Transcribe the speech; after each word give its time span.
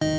The 0.00 0.14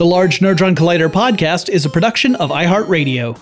Large 0.00 0.40
Nerdron 0.40 0.74
Collider 0.74 1.08
podcast 1.08 1.68
is 1.68 1.86
a 1.86 1.90
production 1.90 2.34
of 2.34 2.50
iHeartRadio. 2.50 3.38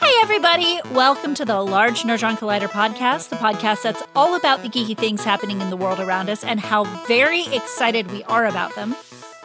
Hey, 0.00 0.12
everybody! 0.22 0.80
Welcome 0.92 1.34
to 1.36 1.44
the 1.44 1.60
Large 1.62 2.02
Nerdron 2.02 2.36
Collider 2.36 2.66
podcast, 2.66 3.28
the 3.28 3.36
podcast 3.36 3.82
that's 3.82 4.02
all 4.16 4.34
about 4.34 4.62
the 4.64 4.68
geeky 4.68 4.96
things 4.96 5.22
happening 5.22 5.60
in 5.60 5.70
the 5.70 5.76
world 5.76 6.00
around 6.00 6.28
us 6.30 6.42
and 6.42 6.58
how 6.58 6.82
very 7.06 7.42
excited 7.54 8.10
we 8.10 8.24
are 8.24 8.46
about 8.46 8.74
them. 8.74 8.96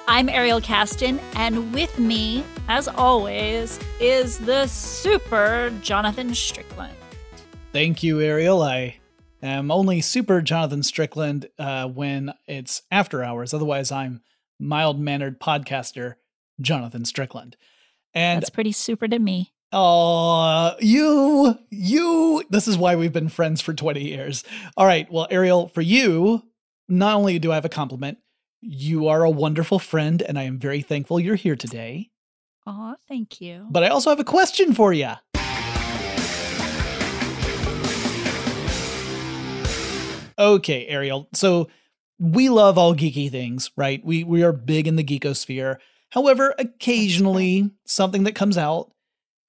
I'm 0.06 0.28
Ariel 0.28 0.59
Casten, 0.59 1.22
and 1.36 1.74
with 1.74 1.97
me, 1.97 2.44
as 2.68 2.90
always, 2.90 3.80
is 4.02 4.38
the 4.38 4.68
super 4.68 5.72
Jonathan 5.81 6.36
Strickland. 6.36 6.94
Thank 7.72 8.03
you, 8.03 8.19
Ariel. 8.19 8.62
I 8.62 8.97
am 9.41 9.72
only 9.72 10.02
super 10.02 10.41
Jonathan 10.41 10.84
Strickland 10.84 11.47
uh, 11.58 11.88
when 11.88 12.34
it's 12.47 12.81
after 12.91 13.24
hours. 13.24 13.53
Otherwise, 13.53 13.94
I'm 13.94 14.22
mild 14.59 15.00
mannered 15.00 15.40
podcaster 15.40 16.16
Jonathan 16.59 17.06
Strickland. 17.06 17.56
And 18.14 18.41
That's 18.41 18.50
pretty 18.50 18.74
super 18.74 19.08
to 19.08 19.20
me. 19.20 19.53
Oh, 19.72 20.75
you, 20.81 21.58
you. 21.72 22.44
This 22.50 22.68
is 22.68 22.78
why 22.78 22.97
we've 22.97 23.14
been 23.14 23.30
friends 23.30 23.62
for 23.62 23.74
20 23.74 24.03
years. 24.03 24.44
All 24.75 24.85
right. 24.85 25.09
Well, 25.09 25.28
Ariel, 25.31 25.70
for 25.70 25.81
you, 25.81 26.44
not 26.90 27.16
only 27.16 27.40
do 27.40 27.53
I 27.53 27.56
have 27.56 27.66
a 27.66 27.70
compliment, 27.70 28.18
you 28.63 29.07
are 29.07 29.24
a 29.24 29.29
wonderful 29.29 29.79
friend, 29.79 30.22
and 30.22 30.40
I 30.40 30.44
am 30.44 30.57
very 30.57 30.81
thankful 30.81 31.19
you're 31.19 31.35
here 31.35 31.56
today. 31.56 32.09
Aw, 32.66 32.96
thank 33.07 33.41
you. 33.41 33.68
But 33.69 33.84
I 33.84 33.90
also 33.90 34.09
have 34.09 34.19
a 34.19 34.24
question 34.24 34.74
for 34.74 34.94
you. 34.94 35.12
Okay, 40.40 40.88
Ariel. 40.88 41.29
So 41.34 41.68
we 42.19 42.50
love 42.50 42.78
all 42.78 42.96
geeky 42.96 43.29
things, 43.29 43.69
right? 43.75 44.03
We 44.03 44.23
we 44.23 44.44
are 44.44 44.53
big 44.53 44.88
in 44.88 44.96
the 44.96 45.03
geekosphere. 45.03 45.78
However, 46.12 46.56
occasionally 46.57 47.72
something 47.85 48.23
that 48.23 48.35
comes 48.35 48.57
out 48.57 48.91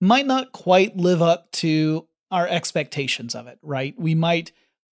might 0.00 0.26
not 0.26 0.52
quite 0.52 0.96
live 0.96 1.22
up 1.22 1.50
to 1.52 2.08
our 2.30 2.48
expectations 2.48 3.34
of 3.34 3.46
it, 3.46 3.58
right? 3.62 3.94
We 3.98 4.14
might 4.14 4.50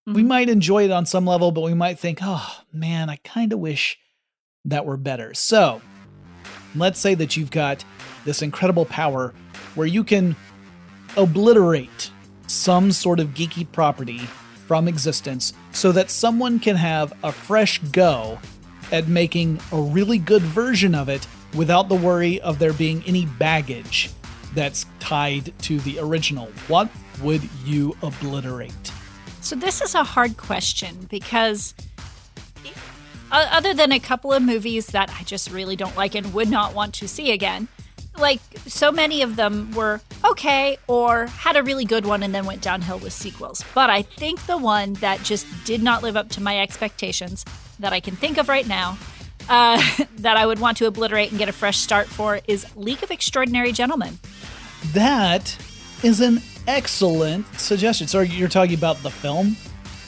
mm-hmm. 0.09 0.15
we 0.15 0.23
might 0.23 0.49
enjoy 0.49 0.85
it 0.85 0.91
on 0.91 1.07
some 1.07 1.27
level, 1.27 1.51
but 1.51 1.63
we 1.63 1.75
might 1.75 1.99
think, 1.99 2.21
"Oh, 2.23 2.61
man, 2.73 3.11
I 3.11 3.17
kind 3.17 3.53
of 3.53 3.59
wish 3.59 3.99
that 4.65 4.87
were 4.87 4.97
better." 4.97 5.35
So, 5.35 5.81
let's 6.75 7.01
say 7.01 7.15
that 7.15 7.37
you've 7.37 7.51
got 7.51 7.85
this 8.25 8.43
incredible 8.43 8.85
power 8.85 9.35
where 9.75 9.87
you 9.87 10.05
can 10.05 10.37
obliterate 11.17 12.11
some 12.47 12.93
sort 12.93 13.21
of 13.21 13.29
geeky 13.29 13.71
property 13.71 14.19
from 14.67 14.89
existence 14.89 15.53
so 15.73 15.93
that 15.93 16.11
someone 16.11 16.59
can 16.59 16.77
have 16.77 17.13
a 17.23 17.33
fresh 17.33 17.79
go 17.91 18.39
at 18.91 19.09
making 19.09 19.61
a 19.73 19.81
really 19.81 20.19
good 20.19 20.43
version 20.43 20.95
of 20.95 21.09
it 21.09 21.27
without 21.55 21.89
the 21.89 21.95
worry 21.95 22.41
of 22.41 22.59
there 22.59 22.73
being 22.73 23.03
any 23.07 23.27
baggage 23.27 24.11
that's 24.55 24.87
tied 25.01 25.53
to 25.61 25.79
the 25.81 25.99
original. 25.99 26.47
What 26.69 26.89
would 27.23 27.49
you 27.65 27.97
obliterate? 28.03 28.93
So, 29.41 29.57
this 29.57 29.81
is 29.81 29.95
a 29.95 30.05
hard 30.05 30.37
question 30.37 31.07
because 31.11 31.75
other 33.33 33.75
than 33.75 33.93
a 33.93 33.99
couple 33.99 34.33
of 34.33 34.43
movies 34.43 34.87
that 34.89 35.11
I 35.19 35.25
just 35.25 35.51
really 35.51 35.77
don't 35.77 35.97
like 35.97 36.15
and 36.15 36.33
would 36.35 36.51
not 36.51 36.75
want 36.75 36.95
to 36.95 37.09
see 37.09 37.33
again, 37.33 37.69
like 38.19 38.41
so 38.67 38.93
many 38.93 39.23
of 39.23 39.37
them 39.37 39.73
were 39.73 40.01
okay 40.25 40.77
or 40.87 41.27
had 41.27 41.57
a 41.57 41.63
really 41.63 41.85
good 41.85 42.05
one 42.05 42.23
and 42.23 42.35
then 42.35 42.45
went 42.45 42.61
downhill 42.61 42.99
with 42.99 43.13
sequels. 43.13 43.65
But 43.75 43.91
I 43.91 44.03
think 44.03 44.45
the 44.47 44.59
one 44.59 44.95
that 44.95 45.23
just 45.23 45.47
did 45.65 45.83
not 45.83 46.03
live 46.03 46.17
up 46.17 46.29
to 46.31 46.43
my 46.43 46.61
expectations 46.61 47.45
that 47.79 47.93
I 47.93 48.01
can 48.01 48.15
think 48.17 48.39
of 48.39 48.49
right 48.49 48.67
now 48.67 48.99
uh, 49.49 49.83
that 50.19 50.37
I 50.37 50.47
would 50.47 50.59
want 50.59 50.77
to 50.79 50.87
obliterate 50.87 51.31
and 51.31 51.39
get 51.39 51.49
a 51.49 51.53
fresh 51.53 51.79
start 51.79 52.07
for 52.07 52.41
is 52.47 52.67
League 52.77 53.03
of 53.03 53.11
Extraordinary 53.11 53.73
Gentlemen. 53.73 54.19
That 54.93 55.57
is 56.03 56.21
an 56.21 56.43
excellent 56.67 57.47
suggestion. 57.59 58.09
So 58.09 58.21
you're 58.21 58.49
talking 58.49 58.75
about 58.75 59.03
the 59.03 59.11
film, 59.11 59.57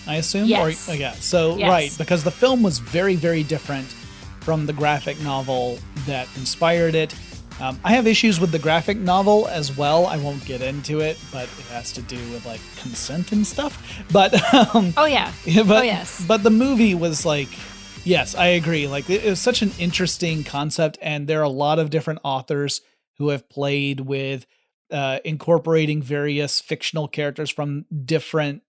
I 0.07 0.17
assume? 0.17 0.47
Yes. 0.47 0.89
Or, 0.89 0.93
oh, 0.93 0.95
yeah. 0.95 1.13
So, 1.13 1.57
yes. 1.57 1.69
right, 1.69 1.95
because 1.99 2.25
the 2.25 2.31
film 2.31 2.63
was 2.63 2.79
very, 2.79 3.17
very 3.17 3.43
different 3.43 3.87
from 4.41 4.67
the 4.67 4.73
graphic 4.73 5.21
novel 5.23 5.79
that 6.07 6.29
inspired 6.37 6.95
it. 6.95 7.15
Um, 7.61 7.79
I 7.85 7.93
have 7.93 8.07
issues 8.07 8.41
with 8.41 8.51
the 8.51 8.59
graphic 8.59 8.99
novel 8.99 9.47
as 9.49 9.77
well. 9.77 10.07
I 10.07 10.17
won't 10.17 10.45
get 10.45 10.61
into 10.61 11.01
it, 11.01 11.19
but 11.33 11.45
it 11.45 11.67
has 11.67 11.93
to 11.93 12.03
do 12.03 12.17
with 12.33 12.45
like 12.45 12.61
consent 12.77 13.33
and 13.33 13.47
stuff. 13.47 14.05
But 14.13 14.35
um, 14.75 14.93
oh 14.97 15.07
yeah, 15.07 15.33
but, 15.67 15.71
oh 15.71 15.83
yes. 15.83 16.25
But 16.27 16.43
the 16.43 16.51
movie 16.51 16.95
was 16.95 17.25
like, 17.25 17.49
yes, 18.05 18.35
I 18.35 18.47
agree. 18.47 18.89
Like 18.89 19.09
it 19.09 19.25
was 19.25 19.41
such 19.41 19.63
an 19.63 19.71
interesting 19.79 20.43
concept, 20.43 20.99
and 21.01 21.29
there 21.29 21.41
are 21.41 21.45
a 21.45 21.49
lot 21.49 21.79
of 21.79 21.91
different 21.91 22.21
authors 22.25 22.81
who 23.19 23.29
have 23.29 23.49
played 23.49 24.01
with 24.01 24.47
uh, 24.91 25.21
incorporating 25.25 26.03
various 26.03 26.61
fictional 26.61 27.09
characters 27.09 27.51
from 27.51 27.87
different 28.05 28.63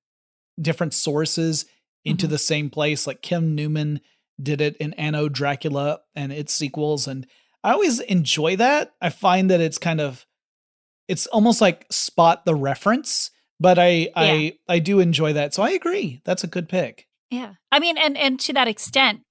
different 0.60 0.94
sources 0.94 1.66
into 2.04 2.26
mm-hmm. 2.26 2.32
the 2.32 2.38
same 2.38 2.70
place. 2.70 3.08
Like 3.08 3.22
Kim 3.22 3.56
Newman 3.56 4.02
did 4.42 4.62
it 4.62 4.76
in 4.78 4.94
Anno 4.94 5.30
Dracula 5.30 6.00
and 6.16 6.32
its 6.32 6.54
sequels. 6.54 7.08
And 7.08 7.26
I 7.64 7.72
always 7.72 8.00
enjoy 8.02 8.56
that. 8.58 8.94
I 9.02 9.10
find 9.10 9.50
that 9.50 9.62
it's 9.62 9.78
kind 9.78 10.02
of, 10.02 10.26
it's 11.08 11.26
almost 11.28 11.62
like 11.62 11.86
spot 11.92 12.46
the 12.46 12.56
reference, 12.56 13.32
but 13.60 13.80
I, 13.80 13.88
yeah. 13.88 14.12
I, 14.16 14.58
I 14.68 14.80
do 14.80 15.00
enjoy 15.00 15.34
that. 15.34 15.54
So 15.54 15.64
I 15.64 15.72
agree. 15.72 16.22
That's 16.26 16.44
a 16.44 16.48
good 16.48 16.68
pick. 16.70 17.08
Yeah. 17.32 17.54
I 17.72 17.80
mean, 17.80 17.98
and, 17.98 18.18
and 18.18 18.40
to 18.42 18.54
that 18.54 18.68
extent, 18.68 19.22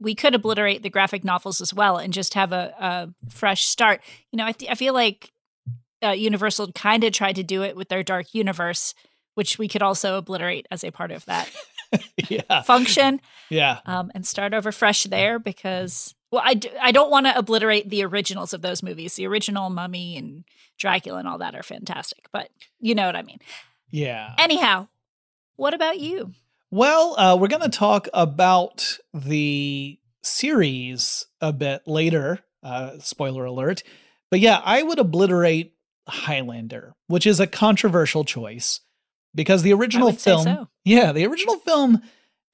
we 0.00 0.14
could 0.14 0.34
obliterate 0.34 0.82
the 0.82 0.90
graphic 0.90 1.24
novels 1.24 1.60
as 1.60 1.72
well 1.72 1.96
and 1.96 2.12
just 2.12 2.34
have 2.34 2.52
a, 2.52 2.74
a 2.78 3.30
fresh 3.30 3.64
start. 3.64 4.00
You 4.32 4.38
know, 4.38 4.46
I, 4.46 4.52
th- 4.52 4.70
I 4.70 4.74
feel 4.74 4.92
like 4.92 5.30
uh, 6.02 6.10
Universal 6.10 6.72
kind 6.72 7.04
of 7.04 7.12
tried 7.12 7.36
to 7.36 7.42
do 7.42 7.62
it 7.62 7.76
with 7.76 7.88
their 7.88 8.02
Dark 8.02 8.34
Universe, 8.34 8.94
which 9.34 9.58
we 9.58 9.68
could 9.68 9.82
also 9.82 10.16
obliterate 10.16 10.66
as 10.70 10.84
a 10.84 10.90
part 10.90 11.10
of 11.10 11.24
that 11.26 11.50
yeah. 12.28 12.62
function. 12.62 13.20
Yeah. 13.50 13.80
Um, 13.86 14.10
and 14.14 14.26
start 14.26 14.54
over 14.54 14.72
fresh 14.72 15.04
there 15.04 15.38
because, 15.38 16.14
well, 16.30 16.42
I 16.44 16.54
d- 16.54 16.70
I 16.80 16.92
don't 16.92 17.10
want 17.10 17.26
to 17.26 17.36
obliterate 17.36 17.90
the 17.90 18.04
originals 18.04 18.52
of 18.52 18.62
those 18.62 18.82
movies. 18.82 19.14
The 19.14 19.26
original 19.26 19.70
Mummy 19.70 20.16
and 20.16 20.44
Dracula 20.78 21.18
and 21.18 21.28
all 21.28 21.38
that 21.38 21.54
are 21.54 21.62
fantastic, 21.62 22.26
but 22.32 22.50
you 22.80 22.94
know 22.94 23.06
what 23.06 23.16
I 23.16 23.22
mean. 23.22 23.38
Yeah. 23.90 24.34
Anyhow, 24.38 24.88
what 25.56 25.74
about 25.74 26.00
you? 26.00 26.32
Well, 26.70 27.18
uh, 27.18 27.36
we're 27.36 27.48
going 27.48 27.62
to 27.62 27.68
talk 27.68 28.08
about 28.12 28.98
the 29.12 29.98
series 30.22 31.26
a 31.40 31.52
bit 31.52 31.82
later. 31.86 32.40
Uh, 32.62 32.98
spoiler 32.98 33.44
alert. 33.44 33.82
But 34.30 34.40
yeah, 34.40 34.60
I 34.64 34.82
would 34.82 34.98
obliterate 34.98 35.74
Highlander, 36.08 36.94
which 37.06 37.26
is 37.26 37.38
a 37.38 37.46
controversial 37.46 38.24
choice 38.24 38.80
because 39.34 39.62
the 39.62 39.72
original 39.72 40.12
film, 40.12 40.44
so. 40.44 40.68
yeah, 40.84 41.12
the 41.12 41.26
original 41.26 41.56
film 41.56 42.02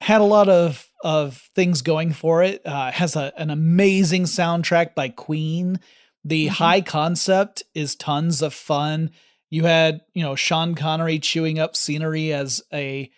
had 0.01 0.21
a 0.21 0.25
lot 0.25 0.49
of 0.49 0.87
of 1.03 1.49
things 1.55 1.81
going 1.81 2.13
for 2.13 2.43
it. 2.43 2.61
Uh, 2.65 2.91
has 2.91 3.15
a, 3.15 3.33
an 3.37 3.49
amazing 3.49 4.23
soundtrack 4.23 4.95
by 4.95 5.09
Queen. 5.09 5.79
The 6.23 6.47
mm-hmm. 6.47 6.53
high 6.55 6.81
concept 6.81 7.63
is 7.73 7.95
tons 7.95 8.41
of 8.41 8.53
fun. 8.53 9.11
You 9.49 9.65
had, 9.65 10.01
you 10.13 10.23
know, 10.23 10.35
Sean 10.35 10.75
Connery 10.75 11.19
chewing 11.19 11.59
up 11.59 11.75
scenery 11.75 12.33
as 12.33 12.63
a 12.73 13.11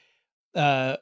uh, 0.55 0.97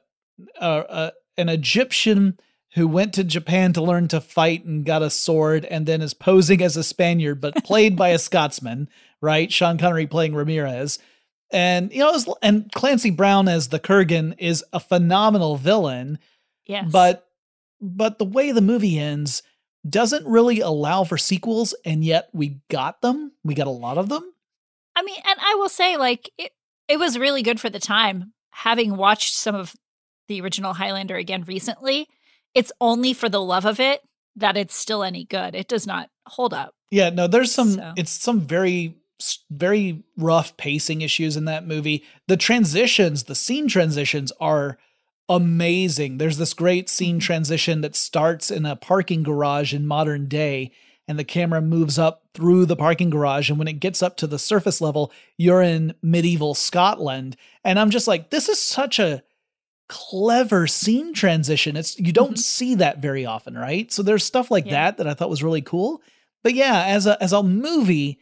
uh, 0.58 1.10
an 1.36 1.48
Egyptian 1.48 2.38
who 2.74 2.88
went 2.88 3.12
to 3.14 3.24
Japan 3.24 3.72
to 3.74 3.82
learn 3.82 4.08
to 4.08 4.20
fight 4.20 4.64
and 4.64 4.84
got 4.84 5.02
a 5.02 5.10
sword 5.10 5.64
and 5.66 5.84
then 5.86 6.00
is 6.00 6.14
posing 6.14 6.62
as 6.62 6.76
a 6.76 6.82
Spaniard, 6.82 7.40
but 7.40 7.54
played 7.64 7.96
by 7.96 8.10
a 8.10 8.18
Scotsman, 8.18 8.88
right? 9.20 9.52
Sean 9.52 9.78
Connery 9.78 10.06
playing 10.06 10.34
Ramirez. 10.34 10.98
And, 11.52 11.92
you 11.92 12.00
know, 12.00 12.12
was, 12.12 12.28
and 12.42 12.70
Clancy 12.72 13.10
Brown 13.10 13.48
as 13.48 13.68
the 13.68 13.78
Kurgan 13.80 14.34
is 14.38 14.64
a 14.72 14.80
phenomenal 14.80 15.56
villain. 15.56 16.18
Yes. 16.66 16.90
But, 16.90 17.26
but 17.80 18.18
the 18.18 18.24
way 18.24 18.52
the 18.52 18.60
movie 18.60 18.98
ends 18.98 19.42
doesn't 19.88 20.26
really 20.26 20.60
allow 20.60 21.04
for 21.04 21.18
sequels. 21.18 21.74
And 21.84 22.04
yet 22.04 22.28
we 22.32 22.60
got 22.70 23.02
them. 23.02 23.32
We 23.44 23.54
got 23.54 23.66
a 23.66 23.70
lot 23.70 23.98
of 23.98 24.08
them. 24.08 24.32
I 24.94 25.02
mean, 25.02 25.20
and 25.28 25.38
I 25.40 25.54
will 25.56 25.68
say, 25.68 25.96
like, 25.96 26.30
it, 26.38 26.52
it 26.88 26.98
was 26.98 27.18
really 27.18 27.42
good 27.42 27.60
for 27.60 27.70
the 27.70 27.80
time 27.80 28.32
having 28.50 28.96
watched 28.96 29.34
some 29.34 29.54
of 29.54 29.74
the 30.28 30.40
original 30.40 30.74
Highlander 30.74 31.16
again 31.16 31.44
recently, 31.44 32.06
it's 32.54 32.72
only 32.80 33.12
for 33.12 33.28
the 33.28 33.40
love 33.40 33.64
of 33.64 33.80
it 33.80 34.00
that 34.36 34.56
it's 34.56 34.74
still 34.74 35.02
any 35.02 35.24
good. 35.24 35.54
It 35.54 35.68
does 35.68 35.86
not 35.86 36.08
hold 36.26 36.54
up. 36.54 36.74
Yeah, 36.90 37.10
no, 37.10 37.26
there's 37.26 37.52
some 37.52 37.72
so. 37.72 37.92
it's 37.96 38.10
some 38.10 38.40
very 38.40 38.96
very 39.50 40.02
rough 40.16 40.56
pacing 40.56 41.00
issues 41.00 41.36
in 41.36 41.44
that 41.46 41.66
movie. 41.66 42.04
The 42.28 42.36
transitions, 42.36 43.24
the 43.24 43.34
scene 43.34 43.68
transitions 43.68 44.32
are 44.40 44.78
amazing. 45.28 46.18
There's 46.18 46.38
this 46.38 46.54
great 46.54 46.88
scene 46.88 47.16
mm-hmm. 47.16 47.20
transition 47.20 47.80
that 47.80 47.96
starts 47.96 48.50
in 48.50 48.66
a 48.66 48.76
parking 48.76 49.22
garage 49.22 49.72
in 49.74 49.86
modern 49.86 50.28
day 50.28 50.72
and 51.08 51.18
the 51.18 51.24
camera 51.24 51.60
moves 51.60 51.98
up 51.98 52.22
through 52.34 52.66
the 52.66 52.76
parking 52.76 53.10
garage 53.10 53.50
and 53.50 53.58
when 53.58 53.68
it 53.68 53.80
gets 53.80 54.02
up 54.02 54.16
to 54.18 54.26
the 54.26 54.38
surface 54.38 54.80
level, 54.80 55.12
you're 55.36 55.62
in 55.62 55.94
medieval 56.02 56.54
Scotland. 56.54 57.36
And 57.64 57.78
I'm 57.78 57.90
just 57.90 58.08
like 58.08 58.30
this 58.30 58.48
is 58.48 58.60
such 58.60 58.98
a 58.98 59.22
clever 59.88 60.66
scene 60.66 61.12
transition. 61.12 61.76
It's 61.76 61.98
you 61.98 62.12
don't 62.12 62.30
mm-hmm. 62.30 62.36
see 62.36 62.74
that 62.76 62.98
very 62.98 63.26
often, 63.26 63.56
right? 63.56 63.90
So 63.92 64.02
there's 64.02 64.24
stuff 64.24 64.50
like 64.50 64.66
yeah. 64.66 64.72
that 64.72 64.98
that 64.98 65.06
I 65.06 65.14
thought 65.14 65.30
was 65.30 65.42
really 65.42 65.62
cool. 65.62 66.02
But 66.42 66.54
yeah, 66.54 66.84
as 66.86 67.06
a 67.06 67.22
as 67.22 67.32
a 67.32 67.42
movie, 67.42 68.18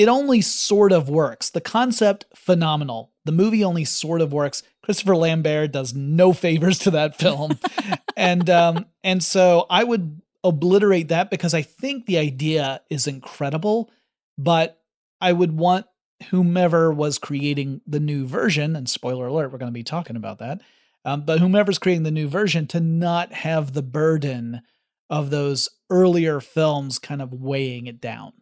it 0.00 0.08
only 0.08 0.40
sort 0.40 0.92
of 0.92 1.08
works. 1.08 1.50
The 1.50 1.60
concept 1.60 2.24
phenomenal. 2.34 3.12
The 3.24 3.32
movie 3.32 3.64
only 3.64 3.84
sort 3.84 4.20
of 4.20 4.32
works. 4.32 4.62
Christopher 4.82 5.16
Lambert 5.16 5.72
does 5.72 5.94
no 5.94 6.32
favors 6.32 6.78
to 6.80 6.90
that 6.92 7.18
film. 7.18 7.58
and 8.16 8.48
um 8.48 8.86
and 9.04 9.22
so 9.22 9.66
I 9.68 9.84
would 9.84 10.20
obliterate 10.42 11.08
that 11.08 11.30
because 11.30 11.52
I 11.52 11.62
think 11.62 12.06
the 12.06 12.18
idea 12.18 12.80
is 12.88 13.06
incredible, 13.06 13.90
but 14.38 14.80
I 15.20 15.32
would 15.32 15.56
want 15.56 15.86
whomever 16.30 16.90
was 16.92 17.18
creating 17.18 17.82
the 17.86 18.00
new 18.00 18.26
version 18.26 18.76
and 18.76 18.88
spoiler 18.88 19.26
alert 19.26 19.50
we're 19.50 19.58
going 19.58 19.72
to 19.72 19.72
be 19.72 19.82
talking 19.82 20.16
about 20.16 20.38
that 20.38 20.60
um, 21.04 21.22
but 21.22 21.38
whomever's 21.40 21.78
creating 21.78 22.02
the 22.02 22.10
new 22.10 22.28
version 22.28 22.66
to 22.68 22.80
not 22.80 23.32
have 23.32 23.72
the 23.72 23.82
burden 23.82 24.60
of 25.08 25.30
those 25.30 25.68
earlier 25.88 26.40
films 26.40 26.98
kind 26.98 27.22
of 27.22 27.32
weighing 27.32 27.86
it 27.86 28.00
down. 28.00 28.32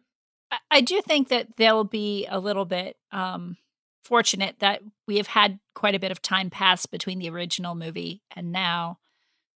I 0.71 0.81
do 0.81 1.01
think 1.01 1.29
that 1.29 1.57
they'll 1.57 1.83
be 1.83 2.25
a 2.27 2.39
little 2.39 2.65
bit 2.65 2.97
um, 3.11 3.57
fortunate 4.03 4.55
that 4.59 4.81
we 5.07 5.17
have 5.17 5.27
had 5.27 5.59
quite 5.75 5.95
a 5.95 5.99
bit 5.99 6.11
of 6.11 6.21
time 6.21 6.49
pass 6.49 6.85
between 6.85 7.19
the 7.19 7.29
original 7.29 7.75
movie 7.75 8.23
and 8.35 8.51
now, 8.51 8.97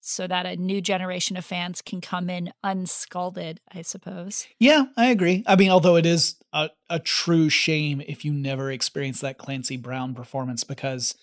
so 0.02 0.28
that 0.28 0.46
a 0.46 0.56
new 0.56 0.82
generation 0.82 1.38
of 1.38 1.46
fans 1.46 1.82
can 1.82 2.02
come 2.02 2.30
in 2.30 2.52
unscalded, 2.64 3.60
I 3.74 3.82
suppose. 3.82 4.48
Yeah, 4.60 4.86
I 4.98 5.08
agree. 5.08 5.44
I 5.48 5.56
mean, 5.56 5.72
although 5.72 5.96
it 5.96 6.06
is 6.06 6.36
a, 6.52 6.70
a 6.90 7.00
true 7.00 7.50
shame 7.50 8.02
if 8.06 8.26
you 8.26 8.34
never 8.34 8.70
experience 8.70 9.22
that 9.22 9.38
Clancy 9.38 9.78
Brown 9.78 10.14
performance 10.14 10.64
because 10.64 11.16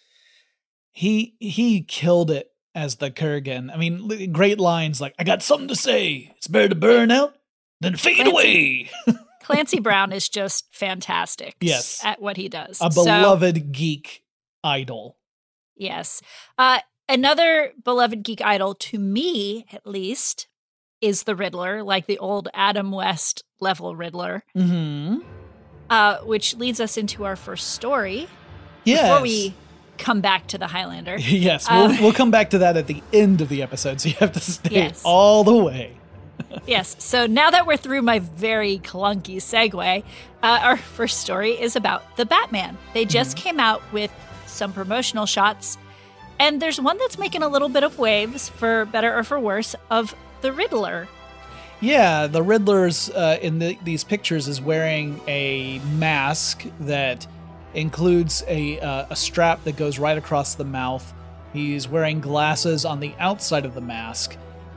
he 0.93 1.37
he 1.38 1.82
killed 1.82 2.31
it 2.31 2.50
as 2.75 2.96
the 2.96 3.11
Kurgan. 3.11 3.73
I 3.73 3.76
mean, 3.76 4.32
great 4.32 4.58
lines 4.58 5.00
like 5.00 5.14
"I 5.19 5.25
got 5.25 5.43
something 5.43 5.69
to 5.69 5.76
say. 5.76 6.32
It's 6.37 6.49
better 6.49 6.69
to 6.69 6.75
burn 6.75 7.11
out 7.11 7.34
than 7.81 7.96
fade 7.96 8.16
Clancy, 8.16 8.31
away." 8.31 8.90
Clancy 9.50 9.81
Brown 9.81 10.12
is 10.12 10.29
just 10.29 10.67
fantastic. 10.73 11.56
Yes, 11.61 12.00
at 12.05 12.20
what 12.20 12.37
he 12.37 12.49
does. 12.49 12.79
A 12.81 12.91
beloved 12.91 13.56
so, 13.56 13.62
geek 13.73 14.23
idol. 14.62 15.17
Yes, 15.76 16.23
uh, 16.58 16.81
another 17.08 17.73
beloved 17.82 18.23
geek 18.23 18.41
idol 18.43 18.75
to 18.75 18.99
me, 18.99 19.67
at 19.73 19.87
least, 19.87 20.49
is 21.00 21.25
the 21.25 21.35
Riddler, 21.35 21.82
like 21.82 22.06
the 22.06 22.19
old 22.19 22.49
Adam 22.55 22.91
West 22.93 23.44
level 23.61 23.97
Riddler. 23.97 24.45
Mm-hmm. 24.57 25.19
Uh, 25.88 26.19
which 26.19 26.54
leads 26.54 26.78
us 26.78 26.97
into 26.97 27.25
our 27.25 27.35
first 27.35 27.73
story. 27.73 28.28
Yes. 28.85 29.02
Before 29.02 29.23
we 29.23 29.54
come 29.99 30.21
back 30.21 30.47
to 30.49 30.59
the 30.59 30.66
Highlander. 30.66 31.16
yes, 31.19 31.69
we'll, 31.71 31.90
uh, 31.90 31.97
we'll 32.00 32.12
come 32.12 32.30
back 32.30 32.50
to 32.50 32.59
that 32.59 32.76
at 32.76 32.87
the 32.87 33.02
end 33.12 33.40
of 33.40 33.49
the 33.49 33.62
episode, 33.62 34.00
so 34.00 34.09
you 34.09 34.14
have 34.16 34.33
to 34.33 34.40
stay 34.40 34.75
yes. 34.75 35.02
all 35.04 35.45
the 35.45 35.57
way. 35.57 36.00
Yes, 36.66 36.97
so 36.99 37.26
now 37.26 37.50
that 37.50 37.66
we're 37.66 37.76
through 37.76 38.02
my 38.02 38.18
very 38.18 38.78
clunky 38.78 39.37
segue, 39.37 40.02
uh, 40.42 40.59
our 40.62 40.76
first 40.76 41.20
story 41.20 41.52
is 41.52 41.76
about 41.76 42.16
the 42.16 42.25
Batman. 42.25 42.78
They 42.94 43.04
just 43.04 43.37
mm-hmm. 43.37 43.44
came 43.44 43.61
out 43.61 43.82
with 43.92 44.11
some 44.47 44.73
promotional 44.73 45.26
shots, 45.26 45.78
and 46.38 46.61
there's 46.61 46.80
one 46.80 46.99
that's 46.99 47.18
making 47.18 47.42
a 47.42 47.49
little 47.49 47.68
bit 47.68 47.85
of 47.85 47.99
waves, 47.99 48.49
for 48.49 48.85
better 48.87 49.16
or 49.16 49.25
for 49.25 49.38
worse, 49.38 49.75
of 49.90 50.14
the 50.40 50.52
Riddler. 50.52 51.09
Yeah, 51.80 52.26
the 52.26 52.42
Riddler's 52.42 53.09
uh, 53.11 53.38
in 53.40 53.59
the, 53.59 53.78
these 53.85 54.04
pictures 54.04 54.49
is 54.49 54.61
wearing 54.61 55.20
a 55.26 55.78
mask 55.97 56.66
that 56.80 57.26
includes 57.73 58.44
a, 58.49 58.78
uh, 58.80 59.06
a 59.11 59.16
strap 59.16 59.64
that 59.64 59.76
goes 59.76 59.99
right 59.99 60.18
across 60.18 60.56
the 60.56 60.64
mouth. 60.64 61.14
He's 61.52 61.88
wearing 61.88 62.20
glasses 62.20 62.85
on 62.85 63.00
the 63.00 63.14
outside 63.18 63.64
of 63.64 63.75
the 63.75 63.80
mask. 63.80 64.37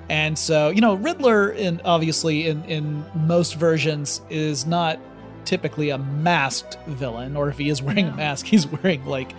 And 0.10 0.38
so, 0.38 0.70
you 0.70 0.82
know, 0.82 0.96
Riddler, 0.96 1.52
in 1.52 1.82
obviously 1.86 2.48
in, 2.48 2.64
in 2.66 3.06
most 3.16 3.56
versions, 3.56 4.22
is 4.30 4.66
not 4.66 5.00
typically 5.46 5.90
a 5.90 5.98
masked 5.98 6.78
villain, 6.88 7.36
or 7.36 7.50
if 7.50 7.58
he 7.58 7.70
is 7.70 7.82
wearing 7.82 8.08
a 8.08 8.16
mask, 8.16 8.46
he's 8.46 8.68
wearing 8.68 9.06
like 9.06 9.34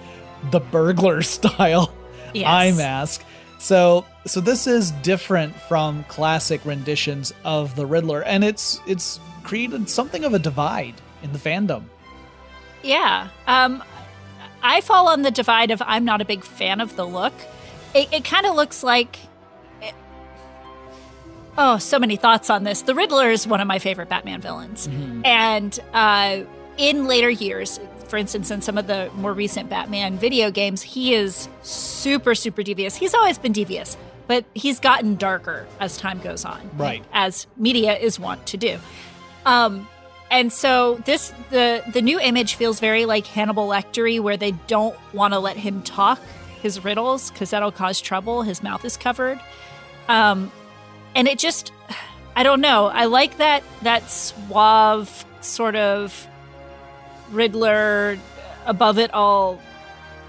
the 0.50 0.60
burglar 0.60 1.22
style 1.22 1.94
yes. 2.32 2.46
eye 2.46 2.72
mask. 2.72 3.24
So 3.58 4.04
so 4.26 4.40
this 4.40 4.66
is 4.66 4.90
different 5.02 5.54
from 5.54 6.04
classic 6.04 6.64
renditions 6.64 7.32
of 7.44 7.76
the 7.76 7.86
Riddler, 7.86 8.22
and 8.22 8.44
it's 8.44 8.80
it's 8.86 9.20
created 9.42 9.88
something 9.88 10.24
of 10.24 10.34
a 10.34 10.38
divide 10.38 10.94
in 11.22 11.32
the 11.32 11.38
fandom. 11.38 11.84
Yeah. 12.82 13.28
Um, 13.46 13.82
I 14.62 14.80
fall 14.80 15.08
on 15.08 15.22
the 15.22 15.30
divide 15.30 15.70
of 15.70 15.82
I'm 15.84 16.04
not 16.04 16.20
a 16.20 16.24
big 16.24 16.44
fan 16.44 16.80
of 16.80 16.96
the 16.96 17.06
look. 17.06 17.34
It, 17.94 18.12
it 18.12 18.24
kind 18.24 18.46
of 18.46 18.54
looks 18.54 18.82
like. 18.82 19.18
Oh, 21.56 21.78
so 21.78 21.98
many 21.98 22.16
thoughts 22.16 22.50
on 22.50 22.64
this. 22.64 22.82
The 22.82 22.94
Riddler 22.94 23.30
is 23.30 23.46
one 23.46 23.60
of 23.60 23.66
my 23.66 23.78
favorite 23.78 24.08
Batman 24.08 24.40
villains. 24.40 24.88
Mm-hmm. 24.88 25.22
And 25.24 25.78
uh, 25.92 26.40
in 26.78 27.06
later 27.06 27.30
years, 27.30 27.78
for 28.08 28.16
instance, 28.16 28.50
in 28.50 28.60
some 28.60 28.78
of 28.78 28.86
the 28.86 29.10
more 29.14 29.32
recent 29.32 29.70
Batman 29.70 30.18
video 30.18 30.50
games, 30.50 30.82
he 30.82 31.14
is 31.14 31.48
super, 31.62 32.34
super 32.34 32.62
devious. 32.62 32.96
He's 32.96 33.14
always 33.14 33.38
been 33.38 33.52
devious, 33.52 33.96
but 34.26 34.44
he's 34.54 34.80
gotten 34.80 35.16
darker 35.16 35.66
as 35.80 35.96
time 35.96 36.20
goes 36.20 36.44
on. 36.44 36.70
Right. 36.76 37.04
As 37.12 37.46
media 37.56 37.96
is 37.96 38.18
wont 38.18 38.46
to 38.46 38.56
do. 38.56 38.78
Um, 39.46 39.88
and 40.30 40.52
so 40.52 40.96
this 41.04 41.32
the 41.50 41.82
the 41.92 42.02
new 42.02 42.18
image 42.18 42.54
feels 42.54 42.80
very 42.80 43.04
like 43.04 43.26
Hannibal 43.26 43.68
Lectery, 43.68 44.20
where 44.20 44.36
they 44.36 44.52
don't 44.66 44.96
want 45.12 45.34
to 45.34 45.38
let 45.38 45.56
him 45.56 45.82
talk 45.82 46.18
his 46.60 46.82
riddles 46.82 47.30
because 47.30 47.50
that'll 47.50 47.70
cause 47.70 48.00
trouble. 48.00 48.42
His 48.42 48.62
mouth 48.62 48.84
is 48.84 48.96
covered, 48.96 49.38
um, 50.08 50.50
and 51.14 51.28
it 51.28 51.38
just 51.38 51.72
I 52.36 52.42
don't 52.42 52.60
know. 52.60 52.86
I 52.86 53.04
like 53.04 53.38
that 53.38 53.62
that 53.82 54.10
suave 54.10 55.24
sort 55.40 55.76
of 55.76 56.26
Riddler 57.30 58.18
above 58.66 58.98
it 58.98 59.12
all 59.12 59.60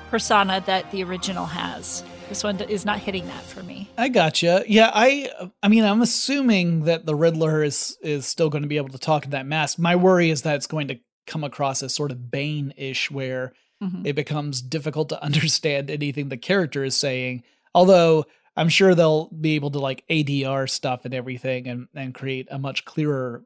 persona 0.09 0.63
that 0.65 0.91
the 0.91 1.03
original 1.03 1.45
has. 1.45 2.03
This 2.29 2.43
one 2.43 2.59
is 2.61 2.85
not 2.85 2.99
hitting 2.99 3.27
that 3.27 3.43
for 3.43 3.61
me. 3.63 3.89
I 3.97 4.09
gotcha. 4.09 4.63
Yeah, 4.67 4.91
I 4.93 5.29
I 5.61 5.67
mean, 5.67 5.83
I'm 5.83 6.01
assuming 6.01 6.85
that 6.85 7.05
the 7.05 7.15
Riddler 7.15 7.63
is 7.63 7.97
is 8.01 8.25
still 8.25 8.49
going 8.49 8.63
to 8.63 8.67
be 8.69 8.77
able 8.77 8.89
to 8.89 8.97
talk 8.97 9.25
in 9.25 9.31
that 9.31 9.45
mask. 9.45 9.77
My 9.77 9.95
worry 9.95 10.29
is 10.29 10.43
that 10.43 10.55
it's 10.55 10.67
going 10.67 10.87
to 10.89 10.99
come 11.27 11.43
across 11.43 11.81
as 11.81 11.93
sort 11.93 12.11
of 12.11 12.29
Bane-ish 12.29 13.09
where 13.09 13.53
mm-hmm. 13.81 14.05
it 14.05 14.15
becomes 14.15 14.61
difficult 14.61 15.09
to 15.09 15.23
understand 15.23 15.89
anything 15.89 16.29
the 16.29 16.37
character 16.37 16.83
is 16.83 16.95
saying. 16.95 17.43
Although 17.73 18.25
I'm 18.55 18.69
sure 18.69 18.95
they'll 18.95 19.27
be 19.29 19.55
able 19.55 19.71
to 19.71 19.79
like 19.79 20.05
ADR 20.09 20.69
stuff 20.69 21.05
and 21.05 21.13
everything 21.13 21.67
and 21.67 21.87
and 21.93 22.13
create 22.13 22.47
a 22.51 22.59
much 22.59 22.85
clearer 22.85 23.43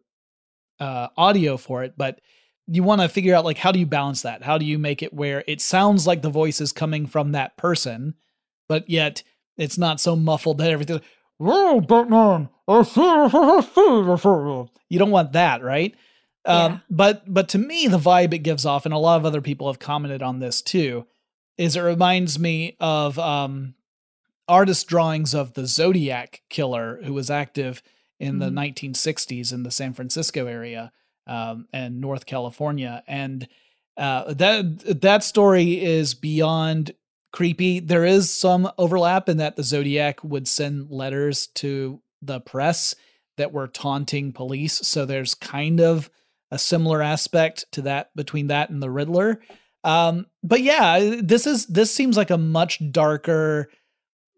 uh 0.79 1.07
audio 1.17 1.57
for 1.57 1.83
it, 1.83 1.93
but 1.97 2.21
you 2.67 2.83
want 2.83 3.01
to 3.01 3.09
figure 3.09 3.35
out 3.35 3.45
like 3.45 3.57
how 3.57 3.71
do 3.71 3.79
you 3.79 3.85
balance 3.85 4.21
that? 4.21 4.43
How 4.43 4.57
do 4.57 4.65
you 4.65 4.77
make 4.77 5.01
it 5.01 5.13
where 5.13 5.43
it 5.47 5.61
sounds 5.61 6.05
like 6.05 6.21
the 6.21 6.29
voice 6.29 6.61
is 6.61 6.71
coming 6.71 7.07
from 7.07 7.31
that 7.31 7.57
person? 7.57 8.15
but 8.69 8.89
yet 8.89 9.23
it's 9.57 9.77
not 9.77 9.99
so 9.99 10.15
muffled 10.15 10.59
that 10.59 10.71
everything. 10.71 11.01
Oh, 11.41 11.81
Batman! 11.81 12.47
You 14.87 14.99
don't 14.99 15.11
want 15.11 15.33
that, 15.33 15.61
right? 15.61 15.93
Um, 16.45 16.55
yeah. 16.55 16.65
Um, 16.65 16.81
but 16.89 17.33
but 17.33 17.49
to 17.49 17.57
me, 17.57 17.87
the 17.87 17.97
vibe 17.97 18.33
it 18.33 18.39
gives 18.39 18.65
off, 18.65 18.85
and 18.85 18.93
a 18.93 18.97
lot 18.97 19.17
of 19.17 19.25
other 19.25 19.41
people 19.41 19.67
have 19.67 19.79
commented 19.79 20.23
on 20.23 20.39
this 20.39 20.61
too, 20.61 21.05
is 21.57 21.75
it 21.75 21.81
reminds 21.81 22.39
me 22.39 22.77
of 22.79 23.19
um, 23.19 23.73
artist 24.49 24.87
drawings 24.87 25.33
of 25.33 25.53
the 25.53 25.65
Zodiac 25.65 26.41
killer 26.49 26.99
who 27.03 27.13
was 27.13 27.29
active 27.29 27.81
in 28.19 28.39
mm-hmm. 28.39 28.55
the 28.55 28.61
1960s 28.61 29.53
in 29.53 29.63
the 29.63 29.71
San 29.71 29.93
Francisco 29.93 30.45
area 30.45 30.91
um, 31.27 31.67
and 31.71 32.01
North 32.01 32.25
California, 32.25 33.03
and 33.07 33.47
uh, 33.97 34.33
that 34.33 35.01
that 35.01 35.23
story 35.23 35.83
is 35.83 36.13
beyond 36.13 36.93
creepy. 37.31 37.79
There 37.79 38.05
is 38.05 38.29
some 38.29 38.69
overlap 38.77 39.29
in 39.29 39.37
that 39.37 39.55
the 39.55 39.63
Zodiac 39.63 40.23
would 40.23 40.47
send 40.47 40.89
letters 40.89 41.47
to 41.55 42.01
the 42.21 42.41
press 42.41 42.95
that 43.37 43.53
were 43.53 43.67
taunting 43.67 44.33
police. 44.33 44.79
So 44.79 45.05
there's 45.05 45.35
kind 45.35 45.79
of 45.79 46.09
a 46.51 46.57
similar 46.57 47.01
aspect 47.01 47.65
to 47.71 47.83
that 47.83 48.13
between 48.15 48.47
that 48.47 48.69
and 48.69 48.81
the 48.81 48.89
Riddler. 48.89 49.39
Um, 49.83 50.25
but 50.43 50.61
yeah, 50.61 51.17
this 51.21 51.47
is 51.47 51.67
this 51.67 51.93
seems 51.93 52.17
like 52.17 52.31
a 52.31 52.37
much 52.37 52.81
darker, 52.91 53.69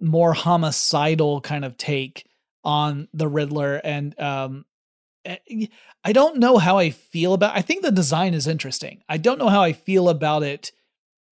more 0.02 0.34
homicidal 0.34 1.42
kind 1.42 1.64
of 1.64 1.78
take 1.78 2.26
on 2.64 3.08
the 3.14 3.28
Riddler, 3.28 3.76
and 3.76 4.20
um, 4.20 4.66
eh, 5.26 5.68
I 6.04 6.14
don't 6.14 6.38
know 6.38 6.58
how 6.58 6.78
I 6.78 6.90
feel 6.90 7.34
about. 7.34 7.56
I 7.56 7.62
think 7.62 7.82
the 7.82 7.92
design 7.92 8.34
is 8.34 8.48
interesting. 8.48 9.04
I 9.08 9.18
don't 9.18 9.40
know 9.40 9.50
how 9.50 9.62
I 9.62 9.74
feel 9.74 10.10
about 10.10 10.44
it 10.44 10.72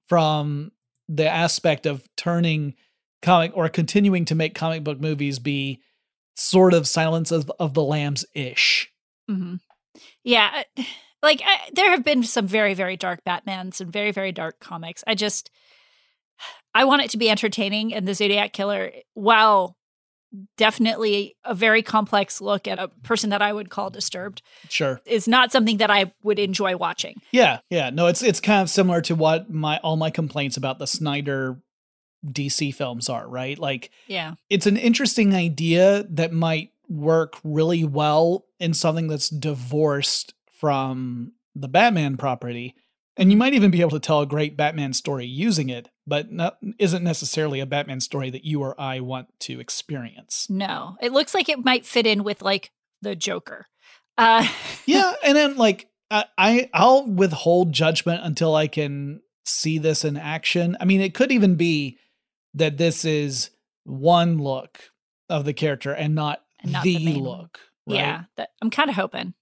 from 0.07 0.71
the 1.07 1.27
aspect 1.27 1.85
of 1.85 2.07
turning 2.15 2.75
comic 3.21 3.51
or 3.55 3.67
continuing 3.69 4.25
to 4.25 4.35
make 4.35 4.55
comic 4.55 4.83
book 4.83 4.99
movies 4.99 5.39
be 5.39 5.81
sort 6.35 6.73
of 6.73 6.87
Silence 6.87 7.31
of, 7.31 7.51
of 7.59 7.73
the 7.73 7.83
Lambs 7.83 8.25
ish. 8.33 8.91
Mm-hmm. 9.29 9.55
Yeah, 10.23 10.63
like 11.21 11.41
I, 11.45 11.69
there 11.73 11.91
have 11.91 12.03
been 12.03 12.23
some 12.23 12.47
very 12.47 12.73
very 12.73 12.97
dark 12.97 13.21
Batmans 13.25 13.81
and 13.81 13.91
very 13.91 14.11
very 14.11 14.31
dark 14.31 14.59
comics. 14.59 15.03
I 15.05 15.15
just 15.15 15.49
I 16.79 16.85
want 16.85 17.01
it 17.01 17.09
to 17.11 17.17
be 17.17 17.29
entertaining, 17.29 17.93
and 17.93 18.07
the 18.07 18.13
Zodiac 18.13 18.53
Killer, 18.53 18.93
while 19.13 19.75
definitely 20.55 21.35
a 21.43 21.53
very 21.53 21.83
complex 21.83 22.39
look 22.39 22.69
at 22.69 22.79
a 22.79 22.87
person 23.03 23.31
that 23.31 23.41
I 23.41 23.51
would 23.51 23.69
call 23.69 23.89
disturbed. 23.89 24.41
Sure. 24.69 25.01
Is 25.05 25.27
not 25.27 25.51
something 25.51 25.75
that 25.77 25.91
I 25.91 26.13
would 26.23 26.39
enjoy 26.39 26.77
watching. 26.77 27.21
Yeah, 27.33 27.59
yeah. 27.69 27.89
No, 27.89 28.07
it's 28.07 28.23
it's 28.23 28.39
kind 28.39 28.61
of 28.61 28.69
similar 28.69 29.01
to 29.01 29.15
what 29.15 29.49
my 29.49 29.79
all 29.79 29.97
my 29.97 30.09
complaints 30.09 30.55
about 30.55 30.79
the 30.79 30.87
Snyder 30.87 31.61
DC 32.25 32.73
films 32.73 33.09
are, 33.09 33.27
right? 33.27 33.59
Like 33.59 33.89
Yeah. 34.07 34.35
It's 34.49 34.65
an 34.65 34.77
interesting 34.77 35.35
idea 35.35 36.03
that 36.11 36.31
might 36.31 36.71
work 36.87 37.35
really 37.43 37.83
well 37.83 38.45
in 38.57 38.73
something 38.73 39.09
that's 39.09 39.27
divorced 39.27 40.33
from 40.53 41.33
the 41.55 41.67
Batman 41.67 42.15
property. 42.15 42.73
And 43.17 43.31
you 43.31 43.33
mm-hmm. 43.33 43.39
might 43.39 43.53
even 43.53 43.69
be 43.69 43.81
able 43.81 43.91
to 43.91 43.99
tell 43.99 44.21
a 44.21 44.25
great 44.25 44.55
Batman 44.55 44.93
story 44.93 45.25
using 45.25 45.67
it, 45.67 45.89
but 46.09 46.31
not, 46.31 46.57
isn't 46.79 47.03
necessarily 47.03 47.59
a 47.59 47.65
Batman 47.65 47.99
story 47.99 48.29
that 48.31 48.43
you 48.43 48.61
or 48.61 48.79
I 48.81 48.99
want 48.99 49.27
to 49.41 49.59
experience. 49.59 50.47
No, 50.49 50.97
it 51.01 51.13
looks 51.13 51.33
like 51.33 51.47
it 51.47 51.63
might 51.63 51.85
fit 51.85 52.07
in 52.07 52.23
with 52.23 52.41
like 52.41 52.71
the 53.01 53.15
Joker. 53.15 53.67
Uh, 54.17 54.47
yeah, 54.85 55.13
and 55.23 55.37
then 55.37 55.55
like 55.55 55.87
I 56.11 56.69
I'll 56.73 57.05
withhold 57.05 57.71
judgment 57.71 58.21
until 58.23 58.55
I 58.55 58.67
can 58.67 59.21
see 59.45 59.77
this 59.77 60.03
in 60.03 60.17
action. 60.17 60.75
I 60.79 60.85
mean, 60.85 61.01
it 61.01 61.13
could 61.13 61.31
even 61.31 61.55
be 61.55 61.97
that 62.55 62.77
this 62.77 63.05
is 63.05 63.51
one 63.83 64.39
look 64.39 64.79
of 65.29 65.45
the 65.45 65.53
character 65.53 65.91
and 65.93 66.15
not, 66.15 66.41
and 66.61 66.71
not 66.71 66.83
the, 66.83 66.97
the 66.97 67.13
look. 67.19 67.59
Right? 67.87 67.97
Yeah, 67.97 68.23
that, 68.37 68.49
I'm 68.61 68.71
kind 68.71 68.89
of 68.89 68.95
hoping. 68.95 69.33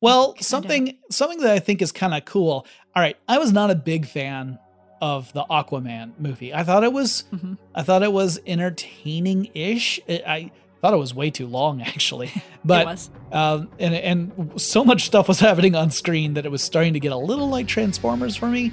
Well, 0.00 0.34
something 0.40 0.98
something 1.10 1.40
that 1.40 1.50
I 1.50 1.58
think 1.58 1.82
is 1.82 1.92
kind 1.92 2.14
of 2.14 2.24
cool. 2.24 2.66
All 2.94 3.02
right, 3.02 3.16
I 3.28 3.38
was 3.38 3.52
not 3.52 3.70
a 3.70 3.74
big 3.74 4.06
fan 4.06 4.58
of 5.00 5.32
the 5.32 5.44
Aquaman 5.44 6.12
movie. 6.18 6.52
I 6.52 6.64
thought 6.64 6.84
it 6.84 6.92
was 6.92 7.24
mm-hmm. 7.32 7.54
I 7.74 7.82
thought 7.82 8.02
it 8.02 8.12
was 8.12 8.40
entertaining-ish. 8.46 10.00
I 10.08 10.50
thought 10.80 10.94
it 10.94 10.98
was 10.98 11.14
way 11.14 11.30
too 11.30 11.46
long 11.46 11.82
actually. 11.86 12.30
But 12.64 13.08
um, 13.32 13.68
and 13.78 13.94
and 13.94 14.60
so 14.60 14.84
much 14.84 15.06
stuff 15.06 15.28
was 15.28 15.40
happening 15.48 15.74
on 15.74 15.90
screen 15.90 16.34
that 16.34 16.46
it 16.46 16.50
was 16.50 16.62
starting 16.62 16.94
to 16.94 17.00
get 17.00 17.12
a 17.12 17.16
little 17.16 17.48
like 17.48 17.66
Transformers 17.66 18.36
for 18.36 18.46
me. 18.46 18.72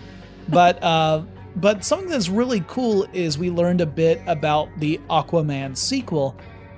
But 0.49 0.81
uh, 0.83 1.23
but 1.55 1.83
something 1.83 2.09
that's 2.09 2.29
really 2.29 2.63
cool 2.67 3.07
is 3.13 3.37
we 3.37 3.49
learned 3.49 3.81
a 3.81 3.85
bit 3.85 4.21
about 4.27 4.69
the 4.79 4.99
Aquaman 5.09 5.75
sequel 5.75 6.35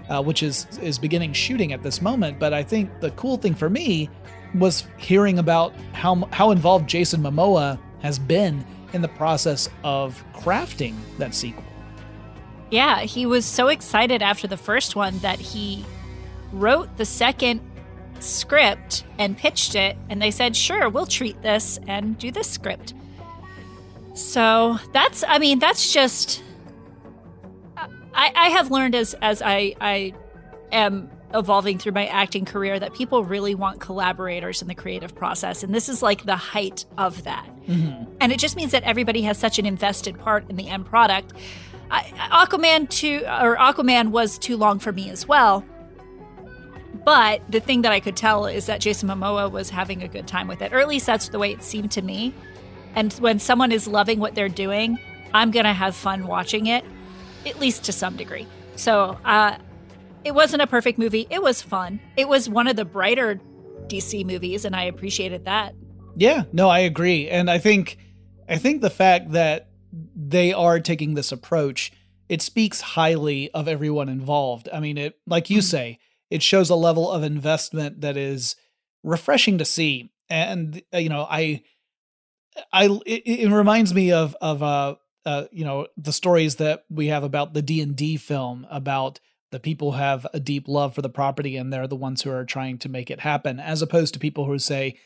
uh, 0.09 0.21
which 0.21 0.43
is 0.43 0.67
is 0.81 0.97
beginning 0.97 1.33
shooting 1.33 1.71
at 1.71 1.83
this 1.83 2.01
moment. 2.01 2.39
But 2.39 2.53
I 2.53 2.63
think 2.63 2.89
the 2.99 3.11
cool 3.11 3.37
thing 3.37 3.53
for 3.53 3.69
me 3.69 4.09
was 4.55 4.87
hearing 4.97 5.39
about 5.39 5.73
how 5.93 6.15
how 6.31 6.51
involved 6.51 6.89
Jason 6.89 7.21
Momoa 7.21 7.79
has 8.01 8.17
been 8.17 8.65
in 8.93 9.01
the 9.01 9.07
process 9.07 9.69
of 9.83 10.23
crafting 10.33 10.95
that 11.17 11.33
sequel. 11.33 11.63
Yeah, 12.71 13.01
he 13.01 13.25
was 13.25 13.45
so 13.45 13.67
excited 13.67 14.21
after 14.21 14.47
the 14.47 14.57
first 14.57 14.95
one 14.95 15.17
that 15.19 15.39
he 15.39 15.85
wrote 16.51 16.97
the 16.97 17.05
second 17.05 17.61
script 18.19 19.03
and 19.17 19.37
pitched 19.37 19.75
it, 19.75 19.97
and 20.09 20.21
they 20.21 20.31
said, 20.31 20.55
"Sure, 20.55 20.89
we'll 20.89 21.07
treat 21.07 21.41
this 21.41 21.79
and 21.87 22.17
do 22.17 22.31
this 22.31 22.49
script." 22.49 22.93
So 24.13 24.77
that's, 24.93 25.23
I 25.27 25.39
mean, 25.39 25.59
that's 25.59 25.91
just 25.91 26.43
I, 28.19 28.31
I 28.35 28.49
have 28.49 28.69
learned 28.69 28.95
as 28.95 29.15
as 29.21 29.41
I 29.41 29.75
I 29.79 30.13
am 30.71 31.09
evolving 31.33 31.77
through 31.77 31.93
my 31.93 32.07
acting 32.07 32.43
career 32.43 32.79
that 32.79 32.93
people 32.93 33.23
really 33.23 33.55
want 33.55 33.79
collaborators 33.79 34.61
in 34.61 34.67
the 34.67 34.75
creative 34.75 35.15
process 35.15 35.63
and 35.63 35.73
this 35.73 35.87
is 35.87 36.01
like 36.01 36.25
the 36.25 36.35
height 36.35 36.85
of 36.97 37.23
that 37.23 37.47
mm-hmm. 37.69 38.11
and 38.19 38.31
it 38.31 38.39
just 38.39 38.55
means 38.55 38.71
that 38.71 38.83
everybody 38.83 39.21
has 39.21 39.37
such 39.37 39.59
an 39.59 39.65
invested 39.65 40.17
part 40.19 40.49
in 40.49 40.55
the 40.55 40.67
end 40.67 40.85
product 40.85 41.33
I, 41.91 42.03
aquaman 42.31 42.89
2 42.89 43.23
or 43.25 43.55
aquaman 43.57 44.09
was 44.09 44.37
too 44.37 44.57
long 44.57 44.79
for 44.79 44.91
me 44.91 45.09
as 45.09 45.27
well 45.27 45.63
but 47.05 47.41
the 47.49 47.59
thing 47.59 47.83
that 47.83 47.91
i 47.91 47.99
could 47.99 48.17
tell 48.17 48.45
is 48.45 48.65
that 48.65 48.81
jason 48.81 49.09
momoa 49.09 49.49
was 49.51 49.69
having 49.69 50.03
a 50.03 50.07
good 50.07 50.27
time 50.27 50.47
with 50.47 50.61
it 50.61 50.73
or 50.73 50.79
at 50.79 50.87
least 50.87 51.05
that's 51.05 51.29
the 51.29 51.39
way 51.39 51.51
it 51.51 51.63
seemed 51.63 51.91
to 51.91 52.01
me 52.01 52.33
and 52.95 53.13
when 53.13 53.39
someone 53.39 53.71
is 53.71 53.87
loving 53.87 54.19
what 54.19 54.35
they're 54.35 54.49
doing 54.49 54.99
i'm 55.33 55.51
gonna 55.51 55.73
have 55.73 55.95
fun 55.95 56.27
watching 56.27 56.67
it 56.67 56.83
at 57.45 57.59
least 57.59 57.83
to 57.85 57.91
some 57.91 58.15
degree. 58.15 58.47
So 58.75 59.17
uh, 59.25 59.57
it 60.23 60.33
wasn't 60.33 60.61
a 60.61 60.67
perfect 60.67 60.97
movie. 60.99 61.27
It 61.29 61.41
was 61.41 61.61
fun. 61.61 61.99
It 62.17 62.27
was 62.27 62.49
one 62.49 62.67
of 62.67 62.75
the 62.75 62.85
brighter 62.85 63.39
DC 63.87 64.25
movies, 64.25 64.65
and 64.65 64.75
I 64.75 64.83
appreciated 64.83 65.45
that. 65.45 65.75
Yeah, 66.19 66.43
no, 66.51 66.69
I 66.69 66.79
agree, 66.79 67.29
and 67.29 67.49
I 67.49 67.57
think 67.59 67.97
I 68.47 68.57
think 68.57 68.81
the 68.81 68.89
fact 68.89 69.31
that 69.31 69.69
they 70.15 70.53
are 70.53 70.79
taking 70.79 71.13
this 71.13 71.31
approach 71.31 71.91
it 72.29 72.43
speaks 72.43 72.79
highly 72.79 73.49
of 73.51 73.67
everyone 73.67 74.07
involved. 74.07 74.69
I 74.71 74.79
mean, 74.79 74.97
it 74.97 75.17
like 75.25 75.49
you 75.49 75.57
mm-hmm. 75.57 75.63
say, 75.63 75.99
it 76.29 76.43
shows 76.43 76.69
a 76.69 76.75
level 76.75 77.11
of 77.11 77.23
investment 77.23 78.01
that 78.01 78.15
is 78.15 78.55
refreshing 79.03 79.57
to 79.57 79.65
see, 79.65 80.11
and 80.29 80.81
uh, 80.93 80.99
you 80.99 81.09
know, 81.09 81.25
I 81.29 81.63
I 82.71 82.85
it, 83.05 83.23
it 83.25 83.51
reminds 83.51 83.93
me 83.93 84.11
of 84.11 84.35
of 84.39 84.61
uh 84.61 84.95
uh, 85.25 85.45
you 85.51 85.65
know, 85.65 85.85
the 85.97 86.13
stories 86.13 86.55
that 86.55 86.85
we 86.89 87.07
have 87.07 87.23
about 87.23 87.53
the 87.53 87.61
D 87.61 87.81
and 87.81 87.95
D 87.95 88.15
film 88.15 88.65
about 88.71 89.19
the 89.51 89.59
people 89.59 89.91
who 89.91 89.97
have 89.97 90.25
a 90.33 90.39
deep 90.39 90.67
love 90.67 90.95
for 90.95 91.01
the 91.01 91.09
property 91.09 91.57
and 91.57 91.73
they're 91.73 91.87
the 91.87 91.95
ones 91.95 92.21
who 92.21 92.31
are 92.31 92.45
trying 92.45 92.77
to 92.79 92.89
make 92.89 93.11
it 93.11 93.19
happen, 93.19 93.59
as 93.59 93.81
opposed 93.81 94.13
to 94.13 94.19
people 94.19 94.45
who 94.45 94.57
say, 94.57 94.97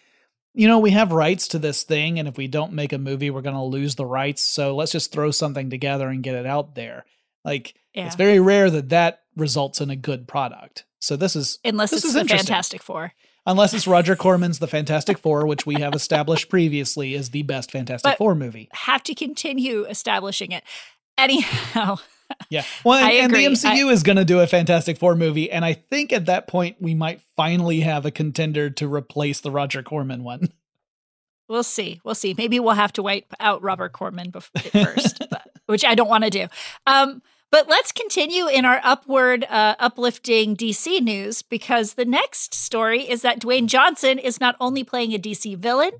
you 0.53 0.67
know, 0.67 0.79
we 0.79 0.91
have 0.91 1.11
rights 1.11 1.47
to 1.49 1.59
this 1.59 1.83
thing, 1.83 2.19
and 2.19 2.27
if 2.27 2.37
we 2.37 2.47
don't 2.47 2.73
make 2.73 2.93
a 2.93 2.97
movie, 2.97 3.29
we're 3.29 3.41
going 3.41 3.55
to 3.55 3.61
lose 3.63 3.95
the 3.95 4.05
rights. 4.05 4.41
So 4.41 4.75
let's 4.75 4.91
just 4.91 5.11
throw 5.11 5.31
something 5.31 5.69
together 5.69 6.07
and 6.09 6.21
get 6.23 6.35
it 6.35 6.45
out 6.45 6.75
there. 6.75 7.05
Like, 7.43 7.73
Yeah. 7.93 8.05
it's 8.07 8.15
very 8.15 8.39
rare 8.39 8.69
that 8.69 8.89
that 8.89 9.21
results 9.35 9.81
in 9.81 9.89
a 9.89 9.95
good 9.95 10.27
product. 10.27 10.85
So 10.99 11.15
this 11.15 11.35
is 11.35 11.59
Unless 11.65 11.91
this 11.91 12.05
it's 12.05 12.13
is 12.15 12.21
the. 12.21 12.25
Fantastic 12.25 12.81
Four. 12.83 13.13
unless 13.45 13.73
it's 13.73 13.87
Roger 13.97 14.15
Corman's 14.15 14.59
The 14.59 14.67
Fantastic 14.67 15.17
Four, 15.17 15.45
which 15.45 15.65
we 15.65 15.75
have 15.81 15.93
established 15.93 16.49
previously 16.49 17.13
is 17.13 17.31
the 17.31 17.43
best 17.43 17.71
Fantastic 17.71 18.11
But- 18.11 18.17
Four 18.17 18.35
movie. 18.35 18.69
Have 18.73 19.03
to 19.03 19.13
continue 19.15 19.83
establishing 19.85 20.51
it. 20.51 20.63
Anyhow, 21.17 21.97
Yeah. 22.49 22.63
Well, 22.83 22.99
and, 22.99 23.33
and 23.33 23.33
the. 23.33 23.45
MCU 23.45 23.91
is 23.91 24.03
going 24.03 24.17
to 24.17 24.25
do 24.25 24.39
a 24.41 24.47
Fantastic 24.47 24.97
Four 24.97 25.15
movie, 25.15 25.49
and 25.49 25.63
I 25.63 25.73
think 25.73 26.11
at 26.11 26.25
that 26.25 26.47
point 26.47 26.77
we 26.79 26.93
might 26.93 27.21
finally 27.35 27.81
have 27.81 28.05
a 28.05 28.11
contender 28.11 28.69
to 28.71 28.93
replace 28.93 29.39
the 29.39 29.51
Roger 29.51 29.83
Corman 29.83 30.23
one. 30.23 30.49
we'll 31.47 31.63
see. 31.63 32.01
We'll 32.03 32.15
see. 32.15 32.35
Maybe 32.37 32.59
we'll 32.59 32.73
have 32.73 32.93
to 32.93 33.03
wipe 33.03 33.33
out 33.39 33.61
Robert 33.61 33.93
Corman 33.93 34.31
bef- 34.31 34.83
first, 34.83 35.25
but, 35.29 35.47
which 35.67 35.85
I 35.85 35.95
don't 35.95 36.09
want 36.09 36.23
to 36.25 36.29
do. 36.29 36.47
Um, 36.85 37.21
but 37.51 37.69
let's 37.69 37.91
continue 37.91 38.47
in 38.47 38.65
our 38.65 38.81
upward, 38.83 39.45
uh, 39.47 39.75
uplifting 39.79 40.55
DC 40.55 41.01
news 41.01 41.43
because 41.43 41.93
the 41.93 42.05
next 42.05 42.55
story 42.55 43.01
is 43.07 43.21
that 43.21 43.39
Dwayne 43.39 43.67
Johnson 43.67 44.17
is 44.17 44.41
not 44.41 44.55
only 44.59 44.83
playing 44.83 45.13
a 45.13 45.19
DC 45.19 45.55
villain, 45.57 45.91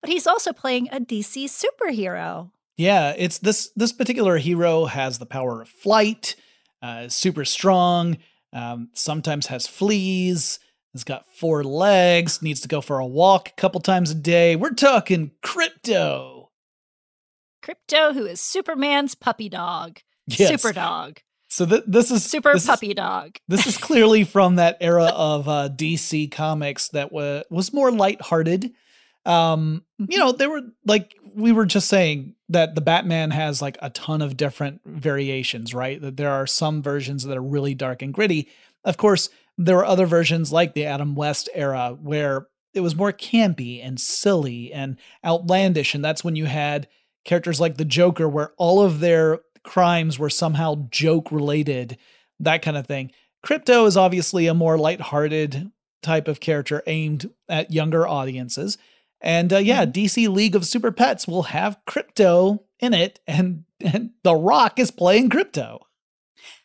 but 0.00 0.08
he's 0.08 0.26
also 0.26 0.52
playing 0.52 0.88
a 0.92 1.00
DC 1.00 1.46
superhero. 1.46 2.52
Yeah, 2.80 3.12
it's 3.14 3.36
this 3.38 3.70
this 3.76 3.92
particular 3.92 4.38
hero 4.38 4.86
has 4.86 5.18
the 5.18 5.26
power 5.26 5.60
of 5.60 5.68
flight, 5.68 6.34
uh, 6.82 7.02
is 7.04 7.14
super 7.14 7.44
strong, 7.44 8.16
um, 8.54 8.88
sometimes 8.94 9.48
has 9.48 9.66
fleas, 9.66 10.58
has 10.94 11.04
got 11.04 11.26
four 11.34 11.62
legs, 11.62 12.40
needs 12.40 12.60
to 12.62 12.68
go 12.68 12.80
for 12.80 12.98
a 12.98 13.04
walk 13.06 13.50
a 13.50 13.60
couple 13.60 13.82
times 13.82 14.10
a 14.10 14.14
day. 14.14 14.56
We're 14.56 14.70
talking 14.70 15.32
Krypto. 15.44 16.46
Krypto, 17.62 18.14
who 18.14 18.24
is 18.24 18.40
Superman's 18.40 19.14
puppy 19.14 19.50
dog. 19.50 19.98
Yes. 20.26 20.48
Super 20.62 20.72
dog. 20.72 21.18
So 21.48 21.66
th- 21.66 21.84
this 21.86 22.10
is 22.10 22.24
Super 22.24 22.54
this 22.54 22.62
is- 22.62 22.68
puppy 22.68 22.94
dog. 22.94 23.36
This 23.46 23.66
is 23.66 23.76
clearly 23.76 24.24
from 24.24 24.56
that 24.56 24.78
era 24.80 25.06
of 25.14 25.48
uh, 25.48 25.68
DC 25.68 26.30
comics 26.32 26.88
that 26.88 27.12
wa- 27.12 27.42
was 27.50 27.74
more 27.74 27.90
lighthearted. 27.92 28.72
Um, 29.26 29.84
you 29.98 30.16
know, 30.16 30.32
they 30.32 30.46
were 30.46 30.62
like 30.86 31.14
we 31.34 31.52
were 31.52 31.66
just 31.66 31.88
saying 31.88 32.34
that 32.48 32.74
the 32.74 32.80
Batman 32.80 33.30
has 33.30 33.62
like 33.62 33.78
a 33.82 33.90
ton 33.90 34.22
of 34.22 34.36
different 34.36 34.80
variations, 34.84 35.74
right? 35.74 36.00
That 36.00 36.16
there 36.16 36.30
are 36.30 36.46
some 36.46 36.82
versions 36.82 37.24
that 37.24 37.36
are 37.36 37.42
really 37.42 37.74
dark 37.74 38.02
and 38.02 38.12
gritty. 38.12 38.48
Of 38.84 38.96
course, 38.96 39.28
there 39.58 39.76
were 39.76 39.84
other 39.84 40.06
versions 40.06 40.52
like 40.52 40.74
the 40.74 40.86
Adam 40.86 41.14
West 41.14 41.48
era 41.54 41.96
where 42.00 42.46
it 42.72 42.80
was 42.80 42.96
more 42.96 43.12
campy 43.12 43.84
and 43.84 44.00
silly 44.00 44.72
and 44.72 44.96
outlandish, 45.24 45.94
and 45.94 46.04
that's 46.04 46.24
when 46.24 46.36
you 46.36 46.46
had 46.46 46.88
characters 47.24 47.60
like 47.60 47.76
the 47.76 47.84
Joker, 47.84 48.28
where 48.28 48.52
all 48.56 48.82
of 48.82 49.00
their 49.00 49.40
crimes 49.62 50.18
were 50.18 50.30
somehow 50.30 50.86
joke 50.90 51.30
related, 51.30 51.98
that 52.38 52.62
kind 52.62 52.76
of 52.76 52.86
thing. 52.86 53.12
Krypto 53.44 53.86
is 53.86 53.96
obviously 53.96 54.46
a 54.46 54.54
more 54.54 54.78
lighthearted 54.78 55.70
type 56.02 56.28
of 56.28 56.40
character 56.40 56.82
aimed 56.86 57.30
at 57.48 57.72
younger 57.72 58.06
audiences. 58.06 58.78
And 59.20 59.52
uh, 59.52 59.58
yeah, 59.58 59.84
DC 59.86 60.28
League 60.28 60.56
of 60.56 60.66
Super 60.66 60.92
Pets 60.92 61.28
will 61.28 61.44
have 61.44 61.78
Krypto 61.86 62.60
in 62.78 62.94
it, 62.94 63.20
and, 63.26 63.64
and 63.80 64.10
The 64.22 64.34
Rock 64.34 64.78
is 64.78 64.90
playing 64.90 65.28
Krypto. 65.30 65.80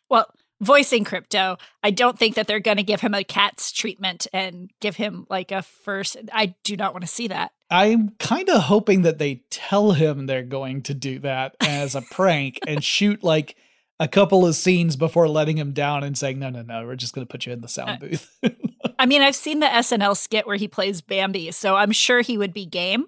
Well, 0.10 0.32
voicing 0.62 1.04
Krypto, 1.04 1.60
I 1.84 1.92
don't 1.92 2.18
think 2.18 2.36
that 2.36 2.48
they're 2.48 2.60
going 2.60 2.78
to 2.78 2.84
give 2.84 3.02
him 3.02 3.14
a 3.14 3.24
cat's 3.24 3.72
treatment 3.72 4.28
and 4.32 4.72
give 4.80 4.96
him 4.96 5.26
like 5.30 5.52
a 5.52 5.62
first. 5.62 6.18
I 6.32 6.56
do 6.64 6.78
not 6.78 6.94
want 6.94 7.04
to 7.04 7.12
see 7.12 7.28
that. 7.28 7.52
I'm 7.70 8.10
kind 8.20 8.50
of 8.50 8.64
hoping 8.64 9.02
that 9.02 9.18
they 9.18 9.44
tell 9.50 9.92
him 9.92 10.26
they're 10.26 10.44
going 10.44 10.84
to 10.84 10.94
do 10.94 11.20
that 11.20 11.56
as 11.60 11.96
a 11.96 12.02
prank 12.02 12.60
and 12.68 12.84
shoot 12.84 13.24
like 13.24 13.56
a 14.00 14.08
couple 14.08 14.46
of 14.46 14.56
scenes 14.56 14.96
before 14.96 15.28
letting 15.28 15.58
him 15.58 15.72
down 15.72 16.04
and 16.04 16.18
saying, 16.18 16.40
no, 16.40 16.50
no, 16.50 16.62
no, 16.62 16.86
we're 16.86 16.96
just 16.96 17.16
going 17.16 17.26
to 17.26 17.32
put 17.32 17.46
you 17.46 17.54
in 17.54 17.62
the 17.62 17.68
sound 17.68 18.00
booth. 18.00 18.38
I 19.00 19.06
mean, 19.06 19.22
I've 19.22 19.36
seen 19.36 19.60
the 19.60 19.68
SNL 19.68 20.16
skit 20.18 20.46
where 20.48 20.58
he 20.58 20.68
plays 20.68 21.02
Bambi, 21.02 21.52
so 21.52 21.76
I'm 21.76 21.92
sure 21.92 22.22
he 22.22 22.38
would 22.38 22.54
be 22.54 22.66
game. 22.66 23.06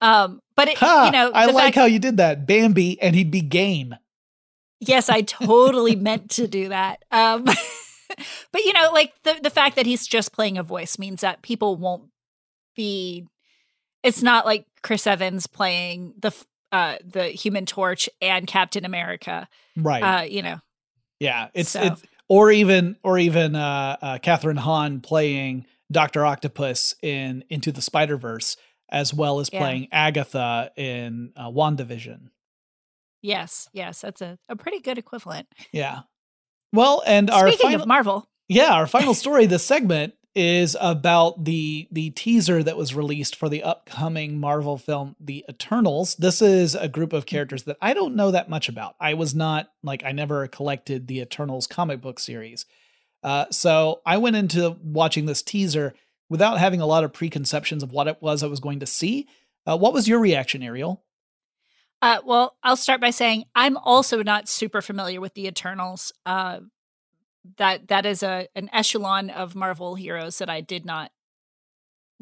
Um, 0.00 0.40
but 0.56 0.68
it, 0.68 0.78
ha, 0.78 1.06
you 1.06 1.12
know, 1.12 1.30
I 1.32 1.46
like 1.46 1.64
fact- 1.64 1.76
how 1.76 1.84
you 1.86 1.98
did 1.98 2.16
that. 2.18 2.46
Bambi, 2.46 3.00
and 3.02 3.14
he'd 3.16 3.30
be 3.30 3.40
game. 3.40 3.94
Yes, 4.80 5.08
I 5.08 5.22
totally 5.22 5.96
meant 5.96 6.30
to 6.32 6.46
do 6.46 6.68
that. 6.68 7.04
Um, 7.10 7.42
but 8.52 8.64
you 8.64 8.72
know, 8.72 8.90
like 8.92 9.12
the 9.24 9.38
the 9.42 9.50
fact 9.50 9.76
that 9.76 9.86
he's 9.86 10.06
just 10.06 10.32
playing 10.32 10.56
a 10.56 10.62
voice 10.62 10.98
means 10.98 11.20
that 11.22 11.42
people 11.42 11.76
won't 11.76 12.04
be. 12.76 13.26
It's 14.04 14.22
not 14.22 14.46
like 14.46 14.66
Chris 14.82 15.06
Evans 15.08 15.48
playing 15.48 16.14
the 16.20 16.32
uh, 16.70 16.96
the 17.04 17.24
Human 17.24 17.66
Torch 17.66 18.08
and 18.22 18.46
Captain 18.46 18.84
America. 18.84 19.48
Right. 19.76 20.00
Uh, 20.02 20.22
you 20.22 20.42
know, 20.42 20.60
Yeah, 21.18 21.48
it's 21.54 21.70
So- 21.70 21.82
it's 21.82 22.02
or 22.28 22.50
even 22.50 22.96
or 23.02 23.18
even 23.18 23.54
uh, 23.56 23.96
uh 24.00 24.18
Kathryn 24.18 24.58
Hahn 24.58 25.00
playing 25.00 25.66
Doctor 25.90 26.24
Octopus 26.24 26.94
in 27.02 27.44
Into 27.48 27.72
the 27.72 27.82
Spider 27.82 28.16
Verse, 28.16 28.56
as 28.90 29.14
well 29.14 29.40
as 29.40 29.50
Yeah. 29.52 29.60
playing 29.60 29.88
Agatha 29.92 30.70
in 30.76 31.32
uh, 31.36 31.48
Wandavision. 31.50 32.28
yes, 33.22 33.68
yes, 33.72 34.00
that's 34.00 34.20
a, 34.20 34.38
a 34.48 34.56
pretty 34.56 34.80
good 34.80 34.98
equivalent. 34.98 35.48
Yeah. 35.72 36.00
Well, 36.72 37.02
and 37.06 37.30
our 37.30 37.48
Speaking 37.48 37.70
final, 37.70 37.80
of 37.82 37.88
Marvel, 37.88 38.28
yeah, 38.48 38.74
our 38.74 38.86
final 38.86 39.14
story 39.14 39.46
this 39.46 39.64
segment 39.64 40.14
is 40.38 40.76
about 40.80 41.44
the 41.44 41.88
the 41.90 42.10
teaser 42.10 42.62
that 42.62 42.76
was 42.76 42.94
released 42.94 43.34
for 43.34 43.48
the 43.48 43.64
upcoming 43.64 44.38
Marvel 44.38 44.78
film 44.78 45.16
The 45.18 45.44
Eternals. 45.50 46.14
This 46.14 46.40
is 46.40 46.76
a 46.76 46.86
group 46.88 47.12
of 47.12 47.26
characters 47.26 47.64
that 47.64 47.76
I 47.82 47.92
don't 47.92 48.14
know 48.14 48.30
that 48.30 48.48
much 48.48 48.68
about. 48.68 48.94
I 49.00 49.14
was 49.14 49.34
not 49.34 49.68
like 49.82 50.04
I 50.04 50.12
never 50.12 50.46
collected 50.46 51.08
the 51.08 51.20
Eternals 51.20 51.66
comic 51.66 52.00
book 52.00 52.20
series. 52.20 52.66
Uh, 53.24 53.46
so 53.50 54.00
I 54.06 54.18
went 54.18 54.36
into 54.36 54.76
watching 54.80 55.26
this 55.26 55.42
teaser 55.42 55.92
without 56.30 56.58
having 56.58 56.80
a 56.80 56.86
lot 56.86 57.02
of 57.02 57.12
preconceptions 57.12 57.82
of 57.82 57.90
what 57.90 58.06
it 58.06 58.18
was 58.20 58.44
I 58.44 58.46
was 58.46 58.60
going 58.60 58.78
to 58.78 58.86
see. 58.86 59.26
Uh, 59.66 59.76
what 59.76 59.92
was 59.92 60.06
your 60.06 60.20
reaction, 60.20 60.62
Ariel? 60.62 61.02
Uh, 62.00 62.20
well, 62.24 62.56
I'll 62.62 62.76
start 62.76 63.00
by 63.00 63.10
saying 63.10 63.46
I'm 63.56 63.76
also 63.76 64.22
not 64.22 64.48
super 64.48 64.80
familiar 64.80 65.20
with 65.20 65.34
the 65.34 65.48
Eternals. 65.48 66.12
Uh, 66.24 66.60
that 67.56 67.88
that 67.88 68.06
is 68.06 68.22
a 68.22 68.48
an 68.54 68.68
echelon 68.72 69.30
of 69.30 69.54
Marvel 69.54 69.94
heroes 69.94 70.38
that 70.38 70.50
I 70.50 70.60
did 70.60 70.84
not 70.84 71.10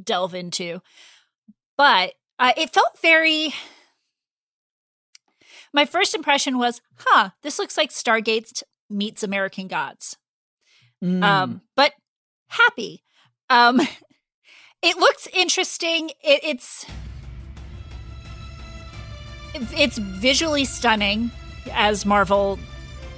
delve 0.03 0.35
into, 0.35 0.81
but 1.77 2.15
uh, 2.39 2.53
it 2.57 2.73
felt 2.73 2.99
very. 3.01 3.55
My 5.73 5.85
first 5.85 6.15
impression 6.15 6.59
was, 6.59 6.81
"Huh, 6.99 7.31
this 7.43 7.59
looks 7.59 7.77
like 7.77 7.91
Stargate 7.91 8.63
meets 8.89 9.23
American 9.23 9.69
Gods." 9.69 10.17
Mm, 11.03 11.23
um, 11.23 11.61
but 11.75 11.93
happy. 12.49 13.03
Um, 13.51 13.81
it 14.83 14.97
looks 14.97 15.27
interesting. 15.33 16.11
It, 16.23 16.41
it's 16.43 16.87
it's 19.55 19.99
visually 19.99 20.65
stunning, 20.65 21.31
as 21.73 22.05
Marvel 22.05 22.59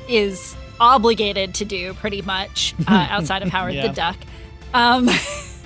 is 0.09 0.57
obligated 0.81 1.55
to 1.57 1.65
do, 1.65 1.95
pretty 1.95 2.23
much 2.23 2.75
uh, 2.87 3.07
outside 3.11 3.43
of 3.43 3.49
Howard 3.49 3.75
Yeah. 3.75 3.89
the 3.89 3.93
Duck. 3.95 4.17
Um, 4.75 5.09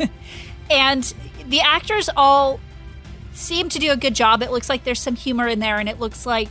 and 0.70 1.14
the 1.48 1.60
actors 1.60 2.08
all 2.16 2.60
seem 3.32 3.68
to 3.70 3.78
do 3.78 3.90
a 3.90 3.96
good 3.96 4.14
job. 4.14 4.42
It 4.42 4.50
looks 4.50 4.68
like 4.68 4.84
there's 4.84 5.00
some 5.00 5.16
humor 5.16 5.48
in 5.48 5.58
there, 5.58 5.78
and 5.78 5.88
it 5.88 5.98
looks 5.98 6.26
like 6.26 6.48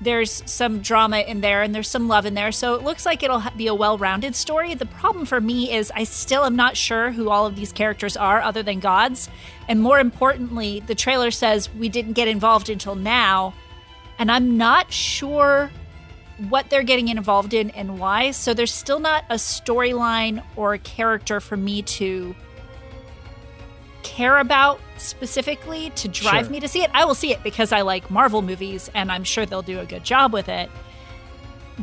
there's 0.00 0.42
some 0.46 0.78
drama 0.80 1.18
in 1.18 1.40
there 1.40 1.62
and 1.62 1.74
there's 1.74 1.88
some 1.88 2.06
love 2.06 2.24
in 2.24 2.34
there. 2.34 2.52
So 2.52 2.76
it 2.76 2.82
looks 2.84 3.04
like 3.04 3.24
it'll 3.24 3.42
be 3.56 3.66
a 3.66 3.74
well 3.74 3.98
rounded 3.98 4.36
story. 4.36 4.74
The 4.74 4.86
problem 4.86 5.26
for 5.26 5.40
me 5.40 5.72
is 5.74 5.90
I 5.92 6.04
still 6.04 6.44
am 6.44 6.54
not 6.54 6.76
sure 6.76 7.10
who 7.10 7.30
all 7.30 7.46
of 7.46 7.56
these 7.56 7.72
characters 7.72 8.16
are 8.16 8.40
other 8.40 8.62
than 8.62 8.78
gods. 8.78 9.28
And 9.66 9.82
more 9.82 9.98
importantly, 9.98 10.80
the 10.86 10.94
trailer 10.94 11.32
says 11.32 11.68
we 11.74 11.88
didn't 11.88 12.12
get 12.12 12.28
involved 12.28 12.70
until 12.70 12.94
now. 12.94 13.54
And 14.20 14.30
I'm 14.30 14.56
not 14.56 14.92
sure 14.92 15.70
what 16.48 16.70
they're 16.70 16.82
getting 16.84 17.08
involved 17.08 17.52
in 17.54 17.70
and 17.70 17.98
why. 17.98 18.30
So 18.30 18.54
there's 18.54 18.72
still 18.72 19.00
not 19.00 19.24
a 19.28 19.34
storyline 19.34 20.42
or 20.56 20.74
a 20.74 20.78
character 20.78 21.40
for 21.40 21.56
me 21.56 21.82
to 21.82 22.34
care 24.02 24.38
about 24.38 24.80
specifically 24.96 25.90
to 25.90 26.08
drive 26.08 26.46
Sure. 26.46 26.52
me 26.52 26.60
to 26.60 26.68
see 26.68 26.82
it. 26.82 26.90
I 26.94 27.04
will 27.04 27.14
see 27.14 27.32
it 27.32 27.42
because 27.42 27.72
I 27.72 27.82
like 27.82 28.10
Marvel 28.10 28.42
movies 28.42 28.90
and 28.94 29.10
I'm 29.12 29.24
sure 29.24 29.44
they'll 29.46 29.62
do 29.62 29.80
a 29.80 29.84
good 29.84 30.04
job 30.04 30.32
with 30.32 30.48
it. 30.48 30.70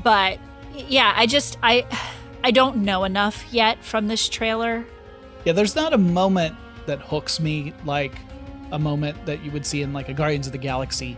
But 0.04 0.40
yeah, 0.74 1.14
I 1.16 1.26
just 1.28 1.58
I 1.62 1.86
I 2.44 2.52
don't 2.52 2.78
know 2.78 3.04
enough 3.04 3.46
yet 3.52 3.84
from 3.84 4.08
this 4.08 4.28
trailer. 4.30 4.86
Yeah, 5.44 5.54
there's 5.54 5.76
not 5.76 5.94
a 5.94 5.98
moment 5.98 6.56
that 6.86 7.00
hooks 7.00 7.40
me 7.40 7.74
like 7.86 8.14
a 8.72 8.80
moment 8.80 9.26
that 9.26 9.44
you 9.44 9.52
would 9.52 9.66
see 9.66 9.82
in 9.82 9.94
like 9.94 10.10
a 10.10 10.14
Guardians 10.14 10.48
of 10.48 10.52
the 10.52 10.58
Galaxy 10.58 11.16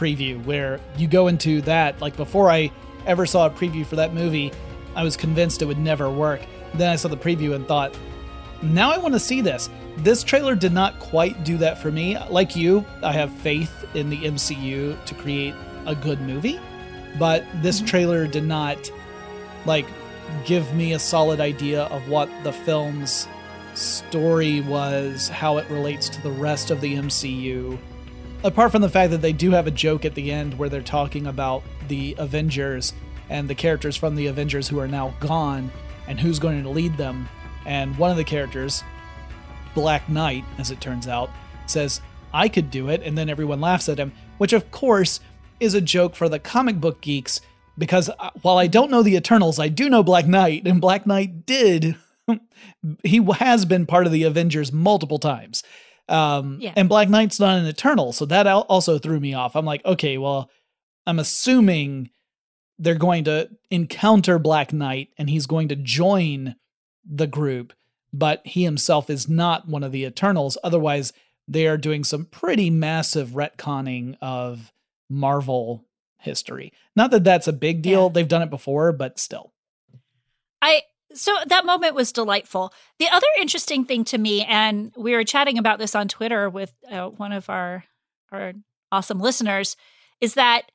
preview 0.00 0.42
where 0.44 0.80
you 0.96 1.06
go 1.06 1.28
into 1.28 1.60
that. 1.62 2.00
Like 2.00 2.16
before 2.16 2.50
I 2.50 2.72
ever 3.06 3.26
saw 3.26 3.46
a 3.46 3.50
preview 3.50 3.84
for 3.84 3.96
that 3.96 4.14
movie, 4.14 4.52
I 4.94 5.04
was 5.04 5.16
convinced 5.16 5.60
it 5.60 5.66
would 5.66 5.78
never 5.78 6.10
work. 6.10 6.40
Then 6.74 6.90
I 6.90 6.96
saw 6.96 7.08
the 7.08 7.16
preview 7.16 7.54
and 7.54 7.66
thought, 7.66 7.96
now 8.62 8.90
I 8.90 8.98
want 8.98 9.14
to 9.14 9.20
see 9.20 9.40
this. 9.40 9.68
This 9.98 10.22
trailer 10.22 10.54
did 10.54 10.72
not 10.72 10.98
quite 11.00 11.44
do 11.44 11.58
that 11.58 11.78
for 11.78 11.90
me. 11.90 12.18
Like 12.30 12.56
you, 12.56 12.84
I 13.02 13.12
have 13.12 13.30
faith 13.32 13.84
in 13.94 14.08
the 14.08 14.18
MCU 14.18 15.04
to 15.04 15.14
create 15.14 15.54
a 15.86 15.94
good 15.94 16.20
movie, 16.20 16.58
but 17.18 17.44
this 17.62 17.78
mm-hmm. 17.78 17.86
trailer 17.86 18.26
did 18.26 18.44
not 18.44 18.90
like 19.66 19.86
give 20.44 20.74
me 20.74 20.92
a 20.92 20.98
solid 20.98 21.40
idea 21.40 21.84
of 21.84 22.08
what 22.08 22.28
the 22.44 22.52
film's 22.52 23.28
story 23.74 24.60
was, 24.62 25.28
how 25.28 25.58
it 25.58 25.68
relates 25.68 26.08
to 26.10 26.22
the 26.22 26.30
rest 26.30 26.70
of 26.70 26.80
the 26.80 26.94
MCU. 26.94 27.78
Apart 28.42 28.72
from 28.72 28.80
the 28.80 28.88
fact 28.88 29.10
that 29.10 29.20
they 29.20 29.34
do 29.34 29.50
have 29.50 29.66
a 29.66 29.70
joke 29.70 30.06
at 30.06 30.14
the 30.14 30.32
end 30.32 30.58
where 30.58 30.70
they're 30.70 30.80
talking 30.80 31.26
about 31.26 31.62
the 31.88 32.14
Avengers 32.18 32.94
and 33.28 33.46
the 33.46 33.54
characters 33.54 33.96
from 33.96 34.14
the 34.14 34.28
Avengers 34.28 34.66
who 34.66 34.78
are 34.78 34.88
now 34.88 35.14
gone 35.20 35.70
and 36.08 36.18
who's 36.18 36.38
going 36.38 36.62
to 36.62 36.68
lead 36.70 36.96
them. 36.96 37.28
And 37.66 37.96
one 37.98 38.10
of 38.10 38.16
the 38.16 38.24
characters, 38.24 38.82
Black 39.74 40.08
Knight, 40.08 40.44
as 40.56 40.70
it 40.70 40.80
turns 40.80 41.06
out, 41.06 41.28
says, 41.66 42.00
I 42.32 42.48
could 42.48 42.70
do 42.70 42.88
it. 42.88 43.02
And 43.02 43.16
then 43.16 43.28
everyone 43.28 43.60
laughs 43.60 43.90
at 43.90 43.98
him, 43.98 44.12
which 44.38 44.54
of 44.54 44.70
course 44.70 45.20
is 45.60 45.74
a 45.74 45.80
joke 45.80 46.16
for 46.16 46.30
the 46.30 46.38
comic 46.38 46.80
book 46.80 47.02
geeks 47.02 47.42
because 47.76 48.08
uh, 48.08 48.30
while 48.42 48.58
I 48.58 48.66
don't 48.66 48.90
know 48.90 49.02
the 49.02 49.16
Eternals, 49.16 49.58
I 49.58 49.68
do 49.68 49.90
know 49.90 50.02
Black 50.02 50.26
Knight, 50.26 50.66
and 50.66 50.80
Black 50.80 51.06
Knight 51.06 51.46
did. 51.46 51.96
he 53.04 53.22
has 53.38 53.64
been 53.64 53.86
part 53.86 54.06
of 54.06 54.12
the 54.12 54.22
Avengers 54.22 54.72
multiple 54.72 55.18
times. 55.18 55.62
Um, 56.10 56.58
yeah. 56.60 56.72
And 56.76 56.88
Black 56.88 57.08
Knight's 57.08 57.40
not 57.40 57.58
an 57.58 57.66
Eternal, 57.66 58.12
so 58.12 58.24
that 58.26 58.46
also 58.46 58.98
threw 58.98 59.20
me 59.20 59.32
off. 59.32 59.54
I'm 59.54 59.64
like, 59.64 59.84
okay, 59.84 60.18
well, 60.18 60.50
I'm 61.06 61.18
assuming 61.18 62.10
they're 62.78 62.94
going 62.94 63.24
to 63.24 63.48
encounter 63.70 64.38
Black 64.38 64.72
Knight 64.72 65.10
and 65.18 65.30
he's 65.30 65.46
going 65.46 65.68
to 65.68 65.76
join 65.76 66.56
the 67.08 67.26
group, 67.26 67.72
but 68.12 68.42
he 68.44 68.64
himself 68.64 69.08
is 69.08 69.28
not 69.28 69.68
one 69.68 69.84
of 69.84 69.92
the 69.92 70.04
Eternals. 70.04 70.58
Otherwise, 70.64 71.12
they 71.46 71.66
are 71.66 71.76
doing 71.76 72.04
some 72.04 72.24
pretty 72.24 72.70
massive 72.70 73.30
retconning 73.30 74.16
of 74.20 74.72
Marvel 75.08 75.84
history. 76.18 76.72
Not 76.96 77.10
that 77.10 77.24
that's 77.24 77.48
a 77.48 77.52
big 77.52 77.82
deal. 77.82 78.04
Yeah. 78.04 78.12
They've 78.12 78.28
done 78.28 78.42
it 78.42 78.50
before, 78.50 78.92
but 78.92 79.18
still. 79.18 79.52
I 80.62 80.82
so 81.12 81.36
that 81.46 81.66
moment 81.66 81.94
was 81.94 82.12
delightful. 82.12 82.72
The 82.98 83.08
other 83.08 83.26
interesting 83.40 83.84
thing 83.84 84.04
to 84.04 84.18
me, 84.18 84.44
and 84.44 84.92
we 84.96 85.12
were 85.12 85.24
chatting 85.24 85.58
about 85.58 85.78
this 85.78 85.94
on 85.94 86.08
Twitter 86.08 86.48
with 86.48 86.72
uh, 86.90 87.08
one 87.08 87.32
of 87.32 87.50
our 87.50 87.84
our 88.32 88.52
awesome 88.92 89.20
listeners, 89.20 89.76
is 90.20 90.34
that 90.34 90.70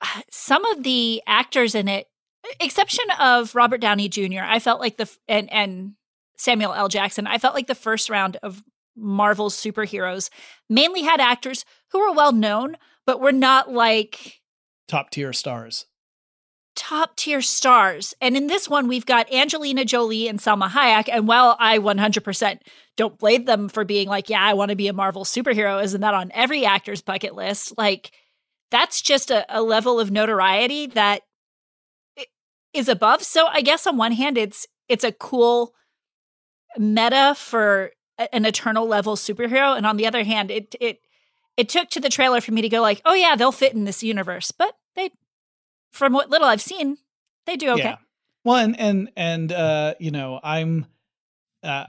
uh, 0.00 0.22
some 0.30 0.64
of 0.64 0.82
the 0.82 1.22
actors 1.26 1.74
in 1.74 1.88
it, 1.88 2.08
exception 2.60 3.04
of 3.20 3.54
Robert 3.54 3.80
Downey 3.80 4.08
Jr., 4.08 4.42
I 4.44 4.58
felt 4.58 4.80
like 4.80 4.96
the 4.96 5.10
and 5.28 5.52
and 5.52 5.94
Samuel 6.36 6.74
L. 6.74 6.88
Jackson, 6.88 7.26
I 7.26 7.38
felt 7.38 7.54
like 7.54 7.68
the 7.68 7.74
first 7.74 8.10
round 8.10 8.36
of 8.42 8.62
Marvel's 8.96 9.54
superheroes 9.56 10.28
mainly 10.68 11.02
had 11.02 11.20
actors 11.20 11.64
who 11.92 12.00
were 12.00 12.12
well 12.12 12.32
known, 12.32 12.76
but 13.06 13.20
were 13.20 13.32
not 13.32 13.70
like 13.70 14.40
top 14.88 15.10
tier 15.10 15.32
stars. 15.32 15.86
Top 16.74 17.16
tier 17.16 17.42
stars. 17.42 18.14
And 18.20 18.36
in 18.36 18.46
this 18.46 18.68
one, 18.68 18.88
we've 18.88 19.06
got 19.06 19.32
Angelina 19.32 19.84
Jolie 19.84 20.28
and 20.28 20.38
Salma 20.38 20.70
Hayek. 20.70 21.08
And 21.12 21.28
while 21.28 21.56
I 21.58 21.78
100% 21.78 22.58
don't 22.96 23.18
blame 23.18 23.44
them 23.44 23.68
for 23.68 23.84
being 23.84 24.08
like, 24.08 24.30
yeah, 24.30 24.42
I 24.42 24.54
want 24.54 24.70
to 24.70 24.76
be 24.76 24.88
a 24.88 24.92
Marvel 24.92 25.24
superhero, 25.24 25.82
isn't 25.82 26.00
that 26.00 26.14
on 26.14 26.30
every 26.34 26.64
actor's 26.64 27.02
bucket 27.02 27.34
list? 27.34 27.76
Like, 27.76 28.12
that's 28.70 29.02
just 29.02 29.30
a, 29.30 29.44
a 29.48 29.60
level 29.62 30.00
of 30.00 30.10
notoriety 30.10 30.86
that 30.88 31.22
is 32.72 32.88
above. 32.88 33.22
So 33.22 33.46
I 33.46 33.60
guess 33.60 33.86
on 33.86 33.96
one 33.96 34.12
hand, 34.12 34.38
it's 34.38 34.66
it's 34.88 35.04
a 35.04 35.12
cool 35.12 35.74
meta 36.78 37.34
for 37.36 37.92
an 38.32 38.44
eternal 38.44 38.86
level 38.86 39.16
superhero, 39.16 39.76
and 39.76 39.86
on 39.86 39.96
the 39.96 40.06
other 40.06 40.24
hand, 40.24 40.50
it 40.50 40.74
it 40.80 41.00
it 41.56 41.68
took 41.68 41.90
to 41.90 42.00
the 42.00 42.08
trailer 42.08 42.40
for 42.40 42.52
me 42.52 42.62
to 42.62 42.68
go 42.68 42.80
like, 42.80 43.02
oh 43.04 43.14
yeah, 43.14 43.36
they'll 43.36 43.52
fit 43.52 43.74
in 43.74 43.84
this 43.84 44.02
universe. 44.02 44.50
But 44.50 44.74
from 45.92 46.12
what 46.12 46.30
little 46.30 46.48
I've 46.48 46.62
seen, 46.62 46.98
they 47.46 47.56
do 47.56 47.70
okay. 47.70 47.82
Yeah. 47.82 47.96
Well, 48.44 48.56
and 48.56 48.78
and 48.78 49.10
and 49.16 49.52
uh, 49.52 49.94
you 50.00 50.10
know, 50.10 50.40
I'm, 50.42 50.86
uh, 51.62 51.86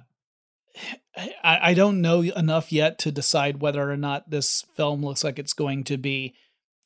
I 1.18 1.60
I 1.62 1.74
don't 1.74 2.02
know 2.02 2.22
enough 2.22 2.72
yet 2.72 3.00
to 3.00 3.12
decide 3.12 3.62
whether 3.62 3.89
or 3.89 3.98
not 3.98 4.30
this 4.30 4.66
film 4.76 5.04
looks 5.04 5.24
like 5.24 5.39
it's 5.39 5.54
going 5.54 5.84
to 5.86 5.98
be 5.98 6.36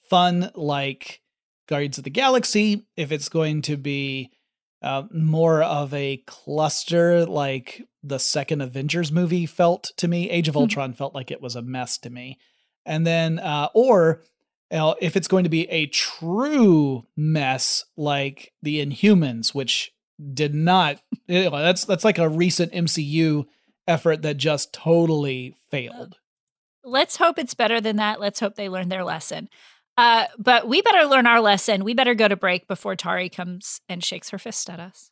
fun 0.10 0.51
like 0.56 1.21
Guardians 1.67 1.97
of 1.97 2.03
the 2.03 2.10
Galaxy, 2.10 2.86
if 2.95 3.12
it's 3.12 3.30
going 3.30 3.62
to 3.63 3.77
be 3.77 4.32
uh, 4.82 5.03
more 5.12 5.63
of 5.63 5.93
a 5.93 6.23
cluster 6.27 7.25
like 7.25 7.84
the 8.03 8.19
second 8.19 8.62
Avengers 8.62 9.12
movie 9.12 9.45
felt 9.45 9.91
to 9.97 10.08
me. 10.08 10.30
Age 10.30 10.47
of 10.47 10.53
hmm. 10.53 10.62
Ultron 10.62 10.93
felt 10.93 11.13
like 11.13 11.32
it 11.32 11.41
was 11.41 11.56
a 11.56 11.62
mess 11.62 11.97
to 11.99 12.10
me 12.10 12.38
and 12.88 13.06
then 13.06 13.38
uh, 13.38 13.69
or 13.75 14.23
know, 14.71 14.95
if 14.99 15.15
it's 15.15 15.27
going 15.27 15.43
to 15.43 15.49
be 15.49 15.69
a 15.69 15.88
true 15.88 17.06
mess 17.15 17.86
like 17.95 18.53
the 18.62 18.86
Inhumans, 18.86 19.53
which 19.53 19.93
did 20.34 20.53
not, 20.53 21.01
that's 21.27 21.86
that's 21.86 22.03
like 22.03 22.17
a 22.17 22.30
recent 22.30 22.73
MCU 22.73 23.45
effort 23.88 24.21
that 24.23 24.38
just 24.38 24.73
totally 24.73 25.56
failed. 25.69 26.17
Let's 26.84 27.17
hope 27.17 27.38
it's 27.38 27.53
better 27.53 27.82
than 27.82 27.97
that. 27.97 28.19
Let's 28.19 28.39
hope 28.39 28.56
they 28.56 28.69
learn 28.69 28.89
their 28.89 29.03
lesson. 29.03 29.49
Uh, 29.97 30.25
but 30.38 30.67
we 30.67 30.82
better 30.82 31.08
learn 31.08 31.25
our 31.25 31.41
lesson. 31.41 31.84
We 31.84 31.93
better 31.93 32.13
go 32.13 32.27
to 32.27 32.36
break 32.36 32.67
before 32.67 32.95
Tari 32.95 33.30
comes 33.30 33.82
and 33.89 34.03
shakes 34.03 34.30
her 34.30 34.38
fist 34.38 34.69
at 34.69 34.80
us. 34.80 35.12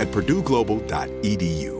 at 0.00 0.08
purdueglobal.edu. 0.08 1.79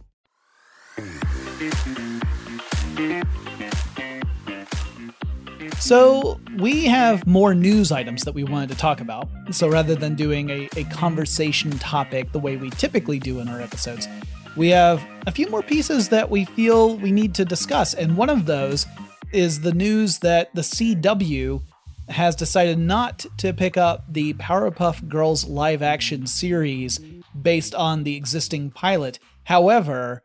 So, 5.79 6.39
we 6.57 6.85
have 6.85 7.25
more 7.25 7.53
news 7.53 7.91
items 7.91 8.23
that 8.23 8.33
we 8.33 8.43
wanted 8.43 8.69
to 8.69 8.75
talk 8.75 9.01
about. 9.01 9.27
So, 9.51 9.67
rather 9.67 9.95
than 9.95 10.15
doing 10.15 10.49
a, 10.49 10.69
a 10.77 10.83
conversation 10.85 11.71
topic 11.79 12.31
the 12.31 12.39
way 12.39 12.55
we 12.55 12.69
typically 12.69 13.19
do 13.19 13.39
in 13.39 13.49
our 13.49 13.59
episodes, 13.59 14.07
we 14.55 14.69
have 14.69 15.05
a 15.27 15.31
few 15.31 15.49
more 15.49 15.63
pieces 15.63 16.09
that 16.09 16.29
we 16.29 16.45
feel 16.45 16.97
we 16.97 17.11
need 17.11 17.33
to 17.35 17.45
discuss. 17.45 17.93
And 17.93 18.15
one 18.15 18.29
of 18.29 18.45
those 18.45 18.85
is 19.33 19.61
the 19.61 19.73
news 19.73 20.19
that 20.19 20.53
the 20.53 20.61
CW 20.61 21.61
has 22.09 22.35
decided 22.35 22.77
not 22.77 23.25
to 23.37 23.53
pick 23.53 23.77
up 23.77 24.05
the 24.07 24.33
Powerpuff 24.33 25.07
Girls 25.07 25.45
live 25.45 25.81
action 25.81 26.27
series 26.27 26.99
based 27.41 27.73
on 27.73 28.03
the 28.03 28.15
existing 28.15 28.71
pilot. 28.71 29.19
However, 29.45 30.23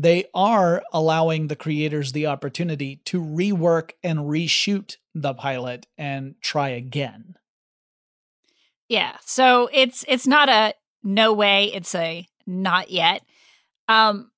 they 0.00 0.26
are 0.32 0.80
allowing 0.92 1.48
the 1.48 1.56
creators 1.56 2.12
the 2.12 2.26
opportunity 2.26 3.00
to 3.04 3.20
rework 3.20 3.90
and 4.04 4.20
reshoot 4.20 4.96
the 5.12 5.34
pilot 5.34 5.88
and 5.98 6.36
try 6.40 6.68
again. 6.68 7.34
Yeah. 8.88 9.16
So 9.26 9.68
it's 9.72 10.04
it's 10.06 10.26
not 10.26 10.48
a 10.48 10.74
no 11.02 11.32
way, 11.32 11.72
it's 11.74 11.96
a 11.96 12.28
not 12.46 12.92
yet. 12.92 13.22
Um 13.88 14.30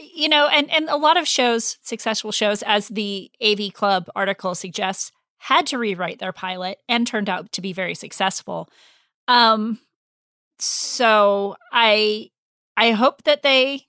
you 0.00 0.28
know, 0.28 0.48
and 0.48 0.68
and 0.72 0.88
a 0.88 0.96
lot 0.96 1.16
of 1.16 1.28
shows, 1.28 1.78
successful 1.80 2.32
shows 2.32 2.64
as 2.64 2.88
the 2.88 3.30
AV 3.40 3.72
Club 3.72 4.10
article 4.16 4.56
suggests, 4.56 5.12
had 5.38 5.64
to 5.68 5.78
rewrite 5.78 6.18
their 6.18 6.32
pilot 6.32 6.78
and 6.88 7.06
turned 7.06 7.28
out 7.28 7.52
to 7.52 7.60
be 7.60 7.72
very 7.72 7.94
successful. 7.94 8.68
Um 9.28 9.78
so 10.58 11.54
I 11.70 12.30
I 12.76 12.90
hope 12.90 13.22
that 13.22 13.42
they 13.42 13.86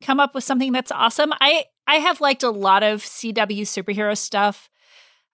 come 0.00 0.20
up 0.20 0.34
with 0.34 0.44
something 0.44 0.72
that's 0.72 0.92
awesome. 0.92 1.32
I 1.40 1.64
I 1.86 1.96
have 1.96 2.20
liked 2.20 2.42
a 2.42 2.50
lot 2.50 2.82
of 2.82 3.02
CW 3.02 3.62
superhero 3.62 4.16
stuff, 4.16 4.68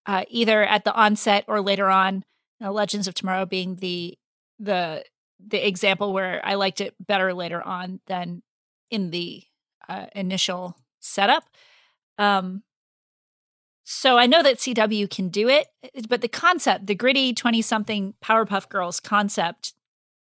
uh, 0.07 0.25
either 0.29 0.63
at 0.65 0.85
the 0.85 0.95
onset 0.95 1.45
or 1.49 1.61
later 1.61 1.89
on. 1.89 2.25
Know, 2.61 2.73
Legends 2.73 3.09
of 3.09 3.15
Tomorrow 3.15 3.47
being 3.47 3.77
the 3.77 4.17
the 4.59 5.05
the 5.45 5.67
example 5.67 6.13
where 6.13 6.41
I 6.45 6.55
liked 6.55 6.81
it 6.81 6.95
better 7.01 7.35
later 7.35 7.63
on 7.63 8.01
than 8.07 8.43
in 8.91 9.11
the 9.11 9.43
uh, 9.89 10.07
initial 10.15 10.77
setup. 11.01 11.45
Um, 12.17 12.63
so 13.83 14.17
I 14.17 14.27
know 14.27 14.43
that 14.43 14.59
CW 14.59 15.11
can 15.11 15.29
do 15.29 15.49
it, 15.49 15.67
but 16.09 16.23
the 16.23 16.29
concept, 16.29 16.87
the 16.87 16.95
gritty 16.95 17.35
twenty 17.35 17.61
something 17.61 18.15
Powerpuff 18.25 18.69
Girls 18.69 19.01
concept, 19.01 19.75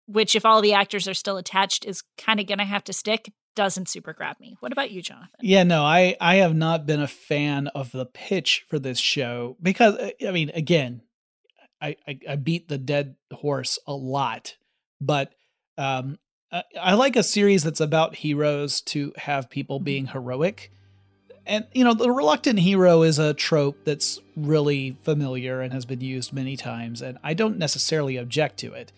which 0.06 0.36
if 0.36 0.46
all 0.46 0.62
the 0.62 0.74
actors 0.74 1.08
are 1.08 1.14
still 1.14 1.38
attached, 1.38 1.84
is 1.84 2.04
kind 2.18 2.40
of 2.40 2.48
going 2.48 2.60
to 2.60 2.66
have 2.66 2.84
to 2.86 2.94
stick 2.94 3.34
doesn't 3.60 3.90
super 3.90 4.14
grab 4.14 4.40
me. 4.40 4.56
What 4.62 4.72
about 4.72 4.90
you, 4.90 5.02
Jonathan? 5.02 5.36
Yeah, 5.42 5.64
no, 5.64 5.84
I 5.84 6.16
I 6.22 6.36
have 6.36 6.56
not 6.56 6.86
been 6.86 7.02
a 7.02 7.08
fan 7.08 7.68
of 7.68 7.92
the 7.92 8.06
pitch 8.06 8.66
for 8.70 8.80
this 8.80 9.00
show 9.00 9.58
because 9.62 9.96
uh, 9.96 10.12
I 10.26 10.32
mean, 10.32 10.50
again, 10.52 11.02
I 11.82 11.98
I, 12.08 12.20
I 12.28 12.36
beat 12.38 12.70
the 12.70 12.78
dead 12.78 13.18
horse 13.34 13.78
a 13.86 13.92
lot, 13.94 14.56
but 15.02 15.34
um, 15.78 16.20
I, 16.54 16.64
I 16.80 16.94
like 16.94 17.18
a 17.18 17.24
series 17.24 17.62
that's 17.62 17.82
about 17.82 18.16
heroes 18.16 18.80
to 18.94 19.12
have 19.18 19.50
people 19.50 19.82
being 19.82 20.08
heroic. 20.08 20.72
And 21.46 21.68
you 21.74 21.84
know, 21.84 21.94
the 21.94 22.12
reluctant 22.12 22.60
hero 22.60 23.02
is 23.02 23.20
a 23.20 23.34
trope 23.34 23.84
that's 23.84 24.22
really 24.38 24.98
familiar 25.04 25.60
and 25.60 25.74
has 25.74 25.84
been 25.84 26.00
used 26.00 26.32
many 26.32 26.56
times, 26.56 27.02
and 27.02 27.18
I 27.26 27.34
don't 27.34 27.58
necessarily 27.58 28.16
object 28.16 28.58
to 28.60 28.72
it. 28.72 28.94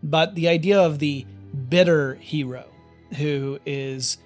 But 0.00 0.36
the 0.36 0.46
idea 0.46 0.80
of 0.80 1.00
the 1.00 1.26
bitter 1.68 2.14
hero 2.14 2.66
who 3.14 3.58
is 3.66 4.18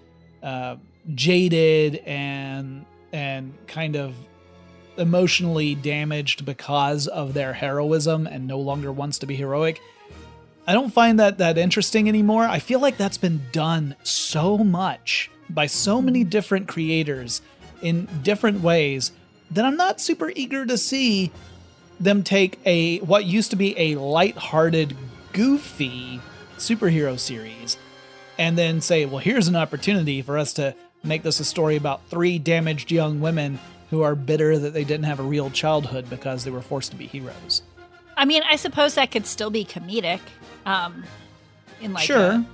uh, 0.43 0.77
jaded 1.15 1.97
and 2.07 2.85
and 3.13 3.53
kind 3.67 3.97
of 3.97 4.15
emotionally 4.97 5.75
damaged 5.75 6.45
because 6.45 7.07
of 7.07 7.35
their 7.35 7.53
heroism 7.53 8.27
and 8.27 8.47
no 8.47 8.59
longer 8.59 8.93
wants 8.93 9.19
to 9.19 9.27
be 9.27 9.35
heroic. 9.35 9.81
I 10.67 10.75
don't 10.75 10.93
find 10.93 11.19
that 11.19 11.39
that 11.39 11.59
interesting 11.59 12.09
anymore. 12.09 12.45
I 12.45 12.59
feel 12.59 12.81
like 12.81 12.97
that's 12.97 13.19
been 13.19 13.43
done 13.51 13.97
so 14.03 14.59
much 14.59 15.31
by 15.49 15.67
so 15.67 16.01
many 16.01 16.23
different 16.23 16.69
creators 16.69 17.43
in 17.83 18.07
different 18.23 18.61
ways 18.61 19.13
that 19.51 19.65
I'm 19.65 19.77
not 19.77 20.01
super 20.01 20.31
eager 20.37 20.65
to 20.67 20.79
see 20.79 21.33
them 21.99 22.23
take 22.23 22.61
a 22.65 22.99
what 23.01 23.25
used 23.25 23.51
to 23.51 23.57
be 23.57 23.77
a 23.79 23.97
light-hearted, 23.97 24.97
goofy 25.33 26.21
superhero 26.57 27.19
series 27.19 27.77
and 28.41 28.57
then 28.57 28.81
say, 28.81 29.05
well, 29.05 29.19
here's 29.19 29.49
an 29.49 29.55
opportunity 29.57 30.23
for 30.23 30.39
us 30.39 30.55
to 30.55 30.75
make 31.05 31.23
this 31.23 31.41
a 31.41 31.45
story 31.45 31.77
about 31.77 32.01
three 32.09 32.39
damaged 32.39 32.91
young 32.91 33.21
women 33.21 33.59
who 33.91 34.01
are 34.01 34.15
bitter 34.15 34.59
that 34.59 34.73
they 34.73 34.83
didn't 34.85 35.05
have 35.05 35.21
a 35.21 35.23
real 35.23 35.51
childhood 35.51 36.09
because 36.09 36.45
they 36.45 36.51
were 36.51 36.63
forced 36.63 36.91
to 36.91 36.97
be 36.97 37.07
heroes. 37.07 37.61
I 38.17 38.25
mean, 38.25 38.43
I 38.49 38.57
suppose 38.57 38.95
that 38.95 39.11
could 39.11 39.27
still 39.27 39.51
be 39.51 39.65
comedic, 39.65 40.21
um, 40.65 41.05
in 41.83 41.93
like 41.93 42.05
sure. 42.05 42.45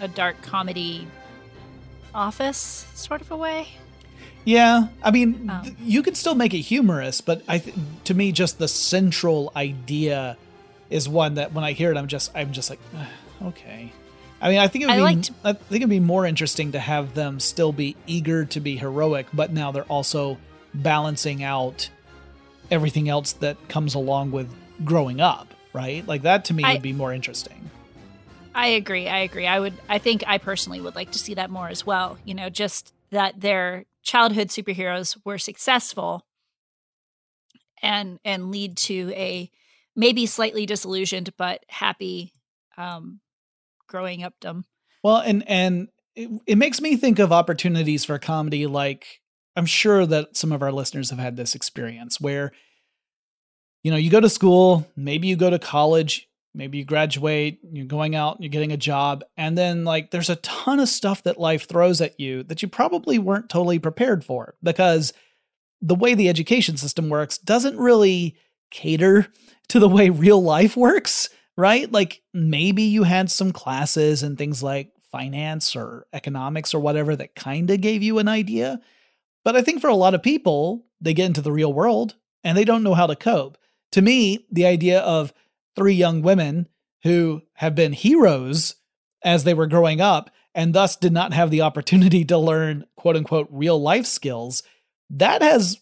a, 0.00 0.04
a 0.04 0.08
dark 0.08 0.40
comedy 0.42 1.06
office 2.14 2.86
sort 2.94 3.20
of 3.22 3.30
a 3.30 3.36
way. 3.36 3.68
Yeah, 4.44 4.88
I 5.02 5.10
mean, 5.10 5.50
Oh. 5.50 5.62
th- 5.64 5.74
you 5.80 6.02
could 6.02 6.16
still 6.16 6.34
make 6.34 6.52
it 6.54 6.60
humorous, 6.60 7.20
but 7.20 7.42
I, 7.48 7.58
th- 7.58 7.74
to 8.04 8.14
me, 8.14 8.32
just 8.32 8.58
the 8.58 8.68
central 8.68 9.50
idea 9.56 10.36
is 10.90 11.08
one 11.08 11.34
that 11.34 11.52
when 11.52 11.64
I 11.64 11.72
hear 11.72 11.90
it, 11.90 11.96
I'm 11.96 12.06
just, 12.06 12.30
I'm 12.34 12.52
just 12.52 12.70
like, 12.70 12.78
okay. 13.42 13.92
I 14.40 14.50
mean, 14.50 14.58
I 14.58 14.68
think 14.68 14.84
it 14.84 14.86
would 14.88 14.92
I 14.92 14.96
be, 14.96 15.02
liked- 15.02 15.30
I 15.44 15.52
think 15.54 15.76
it'd 15.82 15.88
be 15.88 16.00
more 16.00 16.26
interesting 16.26 16.72
to 16.72 16.78
have 16.78 17.14
them 17.14 17.40
still 17.40 17.72
be 17.72 17.96
eager 18.06 18.44
to 18.46 18.60
be 18.60 18.76
heroic, 18.76 19.26
but 19.32 19.52
now 19.52 19.72
they're 19.72 19.84
also 19.84 20.38
balancing 20.74 21.42
out 21.42 21.88
everything 22.70 23.08
else 23.08 23.32
that 23.34 23.56
comes 23.68 23.94
along 23.94 24.32
with 24.32 24.48
growing 24.84 25.20
up, 25.20 25.48
right? 25.72 26.06
Like 26.06 26.22
that 26.22 26.44
to 26.46 26.54
me 26.54 26.64
I- 26.64 26.74
would 26.74 26.82
be 26.82 26.92
more 26.92 27.12
interesting. 27.12 27.70
I 28.54 28.68
agree. 28.68 29.06
I 29.06 29.18
agree. 29.18 29.46
I 29.46 29.60
would. 29.60 29.74
I 29.86 29.98
think 29.98 30.24
I 30.26 30.38
personally 30.38 30.80
would 30.80 30.94
like 30.94 31.10
to 31.10 31.18
see 31.18 31.34
that 31.34 31.50
more 31.50 31.68
as 31.68 31.84
well. 31.84 32.16
You 32.24 32.32
know, 32.34 32.48
just 32.48 32.94
that 33.10 33.38
their 33.42 33.84
childhood 34.02 34.48
superheroes 34.48 35.14
were 35.26 35.36
successful, 35.36 36.24
and 37.82 38.18
and 38.24 38.50
lead 38.50 38.76
to 38.78 39.12
a 39.14 39.50
maybe 39.94 40.24
slightly 40.24 40.64
disillusioned 40.66 41.36
but 41.36 41.64
happy 41.68 42.32
um, 42.78 43.20
growing 43.86 44.20
updom. 44.20 44.64
Well, 45.02 45.18
and 45.18 45.48
and 45.48 45.88
it, 46.14 46.30
it 46.46 46.58
makes 46.58 46.80
me 46.80 46.96
think 46.96 47.18
of 47.18 47.32
opportunities 47.32 48.04
for 48.04 48.18
comedy 48.18 48.66
like 48.66 49.20
I'm 49.56 49.66
sure 49.66 50.04
that 50.06 50.36
some 50.36 50.52
of 50.52 50.62
our 50.62 50.72
listeners 50.72 51.10
have 51.10 51.18
had 51.18 51.36
this 51.36 51.54
experience 51.54 52.20
where 52.20 52.52
you 53.86 53.92
know, 53.92 53.98
you 53.98 54.10
go 54.10 54.18
to 54.18 54.28
school, 54.28 54.84
maybe 54.96 55.28
you 55.28 55.36
go 55.36 55.48
to 55.48 55.60
college, 55.60 56.28
maybe 56.52 56.78
you 56.78 56.84
graduate, 56.84 57.60
you're 57.70 57.86
going 57.86 58.16
out, 58.16 58.36
you're 58.40 58.48
getting 58.50 58.72
a 58.72 58.76
job, 58.76 59.22
and 59.36 59.56
then 59.56 59.84
like 59.84 60.10
there's 60.10 60.28
a 60.28 60.34
ton 60.36 60.80
of 60.80 60.88
stuff 60.88 61.22
that 61.22 61.38
life 61.38 61.68
throws 61.68 62.00
at 62.00 62.18
you 62.18 62.42
that 62.42 62.62
you 62.62 62.68
probably 62.68 63.20
weren't 63.20 63.48
totally 63.48 63.78
prepared 63.78 64.24
for 64.24 64.54
because 64.60 65.12
the 65.80 65.94
way 65.94 66.14
the 66.14 66.28
education 66.28 66.76
system 66.76 67.08
works 67.08 67.38
doesn't 67.38 67.78
really 67.78 68.36
cater 68.72 69.28
to 69.68 69.78
the 69.78 69.88
way 69.88 70.10
real 70.10 70.42
life 70.42 70.76
works, 70.76 71.28
right? 71.56 71.90
Like 71.90 72.22
maybe 72.34 72.82
you 72.82 73.02
had 73.04 73.30
some 73.30 73.52
classes 73.52 74.22
and 74.22 74.36
things 74.36 74.62
like 74.62 74.92
finance 75.10 75.74
or 75.74 76.06
economics 76.12 76.74
or 76.74 76.80
whatever 76.80 77.16
that 77.16 77.34
kind 77.34 77.70
of 77.70 77.80
gave 77.80 78.02
you 78.02 78.18
an 78.18 78.28
idea. 78.28 78.80
But 79.44 79.56
I 79.56 79.62
think 79.62 79.80
for 79.80 79.88
a 79.88 79.94
lot 79.94 80.14
of 80.14 80.22
people, 80.22 80.84
they 81.00 81.14
get 81.14 81.26
into 81.26 81.40
the 81.40 81.52
real 81.52 81.72
world 81.72 82.16
and 82.44 82.56
they 82.56 82.64
don't 82.64 82.82
know 82.82 82.94
how 82.94 83.06
to 83.06 83.16
cope. 83.16 83.58
To 83.92 84.02
me, 84.02 84.46
the 84.50 84.66
idea 84.66 85.00
of 85.00 85.32
three 85.74 85.94
young 85.94 86.22
women 86.22 86.68
who 87.02 87.42
have 87.54 87.74
been 87.74 87.92
heroes 87.92 88.76
as 89.22 89.44
they 89.44 89.54
were 89.54 89.66
growing 89.66 90.00
up 90.00 90.30
and 90.54 90.74
thus 90.74 90.96
did 90.96 91.12
not 91.12 91.32
have 91.32 91.50
the 91.50 91.60
opportunity 91.60 92.24
to 92.24 92.38
learn 92.38 92.84
quote 92.96 93.16
unquote 93.16 93.48
real 93.50 93.80
life 93.80 94.06
skills, 94.06 94.62
that 95.10 95.42
has 95.42 95.80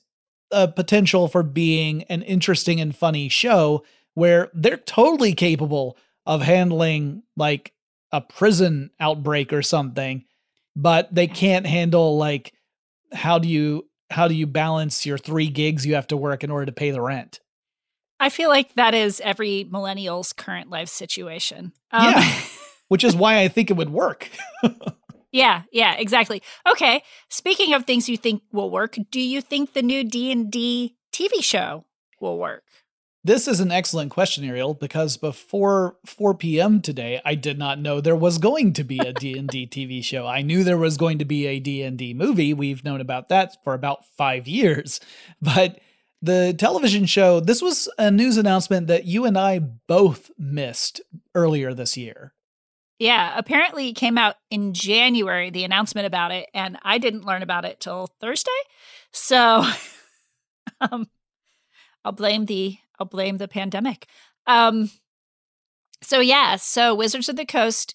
a 0.51 0.69
potential 0.69 1.27
for 1.29 1.43
being 1.43 2.03
an 2.05 2.23
interesting 2.23 2.81
and 2.81 2.95
funny 2.95 3.29
show 3.29 3.83
where 4.15 4.51
they're 4.55 4.77
totally 4.77 5.35
capable 5.35 5.97
of 6.27 6.43
handling 6.43 7.23
like 7.37 7.73
a 8.13 8.21
prison 8.21 8.91
outbreak 9.01 9.53
or 9.53 9.63
something, 9.63 10.25
but 10.77 11.15
they 11.15 11.27
can't 11.27 11.67
handle 11.67 12.17
like 12.17 12.53
how 13.13 13.39
do 13.39 13.49
you 13.49 13.89
how 14.11 14.29
do 14.29 14.35
you 14.35 14.47
balance 14.47 15.05
your 15.05 15.19
three 15.19 15.49
gigs 15.49 15.85
you 15.85 15.95
have 15.95 16.07
to 16.07 16.17
work 16.17 16.45
in 16.45 16.51
order 16.51 16.67
to 16.67 16.73
pay 16.73 16.91
the 16.91 17.01
rent? 17.01 17.41
I 18.21 18.29
feel 18.29 18.49
like 18.49 18.75
that 18.75 18.95
is 18.95 19.21
every 19.21 19.65
millennial's 19.65 20.33
current 20.33 20.71
life 20.71 20.89
situation. 20.89 21.73
Um, 21.91 22.13
yeah, 22.13 22.41
which 22.89 23.05
is 23.05 23.17
why 23.17 23.41
I 23.41 23.49
think 23.49 23.71
it 23.71 23.77
would 23.77 23.91
work. 23.91 24.31
yeah, 25.33 25.63
yeah, 25.73 25.95
exactly. 25.95 26.43
Okay, 26.67 27.03
speaking 27.29 27.75
of 27.75 27.85
things 27.85 28.09
you 28.09 28.17
think 28.17 28.43
will 28.53 28.71
work, 28.71 28.97
do 29.11 29.21
you 29.21 29.41
think 29.41 29.73
the 29.73 29.83
new 29.83 30.05
D 30.05 30.31
and 30.31 30.51
D 30.51 30.97
TV 31.13 31.43
show 31.43 31.85
will 32.21 32.39
work? 32.39 32.63
This 33.27 33.49
is 33.49 33.59
an 33.61 33.73
excellent 33.73 34.11
question, 34.11 34.45
Ariel, 34.45 34.75
because 34.75 35.17
before 35.17 35.97
4 36.05 36.35
p.m. 36.35 36.83
today, 36.83 37.23
I 37.25 37.35
did 37.35 37.59
not 37.59 37.79
know 37.79 37.99
there 38.03 38.15
was 38.15 38.37
going 38.37 38.75
to 38.75 38.85
be 38.85 38.99
a 38.99 39.13
D&D 39.19 39.67
TV 39.69 40.05
show. 40.05 40.27
I 40.27 40.43
knew 40.43 40.63
there 40.63 40.77
was 40.77 40.99
going 40.99 41.19
to 41.21 41.25
be 41.25 41.47
a 41.47 41.59
D&D 41.59 42.13
movie. 42.13 42.53
We've 42.53 42.85
known 42.85 43.01
about 43.01 43.31
that 43.31 43.57
for 43.65 43.73
about 43.73 44.05
5 44.05 44.47
years. 44.47 45.01
But 45.41 45.81
the 46.21 46.55
television 46.57 47.07
show, 47.07 47.41
this 47.41 47.63
was 47.63 47.89
a 47.99 48.11
news 48.11 48.37
announcement 48.37 48.89
that 48.89 49.05
you 49.05 49.25
and 49.25 49.39
I 49.39 49.59
both 49.59 50.31
missed 50.39 51.01
earlier 51.35 51.73
this 51.73 51.97
year. 51.97 52.35
Yeah, 52.99 53.35
apparently 53.37 53.89
it 53.89 53.95
came 53.95 54.17
out 54.19 54.37
in 54.51 54.73
January, 54.73 55.51
the 55.51 55.65
announcement 55.65 56.07
about 56.07 56.31
it, 56.31 56.49
and 56.55 56.79
I 56.83 56.99
didn't 56.99 57.25
learn 57.25 57.43
about 57.43 57.65
it 57.65 57.81
till 57.81 58.09
Thursday. 58.21 58.51
So 59.13 59.65
um 60.81 61.09
I'll 62.05 62.13
blame 62.13 62.47
the 62.47 62.79
I'll 62.99 63.07
blame 63.07 63.39
the 63.39 63.49
pandemic. 63.49 64.07
Um, 64.47 64.91
so 66.03 66.21
yeah, 66.21 66.57
so 66.57 66.95
Wizards 66.95 67.29
of 67.29 67.37
the 67.37 67.47
Coast 67.47 67.95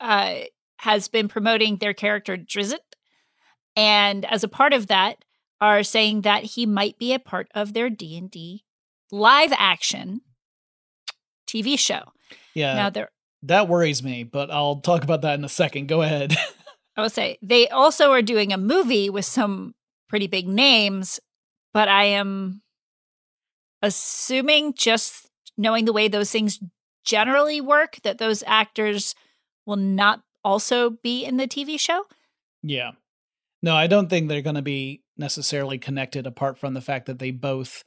uh, 0.00 0.40
has 0.78 1.08
been 1.08 1.28
promoting 1.28 1.76
their 1.76 1.94
character 1.94 2.36
Drizzt, 2.36 2.76
and 3.74 4.24
as 4.26 4.44
a 4.44 4.48
part 4.48 4.72
of 4.72 4.86
that, 4.88 5.24
are 5.60 5.82
saying 5.82 6.22
that 6.22 6.44
he 6.44 6.66
might 6.66 6.98
be 6.98 7.12
a 7.12 7.18
part 7.18 7.48
of 7.54 7.72
their 7.72 7.90
D 7.90 8.16
and 8.16 8.30
D 8.30 8.64
live 9.10 9.52
action 9.56 10.20
TV 11.48 11.78
show. 11.78 12.12
Yeah. 12.54 12.74
Now 12.74 12.90
there 12.90 13.08
that 13.42 13.68
worries 13.68 14.02
me, 14.02 14.24
but 14.24 14.50
I'll 14.50 14.80
talk 14.80 15.04
about 15.04 15.22
that 15.22 15.38
in 15.38 15.44
a 15.44 15.48
second. 15.48 15.88
Go 15.88 16.02
ahead. 16.02 16.36
I 16.96 17.02
will 17.02 17.10
say 17.10 17.38
they 17.42 17.68
also 17.68 18.10
are 18.10 18.22
doing 18.22 18.52
a 18.52 18.58
movie 18.58 19.08
with 19.08 19.24
some 19.24 19.74
pretty 20.08 20.26
big 20.26 20.48
names, 20.48 21.20
but 21.72 21.88
I 21.88 22.04
am 22.04 22.62
assuming 23.82 24.74
just 24.74 25.28
knowing 25.56 25.84
the 25.84 25.92
way 25.92 26.08
those 26.08 26.30
things 26.30 26.60
generally 27.04 27.60
work 27.60 27.98
that 28.02 28.18
those 28.18 28.44
actors 28.46 29.14
will 29.66 29.76
not 29.76 30.22
also 30.44 30.90
be 30.90 31.24
in 31.24 31.36
the 31.36 31.48
TV 31.48 31.78
show. 31.78 32.04
Yeah. 32.62 32.92
No, 33.62 33.74
I 33.74 33.86
don't 33.86 34.08
think 34.08 34.28
they're 34.28 34.42
going 34.42 34.56
to 34.56 34.62
be 34.62 35.02
necessarily 35.16 35.78
connected 35.78 36.26
apart 36.26 36.58
from 36.58 36.74
the 36.74 36.80
fact 36.80 37.06
that 37.06 37.18
they 37.18 37.30
both 37.30 37.82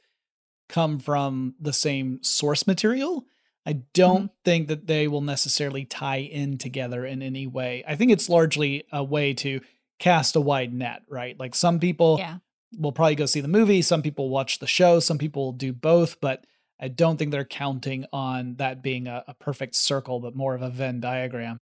come 0.68 0.98
from 0.98 1.54
the 1.60 1.72
same 1.72 2.22
source 2.22 2.66
material. 2.66 3.24
I 3.64 3.74
don't 3.94 4.24
mm-hmm. 4.24 4.42
think 4.44 4.68
that 4.68 4.86
they 4.86 5.08
will 5.08 5.20
necessarily 5.20 5.84
tie 5.84 6.20
in 6.20 6.58
together 6.58 7.06
in 7.06 7.22
any 7.22 7.46
way. 7.46 7.84
I 7.86 7.96
think 7.96 8.10
it's 8.10 8.28
largely 8.28 8.84
a 8.92 9.04
way 9.04 9.34
to 9.34 9.60
cast 9.98 10.36
a 10.36 10.40
wide 10.40 10.74
net, 10.74 11.02
right? 11.08 11.38
Like 11.38 11.54
some 11.54 11.78
people 11.78 12.18
yeah 12.18 12.38
will 12.78 12.92
probably 12.92 13.14
go 13.14 13.26
see 13.26 13.40
the 13.40 13.48
movie. 13.48 13.82
Some 13.82 14.02
people 14.02 14.28
watch 14.28 14.58
the 14.58 14.66
show. 14.66 15.00
Some 15.00 15.18
people 15.18 15.52
do 15.52 15.72
both, 15.72 16.20
but 16.20 16.44
I 16.80 16.88
don't 16.88 17.16
think 17.16 17.30
they're 17.30 17.44
counting 17.44 18.06
on 18.12 18.56
that 18.56 18.82
being 18.82 19.06
a, 19.06 19.24
a 19.28 19.34
perfect 19.34 19.76
circle, 19.76 20.20
but 20.20 20.34
more 20.34 20.54
of 20.54 20.62
a 20.62 20.70
Venn 20.70 21.00
diagram. 21.00 21.58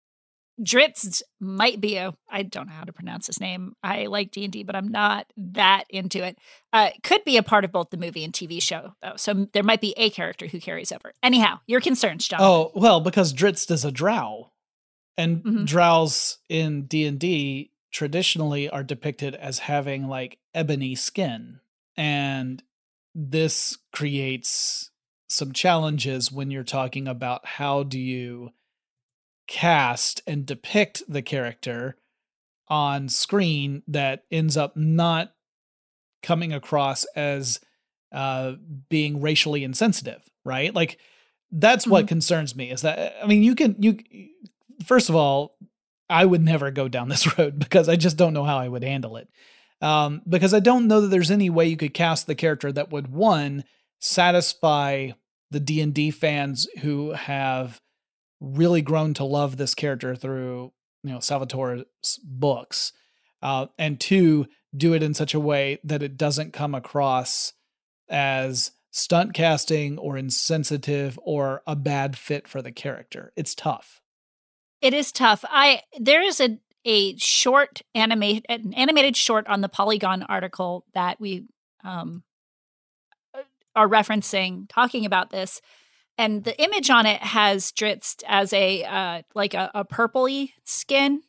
Drizzt 0.61 1.21
might 1.39 1.79
be 1.79 1.95
a 1.95 2.13
I 2.29 2.43
don't 2.43 2.67
know 2.67 2.73
how 2.73 2.83
to 2.83 2.93
pronounce 2.93 3.27
his 3.27 3.39
name. 3.39 3.73
I 3.81 4.07
like 4.07 4.31
D 4.31 4.43
and 4.43 4.51
D, 4.51 4.63
but 4.63 4.75
I'm 4.75 4.89
not 4.89 5.27
that 5.37 5.85
into 5.89 6.23
it. 6.23 6.37
Uh, 6.73 6.89
could 7.01 7.23
be 7.23 7.37
a 7.37 7.43
part 7.43 7.63
of 7.63 7.71
both 7.71 7.91
the 7.91 7.97
movie 7.97 8.23
and 8.23 8.33
TV 8.33 8.61
show 8.61 8.93
though, 9.01 9.13
so 9.15 9.47
there 9.53 9.63
might 9.63 9.81
be 9.81 9.93
a 9.95 10.09
character 10.09 10.47
who 10.47 10.59
carries 10.59 10.91
over. 10.91 11.13
Anyhow, 11.23 11.59
your 11.65 11.79
concerns, 11.79 12.27
John. 12.27 12.39
Oh 12.41 12.71
well, 12.75 12.99
because 12.99 13.33
Drizzt 13.33 13.71
is 13.71 13.85
a 13.85 13.91
Drow, 13.91 14.51
and 15.17 15.43
mm-hmm. 15.43 15.65
Drows 15.65 16.39
in 16.49 16.87
D 16.87 17.05
and 17.05 17.19
D 17.19 17.71
traditionally 17.91 18.69
are 18.69 18.83
depicted 18.83 19.35
as 19.35 19.59
having 19.59 20.07
like 20.07 20.37
ebony 20.53 20.95
skin. 20.95 21.59
And 21.97 22.63
this 23.15 23.77
creates 23.91 24.91
some 25.27 25.51
challenges 25.51 26.31
when 26.31 26.51
you're 26.51 26.63
talking 26.63 27.07
about 27.07 27.45
how 27.45 27.83
do 27.83 27.99
you 27.99 28.51
cast 29.47 30.21
and 30.27 30.45
depict 30.45 31.03
the 31.07 31.21
character 31.21 31.97
on 32.67 33.09
screen 33.09 33.81
that 33.87 34.23
ends 34.31 34.55
up 34.55 34.77
not 34.77 35.33
coming 36.21 36.53
across 36.53 37.03
as 37.15 37.59
uh, 38.11 38.53
being 38.89 39.21
racially 39.21 39.63
insensitive, 39.63 40.21
right? 40.43 40.73
Like 40.73 40.99
that's 41.51 41.85
mm-hmm. 41.85 41.91
what 41.91 42.07
concerns 42.07 42.55
me 42.55 42.71
is 42.71 42.81
that 42.81 43.15
I 43.23 43.27
mean 43.27 43.43
you 43.43 43.55
can 43.55 43.75
you 43.79 43.97
first 44.85 45.09
of 45.09 45.15
all 45.15 45.55
I 46.09 46.25
would 46.25 46.43
never 46.43 46.71
go 46.71 46.87
down 46.87 47.09
this 47.09 47.37
road 47.37 47.59
because 47.59 47.87
I 47.87 47.95
just 47.95 48.17
don't 48.17 48.33
know 48.33 48.43
how 48.43 48.57
I 48.57 48.67
would 48.67 48.83
handle 48.83 49.17
it. 49.17 49.29
Um, 49.81 50.21
because 50.27 50.53
I 50.53 50.59
don't 50.59 50.87
know 50.87 51.01
that 51.01 51.07
there's 51.07 51.31
any 51.31 51.49
way 51.49 51.67
you 51.67 51.77
could 51.77 51.93
cast 51.93 52.27
the 52.27 52.35
character 52.35 52.71
that 52.71 52.91
would 52.91 53.07
one 53.07 53.63
satisfy 53.99 55.11
the 55.51 55.59
D 55.59 55.81
and 55.81 55.93
D 55.93 56.11
fans 56.11 56.67
who 56.81 57.11
have 57.11 57.79
really 58.41 58.81
grown 58.81 59.13
to 59.15 59.23
love 59.23 59.57
this 59.57 59.73
character 59.73 60.15
through 60.15 60.71
you 61.03 61.11
know 61.11 61.19
Salvatore's 61.19 62.19
books, 62.23 62.91
uh, 63.41 63.67
and 63.77 63.99
two 63.99 64.47
do 64.75 64.93
it 64.93 65.01
in 65.01 65.13
such 65.13 65.33
a 65.33 65.39
way 65.39 65.79
that 65.83 66.03
it 66.03 66.17
doesn't 66.17 66.53
come 66.53 66.75
across 66.75 67.53
as 68.09 68.71
stunt 68.91 69.33
casting 69.33 69.97
or 69.97 70.17
insensitive 70.17 71.17
or 71.23 71.61
a 71.65 71.75
bad 71.75 72.17
fit 72.17 72.47
for 72.47 72.61
the 72.61 72.71
character. 72.71 73.31
It's 73.35 73.55
tough. 73.55 74.01
It 74.81 74.93
is 74.93 75.11
tough. 75.11 75.43
I 75.49 75.81
there 75.99 76.21
is 76.21 76.39
a 76.39 76.59
a 76.85 77.17
short 77.17 77.81
animate 77.93 78.45
an 78.49 78.73
animated 78.73 79.17
short 79.17 79.47
on 79.47 79.61
the 79.61 79.69
Polygon 79.69 80.23
article 80.23 80.85
that 80.93 81.19
we 81.19 81.45
um 81.83 82.23
are 83.75 83.87
referencing 83.87 84.65
talking 84.69 85.05
about 85.05 85.29
this 85.29 85.61
and 86.19 86.43
the 86.43 86.61
image 86.61 86.89
on 86.89 87.05
it 87.05 87.23
has 87.23 87.71
Drizzt 87.71 88.23
as 88.27 88.51
a 88.51 88.83
uh, 88.83 89.21
like 89.33 89.53
a, 89.53 89.71
a 89.73 89.85
purpley 89.85 90.51
skin. 90.65 91.21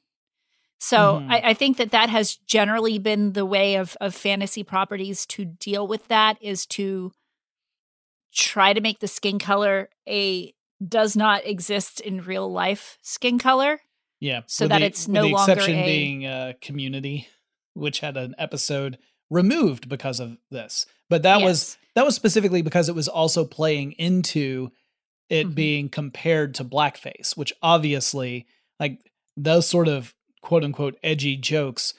So 0.81 1.21
mm. 1.21 1.31
I, 1.31 1.51
I, 1.51 1.55
think 1.55 1.77
that 1.77 1.93
that 1.93 2.09
has 2.09 2.37
generally 2.37 2.99
been 2.99 3.35
the 3.35 3.47
way 3.47 3.77
of 3.77 3.97
of 4.01 4.15
fantasy 4.15 4.65
properties 4.65 5.27
to 5.27 5.45
deal 5.45 5.87
with 5.87 6.09
that 6.09 6.39
is 6.41 6.67
to 6.67 7.13
try 8.35 8.73
to 8.73 8.81
make 8.81 8.99
the 8.99 9.07
skin 9.07 9.39
color 9.39 9.91
a 10.09 10.53
does 10.87 11.17
not 11.17 11.47
exist 11.47 12.01
in 12.01 12.23
real 12.23 12.51
life 12.51 12.99
skin 13.03 13.39
color. 13.39 13.81
Yeah. 14.21 14.43
So 14.47 14.69
that 14.69 14.81
the, 14.81 14.85
it's 14.85 15.09
no 15.09 15.23
the 15.23 15.29
longer 15.29 15.53
exception 15.53 15.79
a, 15.79 15.85
being 15.85 16.27
uh, 16.27 16.53
Community, 16.61 17.29
which 17.75 18.01
had 18.01 18.17
an 18.17 18.35
episode 18.39 18.99
removed 19.31 19.89
because 19.89 20.21
of 20.21 20.37
this. 20.51 20.87
But 21.09 21.23
that 21.23 21.41
yes. 21.41 21.47
was 21.47 21.79
that 21.95 22.05
was 22.05 22.15
specifically 22.15 22.63
because 22.63 22.89
it 22.89 22.95
was 22.95 23.09
also 23.09 23.45
playing 23.45 23.93
into 23.93 24.71
it 25.29 25.47
mm-hmm. 25.47 25.55
being 25.55 25.89
compared 25.89 26.55
to 26.57 26.65
blackface, 26.65 27.37
which 27.37 27.53
obviously 27.63 28.47
like 28.79 28.99
those 29.37 29.67
sort 29.67 29.89
of 29.89 30.15
quote 30.43 30.65
unquote 30.65 30.99
edgy 31.03 31.37
jokes 31.37 31.95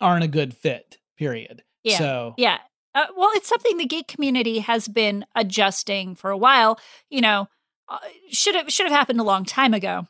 aren't 0.00 0.24
a 0.24 0.28
good 0.28 0.54
fit. 0.54 0.98
Period. 1.16 1.62
Yeah. 1.82 1.98
So 1.98 2.34
yeah. 2.36 2.58
Uh, 2.94 3.06
well, 3.16 3.30
it's 3.34 3.48
something 3.48 3.76
the 3.76 3.86
geek 3.86 4.08
community 4.08 4.60
has 4.60 4.88
been 4.88 5.24
adjusting 5.34 6.14
for 6.14 6.30
a 6.30 6.36
while. 6.36 6.78
You 7.10 7.20
know, 7.20 7.48
uh, 7.88 7.98
should 8.30 8.54
have 8.54 8.70
should 8.72 8.86
have 8.86 8.96
happened 8.96 9.20
a 9.20 9.24
long 9.24 9.44
time 9.44 9.74
ago. 9.74 10.06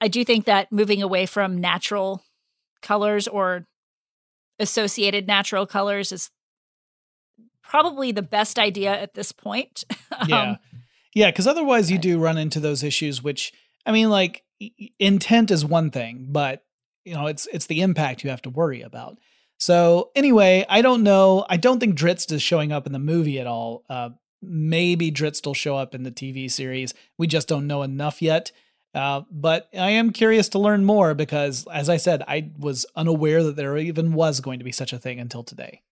I 0.00 0.08
do 0.08 0.24
think 0.24 0.44
that 0.44 0.70
moving 0.72 1.02
away 1.02 1.26
from 1.26 1.58
natural 1.60 2.22
colors 2.82 3.26
or 3.26 3.66
associated 4.58 5.26
natural 5.26 5.66
colors 5.66 6.12
is 6.12 6.30
probably 7.62 8.12
the 8.12 8.22
best 8.22 8.58
idea 8.58 8.92
at 8.92 9.14
this 9.14 9.32
point. 9.32 9.84
yeah. 10.28 10.42
Um, 10.50 10.58
yeah, 11.14 11.30
because 11.30 11.46
otherwise 11.46 11.92
you 11.92 11.98
do 11.98 12.18
run 12.18 12.36
into 12.36 12.58
those 12.58 12.82
issues, 12.82 13.22
which 13.22 13.52
I 13.86 13.92
mean, 13.92 14.10
like 14.10 14.42
intent 14.98 15.52
is 15.52 15.64
one 15.64 15.92
thing, 15.92 16.26
but 16.30 16.64
you 17.04 17.14
know, 17.14 17.26
it's 17.28 17.46
it's 17.52 17.66
the 17.66 17.82
impact 17.82 18.24
you 18.24 18.30
have 18.30 18.42
to 18.42 18.50
worry 18.50 18.82
about. 18.82 19.18
So 19.58 20.10
anyway, 20.16 20.66
I 20.68 20.82
don't 20.82 21.04
know. 21.04 21.46
I 21.48 21.56
don't 21.56 21.78
think 21.78 21.96
Drizzt 21.96 22.32
is 22.32 22.42
showing 22.42 22.72
up 22.72 22.86
in 22.86 22.92
the 22.92 22.98
movie 22.98 23.38
at 23.38 23.46
all. 23.46 23.84
Uh, 23.88 24.10
maybe 24.48 25.10
Drizzt 25.10 25.46
will 25.46 25.54
show 25.54 25.76
up 25.76 25.94
in 25.94 26.02
the 26.02 26.10
TV 26.10 26.50
series. 26.50 26.94
We 27.18 27.26
just 27.26 27.48
don't 27.48 27.66
know 27.66 27.82
enough 27.82 28.22
yet. 28.22 28.52
Uh, 28.94 29.22
but 29.30 29.68
I 29.74 29.90
am 29.90 30.12
curious 30.12 30.48
to 30.50 30.58
learn 30.60 30.84
more 30.84 31.14
because, 31.14 31.66
as 31.72 31.88
I 31.88 31.96
said, 31.96 32.22
I 32.28 32.52
was 32.56 32.86
unaware 32.94 33.42
that 33.42 33.56
there 33.56 33.76
even 33.76 34.12
was 34.12 34.40
going 34.40 34.60
to 34.60 34.64
be 34.64 34.70
such 34.72 34.92
a 34.92 34.98
thing 34.98 35.18
until 35.18 35.42
today. 35.42 35.82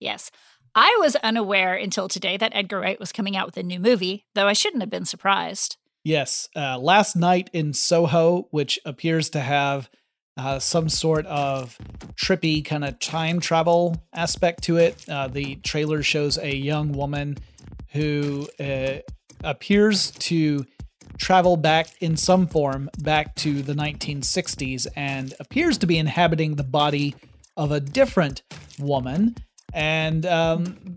Yes. 0.00 0.30
I 0.74 0.96
was 1.00 1.14
unaware 1.16 1.74
until 1.74 2.08
today 2.08 2.36
that 2.38 2.52
Edgar 2.54 2.80
Wright 2.80 2.98
was 2.98 3.12
coming 3.12 3.36
out 3.36 3.46
with 3.46 3.56
a 3.56 3.62
new 3.62 3.78
movie, 3.78 4.26
though 4.34 4.48
I 4.48 4.52
shouldn't 4.52 4.82
have 4.82 4.90
been 4.90 5.04
surprised. 5.04 5.76
Yes. 6.02 6.48
Uh, 6.56 6.78
Last 6.78 7.14
Night 7.14 7.50
in 7.52 7.72
Soho, 7.72 8.48
which 8.50 8.80
appears 8.84 9.30
to 9.30 9.40
have 9.40 9.88
uh, 10.36 10.58
some 10.58 10.88
sort 10.88 11.26
of 11.26 11.76
trippy 12.14 12.64
kind 12.64 12.84
of 12.84 12.98
time 12.98 13.40
travel 13.40 13.96
aspect 14.12 14.62
to 14.64 14.76
it. 14.76 15.04
Uh, 15.08 15.28
the 15.28 15.56
trailer 15.56 16.02
shows 16.02 16.38
a 16.38 16.54
young 16.54 16.92
woman 16.92 17.36
who 17.92 18.48
uh, 18.58 18.94
appears 19.44 20.10
to 20.12 20.64
travel 21.18 21.56
back 21.56 21.88
in 22.00 22.16
some 22.16 22.46
form 22.46 22.90
back 22.98 23.34
to 23.34 23.62
the 23.62 23.74
1960s 23.74 24.86
and 24.96 25.34
appears 25.38 25.78
to 25.78 25.86
be 25.86 25.98
inhabiting 25.98 26.56
the 26.56 26.64
body 26.64 27.14
of 27.56 27.70
a 27.70 27.80
different 27.80 28.42
woman. 28.78 29.36
And 29.74 30.24
um, 30.26 30.96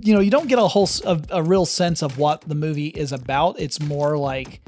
you 0.00 0.14
know, 0.14 0.20
you 0.20 0.30
don't 0.30 0.48
get 0.48 0.58
a 0.58 0.68
whole 0.68 0.88
a, 1.04 1.20
a 1.30 1.42
real 1.42 1.66
sense 1.66 2.02
of 2.02 2.18
what 2.18 2.42
the 2.42 2.54
movie 2.54 2.88
is 2.88 3.12
about. 3.12 3.58
It's 3.58 3.80
more 3.80 4.16
like 4.16 4.60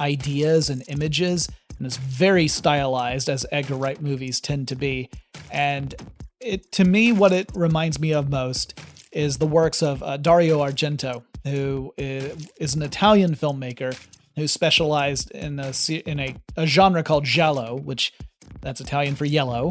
ideas 0.00 0.70
and 0.70 0.82
images 0.88 1.48
and 1.84 1.92
it's 1.92 1.98
very 1.98 2.48
stylized 2.48 3.28
as 3.28 3.44
Edgar 3.52 3.74
Wright 3.74 4.00
movies 4.00 4.40
tend 4.40 4.68
to 4.68 4.74
be. 4.74 5.10
And 5.50 5.94
it 6.40 6.72
to 6.72 6.84
me, 6.86 7.12
what 7.12 7.30
it 7.30 7.50
reminds 7.54 8.00
me 8.00 8.14
of 8.14 8.30
most 8.30 8.80
is 9.12 9.36
the 9.36 9.46
works 9.46 9.82
of 9.82 10.02
uh, 10.02 10.16
Dario 10.16 10.60
Argento, 10.60 11.24
who 11.44 11.92
is 11.98 12.74
an 12.74 12.80
Italian 12.80 13.34
filmmaker 13.34 13.94
who 14.34 14.48
specialized 14.48 15.30
in 15.32 15.60
a 15.60 15.74
in 16.06 16.20
a, 16.20 16.34
a 16.56 16.66
genre 16.66 17.02
called 17.02 17.24
giallo, 17.24 17.76
which 17.76 18.14
that's 18.62 18.80
Italian 18.80 19.14
for 19.14 19.26
yellow. 19.26 19.70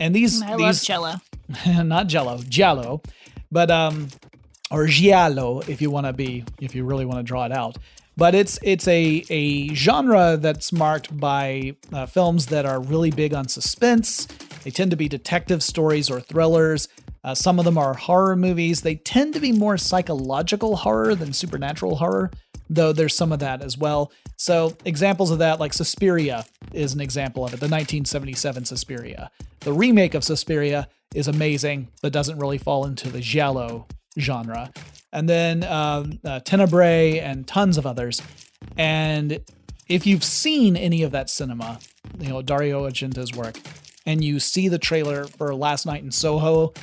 And 0.00 0.12
these 0.12 0.42
I 0.42 0.56
these, 0.56 0.60
love 0.60 0.82
Jello, 0.82 1.14
not 1.84 2.08
Jello, 2.08 2.38
giallo, 2.48 3.00
but 3.52 3.70
um, 3.70 4.08
or 4.72 4.88
giallo 4.88 5.60
if 5.68 5.80
you 5.80 5.88
want 5.88 6.06
to 6.06 6.12
be 6.12 6.42
if 6.60 6.74
you 6.74 6.84
really 6.84 7.04
want 7.04 7.20
to 7.20 7.22
draw 7.22 7.46
it 7.46 7.52
out 7.52 7.78
but 8.16 8.34
it's 8.34 8.58
it's 8.62 8.86
a 8.88 9.24
a 9.30 9.74
genre 9.74 10.36
that's 10.36 10.72
marked 10.72 11.18
by 11.18 11.76
uh, 11.92 12.06
films 12.06 12.46
that 12.46 12.66
are 12.66 12.80
really 12.80 13.10
big 13.10 13.34
on 13.34 13.48
suspense. 13.48 14.26
They 14.62 14.70
tend 14.70 14.90
to 14.92 14.96
be 14.96 15.08
detective 15.08 15.62
stories 15.62 16.10
or 16.10 16.20
thrillers. 16.20 16.88
Uh, 17.22 17.34
some 17.34 17.58
of 17.58 17.64
them 17.64 17.78
are 17.78 17.94
horror 17.94 18.36
movies. 18.36 18.82
They 18.82 18.96
tend 18.96 19.34
to 19.34 19.40
be 19.40 19.52
more 19.52 19.78
psychological 19.78 20.76
horror 20.76 21.14
than 21.14 21.32
supernatural 21.32 21.96
horror, 21.96 22.30
though 22.68 22.92
there's 22.92 23.16
some 23.16 23.32
of 23.32 23.38
that 23.40 23.62
as 23.62 23.78
well. 23.78 24.12
So 24.36 24.76
examples 24.84 25.30
of 25.30 25.38
that, 25.38 25.58
like 25.58 25.72
Suspiria, 25.72 26.44
is 26.72 26.92
an 26.92 27.00
example 27.00 27.44
of 27.44 27.54
it. 27.54 27.60
The 27.60 27.66
1977 27.66 28.66
Suspiria. 28.66 29.30
The 29.60 29.72
remake 29.72 30.14
of 30.14 30.24
Suspiria 30.24 30.88
is 31.14 31.28
amazing, 31.28 31.88
but 32.02 32.12
doesn't 32.12 32.38
really 32.38 32.58
fall 32.58 32.84
into 32.84 33.08
the 33.08 33.20
giallo 33.20 33.86
genre 34.18 34.70
and 35.14 35.28
then 35.28 35.64
um, 35.64 36.18
uh, 36.24 36.40
Tenebrae 36.40 37.20
and 37.20 37.46
tons 37.46 37.78
of 37.78 37.86
others. 37.86 38.20
And 38.76 39.40
if 39.88 40.06
you've 40.06 40.24
seen 40.24 40.76
any 40.76 41.02
of 41.02 41.12
that 41.12 41.30
cinema, 41.30 41.78
you 42.18 42.28
know 42.28 42.42
Dario 42.42 42.84
Argento's 42.84 43.32
work, 43.32 43.56
and 44.04 44.22
you 44.22 44.40
see 44.40 44.68
the 44.68 44.78
trailer 44.78 45.24
for 45.24 45.54
Last 45.54 45.86
Night 45.86 46.02
in 46.02 46.10
Soho, 46.10 46.74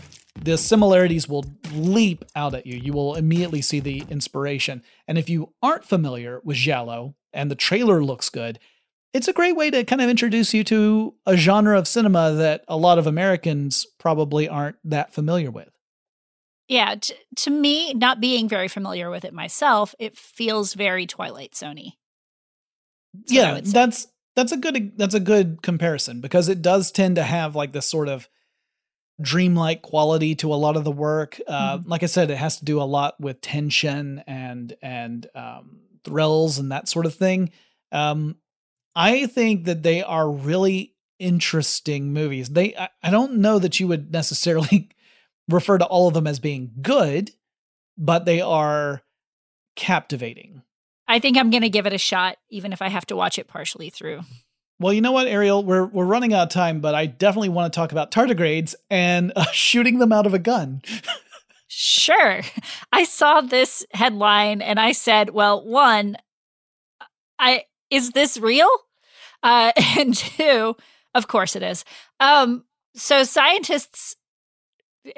the 0.42 0.58
similarities 0.58 1.28
will 1.28 1.46
leap 1.74 2.24
out 2.36 2.56
at 2.56 2.66
you. 2.66 2.78
You 2.78 2.94
will 2.94 3.16
immediately 3.16 3.62
see 3.62 3.80
the 3.80 4.06
inspiration. 4.10 4.82
And 5.08 5.18
if 5.18 5.30
you 5.30 5.54
aren't 5.62 5.86
familiar 5.86 6.40
with 6.44 6.58
Giallo 6.58 7.16
and 7.34 7.52
the 7.52 7.56
trailer 7.56 8.04
looks 8.04 8.30
good, 8.30 8.60
it's 9.14 9.28
a 9.28 9.34
great 9.34 9.58
way 9.58 9.70
to 9.70 9.84
kind 9.84 10.02
of 10.02 10.10
introduce 10.10 10.54
you 10.54 10.64
to 10.66 11.16
a 11.26 11.36
genre 11.36 11.78
of 11.78 11.88
cinema 11.88 12.32
that 12.32 12.64
a 12.70 12.78
lot 12.78 12.98
of 12.98 13.08
Americans 13.08 13.86
probably 14.00 14.48
aren't 14.48 14.78
that 14.86 15.14
familiar 15.14 15.52
with. 15.52 15.71
Yeah, 16.72 16.96
t- 16.96 17.16
to 17.36 17.50
me, 17.50 17.94
not 17.94 18.22
being 18.22 18.48
very 18.48 18.70
familiar 18.70 19.10
with 19.10 19.26
it 19.26 19.34
myself, 19.34 19.94
it 20.00 20.16
feels 20.16 20.74
very 20.74 21.06
Twilight 21.06 21.52
Zony. 21.52 21.98
yeah, 23.28 23.60
that's 23.62 24.08
that's 24.38 24.54
a 24.54 24.58
good 24.58 24.94
that's 24.98 25.14
a 25.14 25.20
good 25.20 25.62
comparison 25.62 26.22
because 26.22 26.48
it 26.48 26.62
does 26.62 26.90
tend 26.90 27.18
to 27.18 27.24
have 27.24 27.58
like 27.58 27.74
this 27.74 27.88
sort 27.88 28.08
of 28.08 28.30
dreamlike 29.20 29.82
quality 29.82 30.34
to 30.36 30.54
a 30.54 30.56
lot 30.56 30.78
of 30.78 30.86
the 30.86 30.94
work. 30.94 31.42
Uh, 31.46 31.78
mm-hmm. 31.78 31.90
Like 31.90 32.04
I 32.04 32.06
said, 32.06 32.32
it 32.32 32.38
has 32.38 32.56
to 32.60 32.66
do 32.66 32.82
a 32.82 32.84
lot 32.84 33.20
with 33.20 33.42
tension 33.42 34.24
and 34.26 34.74
and 34.82 35.28
um, 35.36 35.82
thrills 36.06 36.58
and 36.58 36.72
that 36.72 36.88
sort 36.88 37.06
of 37.06 37.14
thing. 37.14 37.52
Um, 37.92 38.38
I 38.96 39.26
think 39.28 39.66
that 39.66 39.84
they 39.84 40.04
are 40.04 40.32
really 40.32 40.94
interesting 41.20 42.14
movies. 42.14 42.48
They 42.48 42.78
I, 42.78 42.88
I 43.04 43.10
don't 43.10 43.40
know 43.40 43.60
that 43.60 43.82
you 43.82 43.90
would 43.90 44.14
necessarily 44.14 44.90
refer 45.50 45.78
to 45.78 45.86
all 45.86 46.08
of 46.08 46.14
them 46.14 46.28
as 46.28 46.40
being 46.40 46.72
good, 46.82 47.32
but 47.98 48.26
they 48.26 48.42
are 48.42 49.02
captivating. 49.76 50.62
I 51.08 51.20
think 51.20 51.38
I'm 51.38 51.50
going 51.50 51.64
to 51.64 51.70
give 51.70 51.86
it 51.86 51.94
a 51.94 51.98
shot, 51.98 52.38
even 52.50 52.72
if 52.72 52.82
I 52.82 52.88
have 52.88 53.06
to 53.08 53.16
watch 53.16 53.38
it 53.38 53.48
partially 53.48 53.90
through. 53.90 54.22
Well, 54.80 54.94
you 54.94 55.02
know 55.02 55.12
what, 55.12 55.28
Ariel, 55.28 55.64
we're 55.64 55.86
we're 55.86 56.06
running 56.06 56.34
out 56.34 56.44
of 56.44 56.50
time, 56.50 56.80
but 56.80 56.96
I 56.96 57.06
definitely 57.06 57.50
want 57.50 57.72
to 57.72 57.78
talk 57.78 57.92
about 57.92 58.12
tardigrades 58.12 58.74
and 58.90 59.32
uh, 59.36 59.46
shooting 59.52 60.00
them 60.00 60.12
out 60.12 60.26
of 60.26 60.34
a 60.34 60.40
gun. 60.40 60.82
sure, 61.68 62.42
I 62.92 63.04
saw 63.04 63.42
this 63.42 63.86
headline 63.94 64.62
and 64.62 64.80
I 64.80 64.94
said, 64.94 65.32
"Well, 65.32 65.64
one, 65.64 66.18
I 67.38 67.66
is 67.92 68.12
this 68.12 68.38
real?" 68.40 68.70
Uh, 69.44 69.72
and 70.00 70.16
two, 70.16 70.76
of 71.14 71.28
course 71.28 71.56
it 71.56 71.62
is. 71.62 71.86
Um, 72.20 72.64
so 72.96 73.24
scientists 73.24 74.16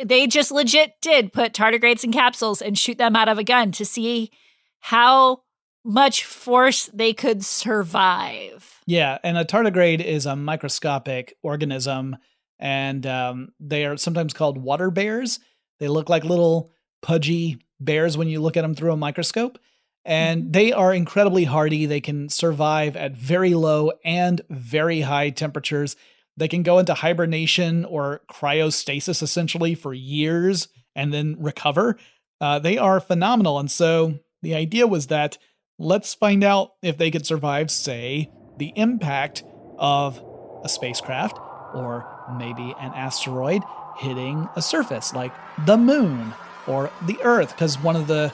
they 0.04 0.28
just 0.28 0.52
legit 0.52 0.94
did 1.02 1.34
put 1.34 1.54
tardigrades 1.54 2.04
in 2.04 2.12
capsules 2.12 2.62
and 2.62 2.78
shoot 2.78 2.98
them 2.98 3.16
out 3.16 3.30
of 3.30 3.38
a 3.38 3.44
gun 3.44 3.72
to 3.74 3.86
see 3.86 4.32
how 4.80 5.42
much 5.84 6.24
force 6.24 6.90
they 6.94 7.14
could 7.14 7.44
survive. 7.44 8.82
Yeah, 8.86 9.18
and 9.24 9.38
a 9.38 9.46
tardigrade 9.46 10.04
is 10.04 10.26
a 10.26 10.36
microscopic 10.36 11.36
organism, 11.42 12.18
and 12.60 13.06
um, 13.06 13.50
they 13.60 13.86
are 13.86 13.98
sometimes 13.98 14.34
called 14.34 14.58
water 14.58 14.90
bears. 14.92 15.40
They 15.80 15.88
look 15.88 16.10
like 16.10 16.24
little 16.24 16.72
pudgy 17.02 17.60
bears 17.80 18.18
when 18.18 18.28
you 18.28 18.42
look 18.42 18.56
at 18.58 18.62
them 18.62 18.76
through 18.76 18.94
a 18.94 18.98
microscope. 18.98 19.60
And 20.06 20.44
mm-hmm. 20.44 20.52
they 20.52 20.72
are 20.74 20.94
incredibly 20.94 21.46
hardy. 21.46 21.86
They 21.86 22.02
can 22.02 22.30
survive 22.30 22.96
at 22.96 23.14
very 23.14 23.54
low 23.54 23.92
and 24.04 24.42
very 24.50 25.02
high 25.02 25.30
temperatures. 25.30 25.96
They 26.38 26.48
can 26.48 26.64
go 26.64 26.80
into 26.80 26.94
hibernation 26.94 27.86
or 27.86 28.22
cryostasis 28.32 29.22
essentially 29.22 29.76
for 29.76 29.94
years 29.94 30.68
and 30.96 31.14
then 31.14 31.38
recover. 31.40 31.98
Uh, 32.42 32.60
they 32.60 32.78
are 32.78 33.00
phenomenal. 33.00 33.60
And 33.60 33.70
so 33.70 34.20
the 34.42 34.56
idea 34.56 34.88
was 34.88 35.08
that 35.08 35.38
let's 35.80 36.14
find 36.14 36.44
out 36.44 36.74
if 36.82 36.98
they 36.98 37.12
could 37.12 37.26
survive, 37.26 37.70
say, 37.70 38.30
the 38.58 38.74
impact 38.76 39.44
of 39.78 40.24
a 40.64 40.70
spacecraft 40.70 41.38
or 41.74 42.08
maybe 42.38 42.74
an 42.80 42.94
asteroid 42.94 43.62
hitting 43.98 44.48
a 44.56 44.62
surface 44.62 45.14
like 45.14 45.34
the 45.66 45.78
moon 45.78 46.34
or 46.68 46.92
the 47.06 47.18
earth 47.22 47.50
because 47.50 47.78
one 47.80 47.96
of 47.96 48.08
the 48.08 48.30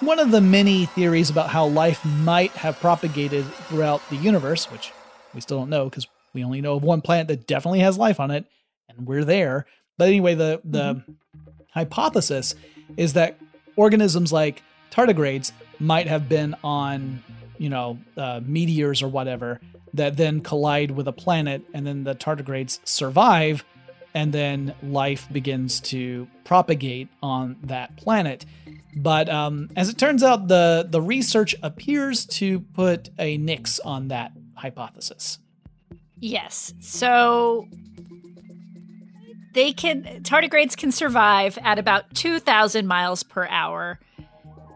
one 0.00 0.18
of 0.18 0.30
the 0.30 0.40
many 0.40 0.86
theories 0.86 1.30
about 1.30 1.48
how 1.48 1.66
life 1.66 2.04
might 2.04 2.50
have 2.52 2.78
propagated 2.80 3.44
throughout 3.68 4.00
the 4.10 4.16
universe 4.16 4.70
which 4.70 4.92
we 5.34 5.40
still 5.40 5.58
don't 5.58 5.70
know 5.70 5.84
because 5.84 6.06
we 6.36 6.44
only 6.44 6.60
know 6.60 6.76
of 6.76 6.84
one 6.84 7.00
planet 7.00 7.28
that 7.28 7.46
definitely 7.46 7.80
has 7.80 7.96
life 7.96 8.20
on 8.20 8.30
it, 8.30 8.44
and 8.88 9.06
we're 9.06 9.24
there. 9.24 9.66
But 9.96 10.08
anyway, 10.08 10.34
the 10.34 10.60
the 10.64 10.94
mm-hmm. 10.94 11.12
hypothesis 11.70 12.54
is 12.98 13.14
that 13.14 13.38
organisms 13.74 14.32
like 14.32 14.62
tardigrades 14.90 15.50
might 15.80 16.06
have 16.06 16.28
been 16.28 16.54
on, 16.62 17.22
you 17.56 17.70
know, 17.70 17.98
uh, 18.18 18.40
meteors 18.44 19.02
or 19.02 19.08
whatever 19.08 19.60
that 19.94 20.18
then 20.18 20.42
collide 20.42 20.90
with 20.90 21.08
a 21.08 21.12
planet, 21.12 21.62
and 21.72 21.86
then 21.86 22.04
the 22.04 22.14
tardigrades 22.14 22.80
survive, 22.84 23.64
and 24.12 24.34
then 24.34 24.74
life 24.82 25.26
begins 25.32 25.80
to 25.80 26.28
propagate 26.44 27.08
on 27.22 27.56
that 27.62 27.96
planet. 27.96 28.44
But 28.94 29.30
um, 29.30 29.70
as 29.74 29.88
it 29.88 29.96
turns 29.96 30.22
out, 30.22 30.48
the 30.48 30.86
the 30.86 31.00
research 31.00 31.54
appears 31.62 32.26
to 32.26 32.60
put 32.60 33.08
a 33.18 33.38
nix 33.38 33.80
on 33.80 34.08
that 34.08 34.32
hypothesis. 34.54 35.38
Yes. 36.20 36.72
So 36.80 37.68
they 39.54 39.72
can 39.72 40.22
tardigrades 40.22 40.76
can 40.76 40.92
survive 40.92 41.58
at 41.62 41.78
about 41.78 42.14
2000 42.14 42.86
miles 42.86 43.22
per 43.22 43.46
hour 43.48 43.98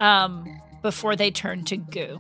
um, 0.01 0.61
before 0.83 1.17
they 1.17 1.31
turn 1.31 1.65
to 1.67 1.77
goo. 1.77 2.19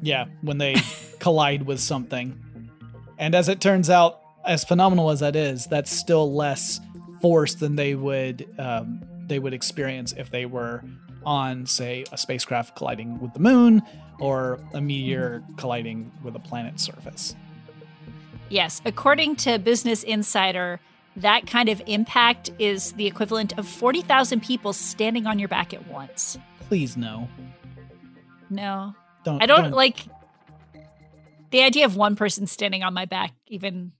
Yeah, 0.00 0.26
when 0.42 0.58
they 0.58 0.76
collide 1.18 1.62
with 1.62 1.80
something. 1.80 2.70
And 3.18 3.34
as 3.34 3.48
it 3.48 3.60
turns 3.60 3.90
out, 3.90 4.20
as 4.44 4.64
phenomenal 4.64 5.10
as 5.10 5.20
that 5.20 5.34
is, 5.34 5.66
that's 5.66 5.90
still 5.90 6.32
less 6.32 6.80
force 7.20 7.56
than 7.56 7.74
they 7.74 7.94
would 7.96 8.48
um, 8.58 9.02
they 9.26 9.38
would 9.38 9.52
experience 9.52 10.14
if 10.16 10.30
they 10.30 10.46
were 10.46 10.82
on, 11.24 11.66
say, 11.66 12.04
a 12.12 12.16
spacecraft 12.16 12.76
colliding 12.76 13.20
with 13.20 13.34
the 13.34 13.40
moon 13.40 13.82
or 14.20 14.60
a 14.72 14.80
meteor 14.80 15.42
colliding 15.56 16.10
with 16.22 16.34
a 16.34 16.38
planet's 16.38 16.82
surface. 16.82 17.34
Yes, 18.50 18.80
according 18.84 19.36
to 19.36 19.58
Business 19.58 20.02
Insider, 20.02 20.80
that 21.16 21.46
kind 21.46 21.68
of 21.68 21.82
impact 21.86 22.50
is 22.58 22.92
the 22.92 23.06
equivalent 23.06 23.58
of 23.58 23.66
40,000 23.66 24.42
people 24.42 24.72
standing 24.72 25.26
on 25.26 25.38
your 25.38 25.48
back 25.48 25.74
at 25.74 25.86
once. 25.88 26.38
Please 26.60 26.96
no. 26.96 27.28
No. 28.48 28.94
Don't 29.24 29.42
I 29.42 29.46
don't, 29.46 29.72
like 29.72 30.06
the 31.50 31.62
idea 31.62 31.84
of 31.84 31.96
one 31.96 32.16
person 32.16 32.46
standing 32.46 32.82
on 32.82 32.94
my 32.94 33.04
back 33.04 33.34
even 33.46 33.92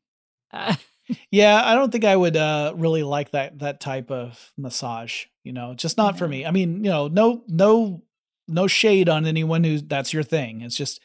uh, 0.53 0.75
Yeah, 1.31 1.61
I 1.65 1.75
don't 1.75 1.91
think 1.91 2.05
I 2.05 2.17
would 2.17 2.37
uh 2.37 2.73
really 2.77 3.03
like 3.03 3.31
that 3.31 3.61
that 3.61 3.81
type 3.81 4.11
of 4.11 4.53
massage, 4.57 5.25
you 5.43 5.53
know. 5.53 5.75
Just 5.75 5.97
not 5.97 6.19
for 6.19 6.29
me. 6.29 6.45
I 6.45 6.51
mean, 6.51 6.85
you 6.85 6.91
know, 6.91 7.09
no 7.09 7.43
no 7.49 8.03
no 8.47 8.67
shade 8.67 9.09
on 9.09 9.27
anyone 9.27 9.65
who 9.65 9.79
that's 9.79 10.13
your 10.13 10.23
thing. 10.23 10.61
It's 10.61 10.77
just 10.77 11.01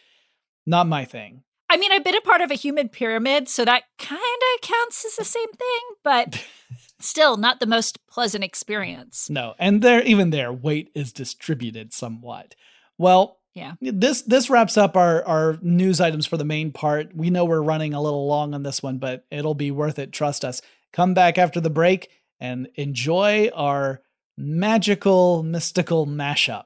not 0.65 0.87
my 0.87 1.05
thing. 1.05 1.43
I 1.73 1.77
mean, 1.77 1.91
I've 1.91 2.03
been 2.03 2.15
a 2.15 2.21
part 2.21 2.41
of 2.41 2.51
a 2.51 2.55
human 2.55 2.87
pyramid, 2.87 3.49
so 3.49 3.65
that 3.65 3.83
kind 3.97 4.21
of 4.21 4.61
counts 4.61 5.03
as 5.05 5.15
the 5.15 5.25
same 5.25 5.49
thing, 5.51 5.79
but 6.03 6.45
still 6.99 7.35
not 7.35 7.59
the 7.59 7.65
most 7.65 7.97
pleasant 8.07 8.43
experience. 8.43 9.27
No, 9.27 9.55
and 9.57 9.81
there 9.81 10.03
even 10.03 10.29
there 10.29 10.53
weight 10.53 10.91
is 10.93 11.11
distributed 11.11 11.91
somewhat. 11.91 12.53
Well, 12.99 13.39
Yeah. 13.55 13.73
this 13.81 14.21
this 14.21 14.51
wraps 14.51 14.77
up 14.77 14.95
our 14.95 15.25
our 15.25 15.57
news 15.63 15.99
items 15.99 16.27
for 16.27 16.37
the 16.37 16.45
main 16.45 16.71
part. 16.71 17.15
We 17.15 17.31
know 17.31 17.43
we're 17.43 17.61
running 17.63 17.95
a 17.95 18.01
little 18.01 18.27
long 18.27 18.53
on 18.53 18.61
this 18.61 18.83
one, 18.83 18.99
but 18.99 19.25
it'll 19.31 19.55
be 19.55 19.71
worth 19.71 19.97
it. 19.97 20.11
Trust 20.11 20.45
us. 20.45 20.61
Come 20.91 21.15
back 21.15 21.39
after 21.39 21.59
the 21.59 21.71
break 21.71 22.09
and 22.39 22.67
enjoy 22.75 23.49
our 23.55 24.01
magical 24.37 25.41
mystical 25.41 26.05
mashup. 26.05 26.65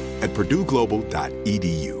at 0.21 0.29
purdueglobal.edu. 0.33 2.00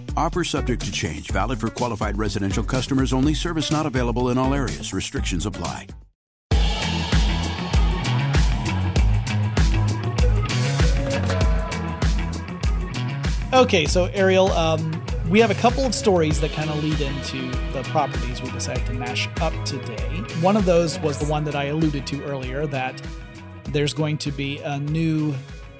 Offer 0.17 0.43
subject 0.43 0.83
to 0.85 0.91
change, 0.91 1.31
valid 1.31 1.59
for 1.59 1.69
qualified 1.69 2.17
residential 2.17 2.63
customers 2.63 3.13
only. 3.13 3.33
Service 3.33 3.71
not 3.71 3.85
available 3.85 4.29
in 4.29 4.37
all 4.37 4.53
areas. 4.53 4.93
Restrictions 4.93 5.45
apply. 5.45 5.87
Okay, 13.53 13.85
so 13.85 14.05
Ariel, 14.13 14.49
um, 14.53 15.03
we 15.29 15.39
have 15.39 15.51
a 15.51 15.55
couple 15.55 15.85
of 15.85 15.93
stories 15.93 16.39
that 16.39 16.51
kind 16.51 16.69
of 16.69 16.81
lead 16.81 17.01
into 17.01 17.49
the 17.73 17.83
properties 17.89 18.41
we 18.41 18.49
decided 18.51 18.85
to 18.85 18.93
mash 18.93 19.27
up 19.41 19.53
today. 19.65 20.07
One 20.39 20.55
of 20.55 20.65
those 20.65 20.99
was 20.99 21.19
the 21.19 21.25
one 21.25 21.43
that 21.43 21.55
I 21.55 21.65
alluded 21.65 22.07
to 22.07 22.23
earlier 22.23 22.65
that 22.67 23.01
there's 23.65 23.93
going 23.93 24.17
to 24.19 24.31
be 24.31 24.59
a 24.59 24.79
new 24.79 25.33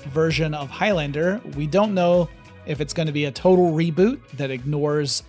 version 0.10 0.54
of 0.54 0.70
Highlander. 0.70 1.40
We 1.56 1.66
don't 1.66 1.94
know 1.94 2.30
if 2.66 2.80
it's 2.82 2.94
going 2.94 3.08
to 3.08 3.14
be 3.14 3.26
a 3.26 3.32
total 3.32 3.72
reboot 3.72 4.20
that 4.34 4.52
ignores 4.52 5.24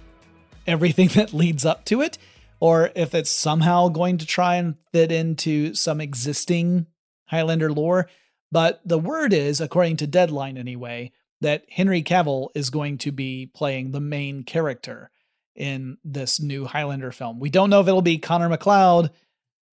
everything 0.66 1.08
that 1.14 1.32
leads 1.32 1.64
up 1.64 1.84
to 1.86 2.00
it, 2.00 2.18
or 2.60 2.90
if 2.94 3.14
it's 3.14 3.30
somehow 3.30 3.88
going 3.88 4.18
to 4.18 4.26
try 4.26 4.56
and 4.56 4.76
fit 4.92 5.10
into 5.10 5.74
some 5.74 6.00
existing 6.00 6.86
Highlander 7.26 7.72
lore. 7.72 8.08
But 8.50 8.80
the 8.84 8.98
word 8.98 9.32
is, 9.32 9.60
according 9.60 9.96
to 9.98 10.06
Deadline 10.06 10.58
anyway, 10.58 11.12
that 11.40 11.64
Henry 11.70 12.02
Cavill 12.02 12.48
is 12.54 12.70
going 12.70 12.98
to 12.98 13.10
be 13.10 13.46
playing 13.52 13.90
the 13.90 14.00
main 14.00 14.44
character 14.44 15.10
in 15.56 15.96
this 16.04 16.38
new 16.40 16.66
Highlander 16.66 17.10
film. 17.12 17.40
We 17.40 17.50
don't 17.50 17.70
know 17.70 17.80
if 17.80 17.88
it'll 17.88 18.02
be 18.02 18.18
Connor 18.18 18.48
MacLeod 18.50 19.10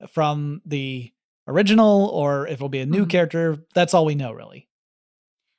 from 0.10 0.62
the 0.66 1.12
original 1.47 2.07
or 2.07 2.47
if 2.47 2.53
it'll 2.53 2.70
be 2.70 2.80
a 2.80 2.86
new 2.86 3.05
Mhm. 3.05 3.10
character. 3.10 3.66
That's 3.74 3.93
all 3.93 4.05
we 4.05 4.16
know, 4.16 4.32
really. 4.32 4.68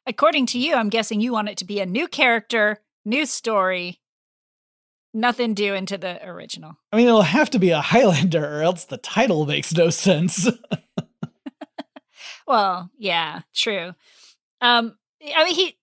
According 0.06 0.46
to 0.46 0.58
you, 0.58 0.74
I'm 0.74 0.88
guessing 0.88 1.20
you 1.20 1.32
want 1.32 1.48
it 1.48 1.58
to 1.58 1.64
be 1.64 1.80
a 1.80 1.86
new 1.86 2.08
character, 2.08 2.80
new 3.04 3.26
story, 3.26 4.00
nothing 5.12 5.54
due 5.54 5.74
into 5.74 5.98
the 5.98 6.26
original. 6.26 6.78
I 6.92 6.96
mean, 6.96 7.06
it'll 7.06 7.22
have 7.22 7.50
to 7.50 7.58
be 7.58 7.70
a 7.70 7.80
Highlander 7.80 8.58
or 8.58 8.62
else 8.62 8.84
the 8.84 8.96
title 8.96 9.46
makes 9.46 9.72
no 9.74 9.90
sense. 9.90 10.48
Well, 12.50 12.90
yeah, 12.98 13.42
true. 13.54 13.94
Um, 14.60 14.96
I 15.36 15.44
mean, 15.44 15.54
he 15.54 15.76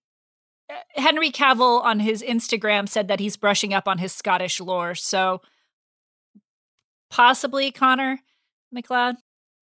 uh, 0.70 1.02
Henry 1.02 1.32
Cavill 1.32 1.82
on 1.82 2.02
his 2.02 2.22
Instagram 2.22 2.90
said 2.90 3.08
that 3.08 3.22
he's 3.22 3.38
brushing 3.38 3.74
up 3.74 3.88
on 3.88 4.00
his 4.00 4.12
Scottish 4.12 4.60
lore. 4.60 4.94
So 4.94 5.42
possibly 7.10 7.72
Connor 7.72 8.20
MacLeod. 8.74 9.16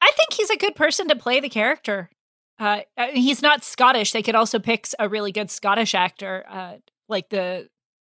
I 0.02 0.12
think 0.16 0.32
he's 0.32 0.50
a 0.50 0.56
good 0.56 0.76
person 0.78 1.10
to 1.10 1.16
play 1.18 1.42
the 1.42 1.50
character. 1.50 2.10
Uh, 2.60 2.82
he's 3.12 3.42
not 3.42 3.64
Scottish. 3.64 4.12
They 4.12 4.22
could 4.22 4.36
also 4.36 4.60
pick 4.60 4.88
a 5.00 5.10
really 5.10 5.32
good 5.32 5.50
Scottish 5.50 5.96
actor, 5.96 6.46
uh, 6.50 6.74
like 7.10 7.30
the 7.30 7.70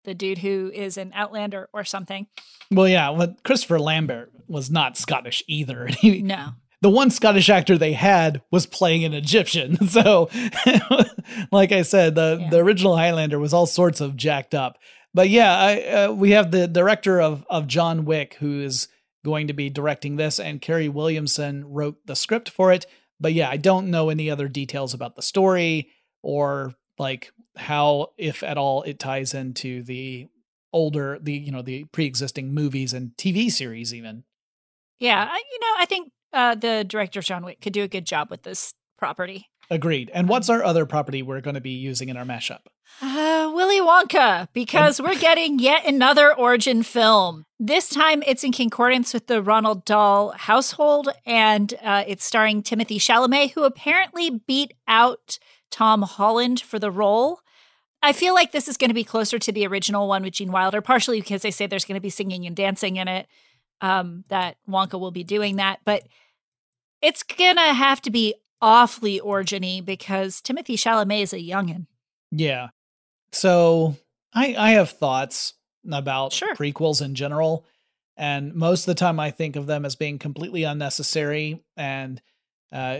the 0.05 0.13
dude 0.13 0.37
who 0.37 0.71
is 0.73 0.97
an 0.97 1.11
Outlander 1.13 1.67
or 1.73 1.83
something. 1.83 2.27
Well, 2.71 2.87
yeah, 2.87 3.09
well, 3.09 3.35
Christopher 3.43 3.79
Lambert 3.79 4.31
was 4.47 4.69
not 4.69 4.97
Scottish 4.97 5.43
either. 5.47 5.87
He, 5.99 6.21
no. 6.21 6.49
The 6.81 6.89
one 6.89 7.09
Scottish 7.09 7.49
actor 7.49 7.77
they 7.77 7.93
had 7.93 8.41
was 8.51 8.67
playing 8.67 9.03
an 9.03 9.13
Egyptian. 9.13 9.77
So, 9.87 10.29
like 11.51 11.71
I 11.71 11.81
said, 11.81 12.15
the, 12.15 12.37
yeah. 12.39 12.49
the 12.49 12.59
original 12.59 12.95
Highlander 12.95 13.39
was 13.39 13.53
all 13.53 13.65
sorts 13.65 14.01
of 14.01 14.15
jacked 14.15 14.53
up. 14.53 14.77
But 15.13 15.29
yeah, 15.29 15.57
I, 15.57 15.81
uh, 15.81 16.11
we 16.11 16.31
have 16.31 16.51
the 16.51 16.67
director 16.67 17.21
of, 17.21 17.45
of 17.49 17.67
John 17.67 18.05
Wick 18.05 18.35
who 18.35 18.61
is 18.61 18.89
going 19.23 19.47
to 19.47 19.53
be 19.53 19.69
directing 19.69 20.17
this, 20.17 20.39
and 20.39 20.61
Kerry 20.61 20.89
Williamson 20.89 21.65
wrote 21.65 21.97
the 22.05 22.15
script 22.15 22.49
for 22.49 22.71
it. 22.71 22.85
But 23.19 23.33
yeah, 23.33 23.49
I 23.49 23.57
don't 23.57 23.89
know 23.89 24.09
any 24.09 24.29
other 24.29 24.47
details 24.47 24.93
about 24.93 25.15
the 25.15 25.21
story 25.21 25.89
or 26.21 26.73
like 26.97 27.31
how, 27.55 28.09
if 28.17 28.43
at 28.43 28.57
all, 28.57 28.83
it 28.83 28.99
ties 28.99 29.33
into 29.33 29.83
the 29.83 30.27
older, 30.73 31.17
the 31.21 31.33
you 31.33 31.51
know, 31.51 31.61
the 31.61 31.85
pre-existing 31.85 32.53
movies 32.53 32.93
and 32.93 33.11
TV 33.17 33.49
series 33.49 33.93
even. 33.93 34.23
Yeah, 34.99 35.25
you 35.25 35.59
know, 35.59 35.73
I 35.77 35.85
think 35.85 36.11
uh, 36.33 36.55
the 36.55 36.85
director 36.87 37.21
John 37.21 37.45
Wick 37.45 37.61
could 37.61 37.73
do 37.73 37.83
a 37.83 37.87
good 37.87 38.05
job 38.05 38.29
with 38.29 38.43
this 38.43 38.73
property. 38.97 39.47
Agreed. 39.69 40.11
And 40.13 40.29
what's 40.29 40.49
our 40.49 40.63
other 40.63 40.85
property 40.85 41.21
we're 41.21 41.41
going 41.41 41.55
to 41.55 41.61
be 41.61 41.71
using 41.71 42.09
in 42.09 42.17
our 42.17 42.25
mashup? 42.25 42.59
Uh, 43.01 43.51
Willy 43.53 43.79
Wonka, 43.79 44.47
because 44.53 45.01
we're 45.01 45.19
getting 45.19 45.59
yet 45.59 45.85
another 45.85 46.33
origin 46.33 46.81
film. 46.83 47.45
This 47.59 47.89
time 47.89 48.23
it's 48.25 48.43
in 48.43 48.51
concordance 48.51 49.13
with 49.13 49.27
the 49.27 49.41
Ronald 49.41 49.85
Dahl 49.85 50.31
household, 50.31 51.09
and 51.25 51.73
uh, 51.83 52.03
it's 52.07 52.23
starring 52.23 52.63
Timothy 52.63 52.99
Chalamet, 52.99 53.51
who 53.51 53.63
apparently 53.63 54.29
beat 54.29 54.73
out 54.87 55.37
Tom 55.71 56.03
Holland 56.03 56.61
for 56.61 56.79
the 56.79 56.91
role. 56.91 57.41
I 58.01 58.13
feel 58.13 58.33
like 58.33 58.51
this 58.51 58.67
is 58.67 58.77
going 58.77 58.89
to 58.91 58.95
be 58.95 59.03
closer 59.03 59.39
to 59.39 59.51
the 59.51 59.67
original 59.67 60.07
one 60.07 60.23
with 60.23 60.33
Gene 60.33 60.51
Wilder, 60.51 60.81
partially 60.81 61.19
because 61.19 61.41
they 61.41 61.51
say 61.51 61.65
there's 61.65 61.85
going 61.85 61.95
to 61.95 62.01
be 62.01 62.09
singing 62.09 62.45
and 62.45 62.55
dancing 62.55 62.95
in 62.97 63.07
it. 63.07 63.27
Um, 63.81 64.23
that 64.29 64.55
Wonka 64.69 64.97
will 64.99 65.11
be 65.11 65.25
doing 65.25 65.57
that, 65.57 65.79
but 65.83 66.03
it's 67.01 67.23
gonna 67.23 67.73
have 67.73 68.01
to 68.01 68.09
be 68.09 68.35
awfully 68.61 69.19
originy 69.19 69.83
because 69.83 70.41
Timothy 70.41 70.75
Chalamet 70.75 71.21
is 71.21 71.33
a 71.33 71.37
youngin. 71.37 71.87
Yeah. 72.31 72.69
So 73.35 73.97
I 74.33 74.55
I 74.57 74.71
have 74.71 74.91
thoughts 74.91 75.53
about 75.91 76.33
sure. 76.33 76.55
prequels 76.55 77.01
in 77.03 77.15
general, 77.15 77.65
and 78.17 78.55
most 78.55 78.81
of 78.81 78.85
the 78.87 78.95
time 78.95 79.19
I 79.19 79.31
think 79.31 79.55
of 79.55 79.67
them 79.67 79.85
as 79.85 79.95
being 79.95 80.19
completely 80.19 80.63
unnecessary 80.63 81.63
and 81.75 82.21
uh, 82.71 82.99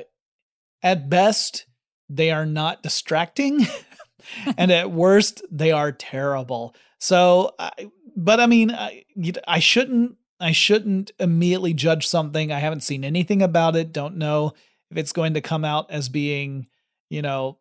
at 0.83 1.09
best 1.09 1.65
they 2.09 2.31
are 2.31 2.45
not 2.45 2.83
distracting, 2.83 3.65
and 4.57 4.71
at 4.71 4.91
worst, 4.91 5.41
they 5.49 5.71
are 5.71 5.91
terrible. 5.91 6.75
So, 6.99 7.55
I, 7.57 7.71
but 8.15 8.39
I 8.39 8.45
mean, 8.45 8.71
I, 8.71 9.05
I 9.47 9.59
shouldn't. 9.59 10.17
I 10.37 10.51
shouldn't 10.51 11.11
immediately 11.17 11.73
judge 11.73 12.05
something. 12.05 12.51
I 12.51 12.59
haven't 12.59 12.83
seen 12.83 13.05
anything 13.05 13.41
about 13.41 13.77
it. 13.77 13.93
Don't 13.93 14.17
know 14.17 14.51
if 14.91 14.97
it's 14.97 15.13
going 15.13 15.35
to 15.35 15.41
come 15.41 15.63
out 15.63 15.89
as 15.89 16.09
being, 16.09 16.67
you 17.09 17.21
know, 17.21 17.57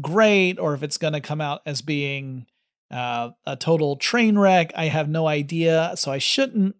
great 0.00 0.58
or 0.58 0.74
if 0.74 0.82
it's 0.82 0.98
going 0.98 1.12
to 1.12 1.20
come 1.20 1.40
out 1.40 1.62
as 1.66 1.82
being 1.82 2.46
uh, 2.90 3.30
a 3.46 3.56
total 3.56 3.96
train 3.96 4.38
wreck. 4.38 4.72
I 4.74 4.86
have 4.86 5.08
no 5.08 5.26
idea. 5.26 5.92
So 5.96 6.10
I 6.10 6.18
shouldn't 6.18 6.76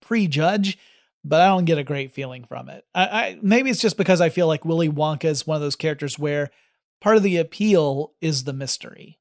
prejudge 0.00 0.78
but 1.24 1.40
I 1.40 1.48
don't 1.48 1.64
get 1.64 1.78
a 1.78 1.84
great 1.84 2.12
feeling 2.12 2.44
from 2.44 2.68
it. 2.68 2.84
I, 2.94 3.06
I, 3.06 3.38
maybe 3.42 3.70
it's 3.70 3.80
just 3.80 3.96
because 3.96 4.20
I 4.20 4.28
feel 4.28 4.46
like 4.46 4.64
Willy 4.64 4.88
Wonka 4.88 5.26
is 5.26 5.46
one 5.46 5.56
of 5.56 5.62
those 5.62 5.76
characters 5.76 6.18
where 6.18 6.50
part 7.00 7.16
of 7.16 7.22
the 7.22 7.36
appeal 7.36 8.12
is 8.20 8.44
the 8.44 8.52
mystery. 8.52 9.18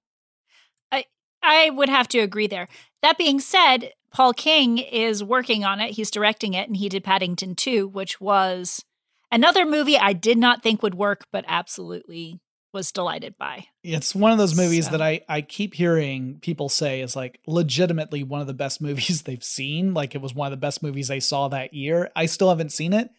I 0.92 1.06
I 1.44 1.70
would 1.70 1.90
have 1.90 2.08
to 2.10 2.20
agree 2.20 2.48
there. 2.48 2.68
That 3.02 3.18
being 3.18 3.40
said, 3.40 3.94
Paul 4.12 4.34
King 4.34 4.78
is 4.78 5.24
working 5.24 5.64
on 5.64 5.80
it. 5.80 5.92
He's 5.92 6.12
directing 6.12 6.54
it, 6.54 6.68
and 6.68 6.78
he 6.78 6.90
did 6.90 7.04
Paddington 7.04 7.56
2, 7.56 7.88
which 7.88 8.20
was 8.20 8.84
another 9.32 9.66
movie 9.66 9.98
I 9.98 10.14
did 10.14 10.38
not 10.38 10.64
think 10.64 10.82
would 10.82 10.96
work, 10.96 11.26
but 11.32 11.46
absolutely 11.48 12.40
was 12.74 12.92
delighted 12.92 13.38
by. 13.38 13.66
It's 13.84 14.14
one 14.14 14.32
of 14.32 14.38
those 14.38 14.56
movies 14.56 14.86
so. 14.86 14.92
that 14.92 15.02
I 15.02 15.22
I 15.28 15.42
keep 15.42 15.74
hearing 15.74 16.40
people 16.42 16.70
say 16.70 17.02
is 17.02 17.16
like 17.16 17.40
legitimately 17.48 18.24
one 18.24 18.42
of 18.42 18.48
the 18.48 18.54
best 18.54 18.82
movies 18.82 19.24
they've 19.24 19.44
seen. 19.44 19.94
Like 19.94 20.16
it 20.16 20.22
was 20.22 20.34
one 20.34 20.48
of 20.48 20.52
the 20.52 20.58
best 20.58 20.84
movies 20.84 21.08
they 21.08 21.20
saw 21.20 21.48
that 21.50 21.74
year. 21.74 22.12
I 22.16 22.26
still 22.26 22.50
haven't 22.50 22.72
seen 22.72 22.94
it, 22.94 23.10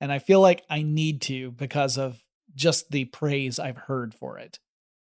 and 0.00 0.12
I 0.12 0.18
feel 0.18 0.40
like 0.40 0.64
I 0.70 0.82
need 0.82 1.22
to 1.22 1.52
because 1.52 1.98
of 1.98 2.22
just 2.54 2.90
the 2.90 3.04
praise 3.06 3.58
I've 3.58 3.76
heard 3.76 4.14
for 4.14 4.38
it. 4.38 4.58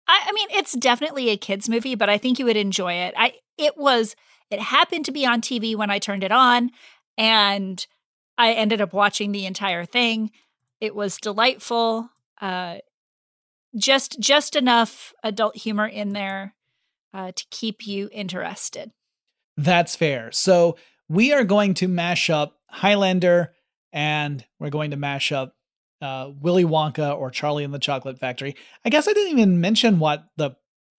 I, 0.07 0.23
I 0.27 0.31
mean, 0.33 0.47
it's 0.51 0.73
definitely 0.73 1.29
a 1.29 1.37
kids 1.37 1.69
movie, 1.69 1.95
but 1.95 2.09
I 2.09 2.17
think 2.17 2.39
you 2.39 2.45
would 2.45 2.57
enjoy 2.57 2.93
it. 2.93 3.13
I 3.17 3.33
it 3.57 3.77
was 3.77 4.15
it 4.49 4.59
happened 4.59 5.05
to 5.05 5.11
be 5.11 5.25
on 5.25 5.41
TV 5.41 5.75
when 5.75 5.89
I 5.89 5.99
turned 5.99 6.23
it 6.23 6.31
on, 6.31 6.71
and 7.17 7.85
I 8.37 8.53
ended 8.53 8.81
up 8.81 8.93
watching 8.93 9.31
the 9.31 9.45
entire 9.45 9.85
thing. 9.85 10.31
It 10.81 10.95
was 10.95 11.17
delightful. 11.17 12.09
Uh, 12.41 12.77
just 13.75 14.19
just 14.19 14.55
enough 14.55 15.13
adult 15.23 15.55
humor 15.55 15.87
in 15.87 16.13
there 16.13 16.55
uh, 17.13 17.31
to 17.35 17.45
keep 17.49 17.87
you 17.87 18.09
interested. 18.11 18.91
That's 19.57 19.95
fair. 19.95 20.31
So 20.31 20.77
we 21.07 21.33
are 21.33 21.43
going 21.43 21.73
to 21.75 21.87
mash 21.87 22.29
up 22.29 22.57
Highlander 22.69 23.53
and 23.91 24.45
we're 24.59 24.69
going 24.69 24.91
to 24.91 24.97
mash 24.97 25.31
up 25.31 25.55
uh, 26.01 26.31
Willy 26.39 26.63
Wonka 26.63 27.17
or 27.17 27.29
Charlie 27.29 27.63
and 27.63 27.73
the 27.73 27.79
Chocolate 27.79 28.19
Factory. 28.19 28.55
I 28.85 28.89
guess 28.89 29.07
I 29.07 29.13
didn't 29.13 29.37
even 29.37 29.59
mention 29.59 29.99
what 29.99 30.25
the 30.37 30.51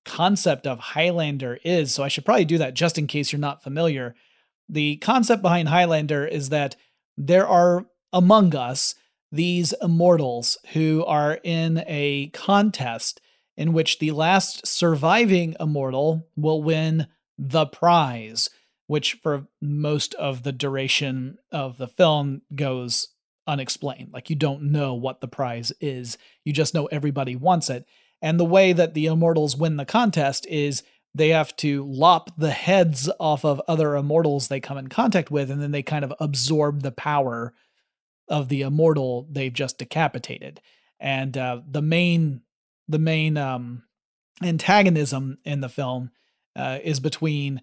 concept 0.05 0.67
of 0.67 0.79
Highlander 0.79 1.59
is, 1.65 1.95
so 1.95 2.03
I 2.03 2.09
should 2.09 2.25
probably 2.25 2.45
do 2.45 2.59
that 2.59 2.75
just 2.75 2.99
in 2.99 3.07
case 3.07 3.33
you're 3.33 3.39
not 3.39 3.63
familiar. 3.63 4.15
The 4.69 4.97
concept 4.97 5.43
behind 5.43 5.69
Highlander 5.69 6.27
is 6.27 6.51
that 6.51 6.77
there 7.17 7.47
are 7.47 7.87
among 8.13 8.55
us 8.55 8.95
these 9.33 9.75
immortals 9.81 10.59
who 10.73 11.05
are 11.07 11.39
in 11.45 11.85
a 11.87 12.29
contest 12.29 13.21
in 13.57 13.73
which 13.73 13.99
the 13.99 14.11
last 14.13 14.67
surviving 14.67 15.55
immortal 15.61 16.27
will 16.37 16.63
win 16.63 17.07
the 17.39 17.67
prize, 17.67 18.49
which 18.87 19.15
for 19.23 19.47
most 19.61 20.15
of 20.15 20.43
the 20.43 20.53
duration 20.53 21.39
of 21.53 21.79
the 21.79 21.89
film 21.89 22.43
goes 22.55 23.09
unexplained. 23.47 24.13
Like 24.13 24.31
you 24.31 24.37
don't 24.37 24.73
know 24.73 24.95
what 24.95 25.21
the 25.21 25.29
prize 25.29 25.73
is, 25.81 26.19
you 26.45 26.53
just 26.53 26.75
know 26.75 26.87
everybody 26.87 27.37
wants 27.37 27.71
it. 27.71 27.87
And 28.23 28.39
the 28.39 28.45
way 28.45 28.73
that 28.73 28.95
the 28.95 29.07
immortals 29.07 29.57
win 29.57 29.77
the 29.77 29.85
contest 29.85 30.47
is 30.47 30.83
they 31.15 31.31
have 31.31 31.57
to 31.57 31.85
lop 31.87 32.31
the 32.39 32.51
heads 32.51 33.11
off 33.19 33.45
of 33.45 33.61
other 33.67 33.97
immortals 33.97 34.49
they 34.49 34.61
come 34.61 34.79
in 34.79 34.89
contact 34.89 35.31
with, 35.31 35.51
and 35.51 35.61
then 35.61 35.73
they 35.73 35.83
kind 35.83 36.05
of 36.05 36.15
absorb 36.21 36.83
the 36.83 36.93
power 36.93 37.53
of 38.31 38.49
the 38.49 38.63
immortal 38.63 39.27
they've 39.31 39.53
just 39.53 39.79
decapitated. 39.79 40.61
And 40.99 41.37
uh, 41.37 41.61
the 41.69 41.83
main 41.83 42.43
the 42.89 42.99
main 42.99 43.37
um, 43.37 43.85
antagonism 44.43 45.39
in 45.45 45.61
the 45.61 45.69
film 45.69 46.11
uh, 46.57 46.79
is 46.83 47.01
between 47.01 47.63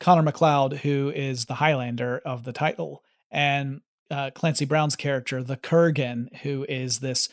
Connor 0.00 0.22
MacLeod, 0.22 0.74
who 0.78 1.10
is 1.14 1.46
the 1.46 1.54
Highlander 1.54 2.20
of 2.24 2.44
the 2.44 2.52
title, 2.52 3.02
and 3.30 3.80
uh, 4.10 4.30
Clancy 4.30 4.64
Brown's 4.64 4.96
character, 4.96 5.42
the 5.42 5.56
Kurgan, 5.56 6.34
who 6.38 6.64
is 6.68 7.00
this 7.00 7.28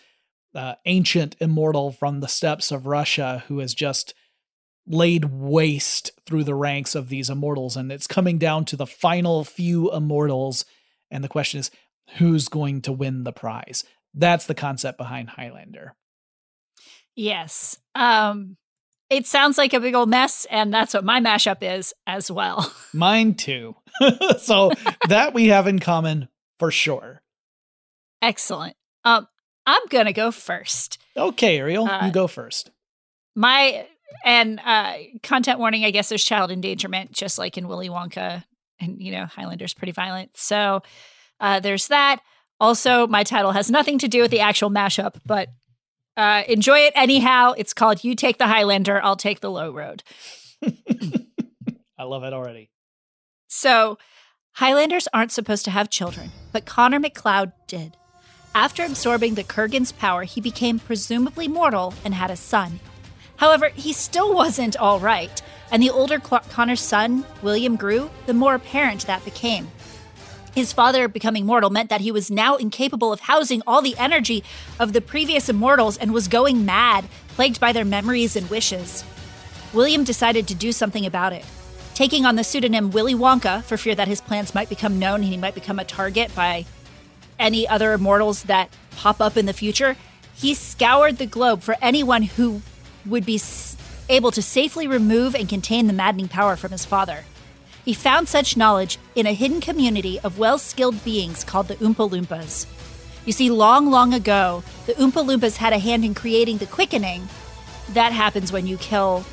uh, 0.53 0.75
ancient 0.85 1.35
immortal 1.39 1.91
from 1.91 2.19
the 2.19 2.27
steppes 2.27 2.71
of 2.71 2.87
Russia 2.87 3.43
who 3.47 3.59
has 3.59 3.73
just 3.73 4.13
laid 4.87 5.25
waste 5.25 6.11
through 6.25 6.43
the 6.43 6.55
ranks 6.55 6.95
of 6.95 7.09
these 7.09 7.29
immortals. 7.29 7.75
And 7.75 7.91
it's 7.91 8.07
coming 8.07 8.37
down 8.37 8.65
to 8.65 8.75
the 8.75 8.87
final 8.87 9.43
few 9.43 9.91
immortals. 9.91 10.65
And 11.11 11.23
the 11.23 11.29
question 11.29 11.59
is, 11.59 11.71
who's 12.17 12.47
going 12.47 12.81
to 12.83 12.91
win 12.91 13.23
the 13.23 13.33
prize. 13.33 13.83
That's 14.13 14.45
the 14.45 14.55
concept 14.55 14.97
behind 14.97 15.29
Highlander. 15.29 15.95
Yes. 17.15 17.77
Um 17.93 18.57
it 19.09 19.27
sounds 19.27 19.57
like 19.57 19.73
a 19.73 19.79
big 19.79 19.93
old 19.93 20.09
mess 20.09 20.45
and 20.49 20.73
that's 20.73 20.93
what 20.93 21.05
my 21.05 21.19
mashup 21.19 21.57
is 21.61 21.93
as 22.07 22.31
well. 22.31 22.73
Mine 22.93 23.35
too. 23.35 23.75
so 24.39 24.71
that 25.07 25.33
we 25.33 25.47
have 25.47 25.67
in 25.67 25.79
common 25.79 26.27
for 26.59 26.71
sure. 26.71 27.21
Excellent. 28.21 28.75
Um 29.03 29.27
I'm 29.67 29.85
going 29.89 30.05
to 30.05 30.13
go 30.13 30.29
first. 30.29 30.99
Okay, 31.17 31.57
Ariel, 31.57 31.87
uh, 31.87 32.05
you 32.05 32.11
go 32.11 32.27
first. 32.27 32.69
My 33.35 33.87
and 34.23 34.59
uh 34.63 34.93
content 35.23 35.59
warning, 35.59 35.85
I 35.85 35.91
guess 35.91 36.09
there's 36.09 36.23
child 36.23 36.51
endangerment 36.51 37.11
just 37.11 37.37
like 37.37 37.57
in 37.57 37.67
Willy 37.67 37.89
Wonka 37.89 38.43
and 38.79 39.01
you 39.01 39.11
know 39.11 39.25
Highlander's 39.25 39.73
pretty 39.73 39.91
violent. 39.91 40.37
So 40.37 40.81
uh, 41.39 41.59
there's 41.59 41.87
that. 41.87 42.19
Also, 42.59 43.05
my 43.07 43.23
title 43.23 43.51
has 43.51 43.69
nothing 43.69 43.97
to 43.99 44.07
do 44.07 44.21
with 44.21 44.31
the 44.31 44.39
actual 44.39 44.69
mashup, 44.69 45.15
but 45.25 45.49
Uh, 46.17 46.43
enjoy 46.47 46.79
it 46.79 46.93
anyhow. 46.95 47.53
It's 47.57 47.73
called 47.73 48.03
You 48.05 48.15
Take 48.15 48.37
the 48.37 48.47
Highlander, 48.47 49.01
I'll 49.03 49.17
Take 49.17 49.41
the 49.41 49.51
Low 49.51 49.71
Road. 49.71 50.01
I 51.97 52.03
love 52.03 52.23
it 52.23 52.31
already. 52.33 52.69
So, 53.47 53.97
Highlanders 54.53 55.09
aren't 55.13 55.33
supposed 55.33 55.65
to 55.65 55.71
have 55.71 55.89
children, 55.89 56.31
but 56.53 56.65
Connor 56.65 56.99
MacLeod 56.99 57.51
did. 57.67 57.97
After 58.53 58.85
absorbing 58.85 59.35
the 59.35 59.43
Kurgan's 59.43 59.91
power, 59.91 60.23
he 60.23 60.39
became 60.39 60.79
presumably 60.79 61.49
mortal 61.49 61.93
and 62.05 62.13
had 62.13 62.31
a 62.31 62.37
son. 62.37 62.79
However, 63.37 63.67
he 63.75 63.91
still 63.91 64.33
wasn't 64.33 64.77
all 64.77 64.99
right, 65.01 65.41
and 65.71 65.83
the 65.83 65.89
older 65.89 66.19
Connor's 66.19 66.79
son, 66.79 67.25
William, 67.41 67.75
grew, 67.75 68.09
the 68.25 68.33
more 68.33 68.55
apparent 68.55 69.05
that 69.07 69.25
became. 69.25 69.67
His 70.55 70.71
father 70.71 71.09
becoming 71.09 71.45
mortal 71.45 71.69
meant 71.69 71.89
that 71.89 71.99
he 71.99 72.13
was 72.13 72.31
now 72.31 72.55
incapable 72.55 73.11
of 73.11 73.19
housing 73.19 73.61
all 73.67 73.81
the 73.81 73.97
energy 73.97 74.41
of 74.79 74.93
the 74.93 75.01
previous 75.01 75.49
immortals 75.49 75.97
and 75.97 76.13
was 76.13 76.29
going 76.29 76.65
mad, 76.65 77.05
plagued 77.27 77.59
by 77.59 77.73
their 77.73 77.83
memories 77.83 78.37
and 78.37 78.49
wishes. 78.49 79.03
William 79.73 80.05
decided 80.05 80.47
to 80.47 80.55
do 80.55 80.71
something 80.71 81.05
about 81.05 81.33
it. 81.33 81.43
Taking 81.93 82.25
on 82.25 82.37
the 82.37 82.43
pseudonym 82.45 82.89
Willy 82.91 83.13
Wonka 83.13 83.63
for 83.63 83.75
fear 83.75 83.95
that 83.95 84.07
his 84.07 84.21
plans 84.21 84.55
might 84.55 84.69
become 84.69 84.97
known 84.97 85.15
and 85.15 85.25
he 85.25 85.35
might 85.35 85.55
become 85.55 85.77
a 85.77 85.83
target 85.83 86.33
by 86.33 86.65
any 87.37 87.67
other 87.67 87.91
immortals 87.91 88.43
that 88.43 88.69
pop 88.91 89.19
up 89.19 89.35
in 89.35 89.47
the 89.47 89.53
future, 89.53 89.97
he 90.33 90.53
scoured 90.53 91.17
the 91.17 91.25
globe 91.25 91.63
for 91.63 91.75
anyone 91.81 92.23
who 92.23 92.61
would 93.05 93.25
be 93.25 93.41
able 94.07 94.31
to 94.31 94.41
safely 94.41 94.87
remove 94.87 95.35
and 95.35 95.49
contain 95.49 95.87
the 95.87 95.93
maddening 95.93 96.29
power 96.29 96.55
from 96.55 96.71
his 96.71 96.85
father. 96.85 97.25
He 97.85 97.93
found 97.93 98.27
such 98.27 98.57
knowledge 98.57 98.97
in 99.13 99.27
a 99.27 99.33
hidden 99.33 99.61
community 99.61 100.19
of 100.21 100.39
well 100.39 100.57
skilled 100.57 101.03
beings 101.05 101.43
called 101.43 101.67
the 101.67 101.75
Oompa 101.75 102.09
Loompas. 102.09 102.65
You 103.25 103.31
see, 103.31 103.51
long, 103.51 103.91
long 103.91 104.11
ago, 104.11 104.63
the 104.87 104.93
Oompa 104.93 105.23
Loompas 105.23 105.57
had 105.57 105.71
a 105.71 105.77
hand 105.77 106.03
in 106.03 106.15
creating 106.15 106.57
the 106.57 106.65
quickening. 106.65 107.27
That 107.89 108.11
happens 108.11 108.51
when 108.51 108.65
you 108.65 108.77
kill 108.77 109.23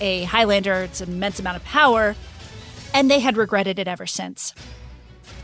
a 0.00 0.24
Highlander, 0.24 0.82
it's 0.82 1.00
an 1.00 1.10
immense 1.10 1.38
amount 1.38 1.56
of 1.56 1.64
power, 1.64 2.16
and 2.92 3.08
they 3.08 3.20
had 3.20 3.36
regretted 3.36 3.78
it 3.78 3.86
ever 3.86 4.06
since. 4.06 4.54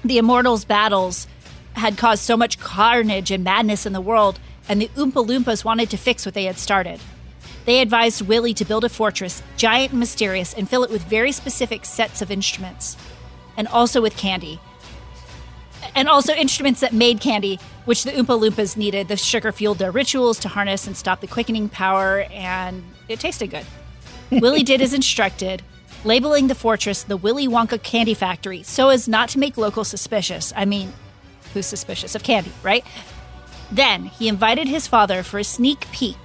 The 0.05 0.19
Immortals' 0.19 0.65
battles 0.65 1.29
had 1.75 1.97
caused 1.97 2.25
so 2.25 2.37
much 2.37 2.59
carnage 2.59 3.31
and 3.31 3.45
madness 3.45 3.87
in 3.87 3.93
the 3.93 4.01
world, 4.01 4.41
and 4.69 4.81
the 4.81 4.89
Oompa 4.97 5.25
Loompas 5.25 5.65
wanted 5.65 5.89
to 5.91 5.97
fix 5.97 6.27
what 6.27 6.35
they 6.35 6.45
had 6.45 6.59
started. 6.59 6.99
They 7.67 7.81
advised 7.81 8.23
Willie 8.23 8.55
to 8.55 8.65
build 8.65 8.85
a 8.85 8.89
fortress, 8.89 9.43
giant 9.57 9.91
and 9.91 9.99
mysterious, 9.99 10.55
and 10.55 10.71
fill 10.71 10.85
it 10.85 10.91
with 10.91 11.03
very 11.03 11.33
specific 11.33 11.85
sets 11.85 12.23
of 12.23 12.31
instruments, 12.31 12.97
and 13.57 13.67
also 13.69 14.01
with 14.01 14.17
candy. 14.17 14.61
And 15.97 16.09
also 16.09 16.33
instruments 16.33 16.81
that 16.81 16.93
made 16.93 17.21
candy, 17.21 17.59
which 17.85 18.05
the 18.05 18.13
Oompa 18.13 18.39
Loompas 18.41 18.77
needed. 18.77 19.09
The 19.09 19.17
sugar 19.17 19.51
fueled 19.51 19.79
their 19.79 19.91
rituals 19.91 20.39
to 20.41 20.49
harness 20.49 20.87
and 20.87 20.97
stop 20.97 21.21
the 21.21 21.27
quickening 21.27 21.69
power, 21.69 22.21
and 22.31 22.85
it 23.09 23.19
tasted 23.19 23.49
good. 23.49 23.67
Willie 24.31 24.63
did 24.63 24.81
as 24.81 24.95
instructed, 24.95 25.63
labeling 26.05 26.47
the 26.47 26.55
fortress 26.55 27.03
the 27.03 27.17
Willy 27.17 27.49
Wonka 27.49 27.83
Candy 27.83 28.15
Factory 28.15 28.63
so 28.63 28.91
as 28.91 29.09
not 29.09 29.29
to 29.31 29.41
make 29.41 29.57
locals 29.57 29.89
suspicious. 29.89 30.53
I 30.57 30.67
mean, 30.67 30.93
who's 31.53 31.67
suspicious 31.67 32.15
of 32.15 32.23
candy, 32.23 32.53
right? 32.63 32.85
Then 33.73 34.05
he 34.05 34.29
invited 34.29 34.69
his 34.69 34.87
father 34.87 35.25
for 35.25 35.41
a 35.41 35.45
sneak 35.45 35.91
peek 35.91 36.17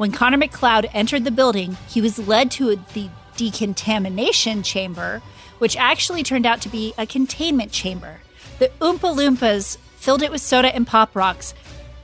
when 0.00 0.12
Connor 0.12 0.38
MacLeod 0.38 0.88
entered 0.94 1.24
the 1.24 1.30
building, 1.30 1.76
he 1.86 2.00
was 2.00 2.18
led 2.18 2.50
to 2.52 2.76
the 2.94 3.10
decontamination 3.36 4.62
chamber, 4.62 5.20
which 5.58 5.76
actually 5.76 6.22
turned 6.22 6.46
out 6.46 6.62
to 6.62 6.70
be 6.70 6.94
a 6.96 7.04
containment 7.04 7.70
chamber. 7.70 8.22
The 8.60 8.70
Oompa 8.80 9.14
Loompas 9.14 9.76
filled 9.98 10.22
it 10.22 10.30
with 10.30 10.40
soda 10.40 10.74
and 10.74 10.86
pop 10.86 11.14
rocks 11.14 11.52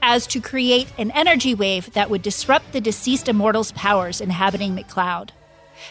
as 0.03 0.27
to 0.27 0.39
create 0.39 0.87
an 0.99 1.09
energy 1.09 1.55
wave 1.55 1.91
that 1.93 2.11
would 2.11 2.21
disrupt 2.21 2.71
the 2.71 2.79
deceased 2.79 3.27
immortal's 3.29 3.71
powers 3.71 4.21
inhabiting 4.21 4.75
MacLeod. 4.75 5.33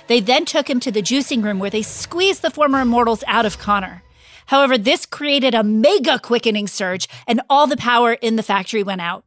They 0.06 0.20
then 0.20 0.44
took 0.44 0.70
him 0.70 0.78
to 0.78 0.92
the 0.92 1.02
juicing 1.02 1.42
room 1.42 1.58
where 1.58 1.70
they 1.70 1.82
squeezed 1.82 2.42
the 2.42 2.50
former 2.50 2.82
immortals 2.82 3.24
out 3.26 3.46
of 3.46 3.58
Connor. 3.58 4.04
However, 4.46 4.78
this 4.78 5.06
created 5.06 5.56
a 5.56 5.64
mega 5.64 6.20
quickening 6.20 6.68
surge, 6.68 7.08
and 7.26 7.40
all 7.50 7.66
the 7.66 7.76
power 7.76 8.12
in 8.12 8.36
the 8.36 8.44
factory 8.44 8.84
went 8.84 9.00
out. 9.00 9.24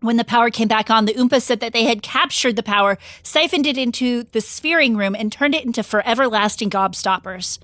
When 0.00 0.16
the 0.16 0.24
power 0.24 0.50
came 0.50 0.68
back 0.68 0.90
on, 0.90 1.06
the 1.06 1.14
Oompa 1.14 1.42
said 1.42 1.60
that 1.60 1.72
they 1.72 1.84
had 1.84 2.02
captured 2.02 2.54
the 2.54 2.62
power, 2.62 2.98
siphoned 3.22 3.66
it 3.66 3.76
into 3.76 4.24
the 4.30 4.40
sphering 4.40 4.96
room, 4.96 5.16
and 5.16 5.32
turned 5.32 5.54
it 5.54 5.64
into 5.64 5.82
forever 5.82 6.28
lasting 6.28 6.70
gobstoppers. 6.70 7.58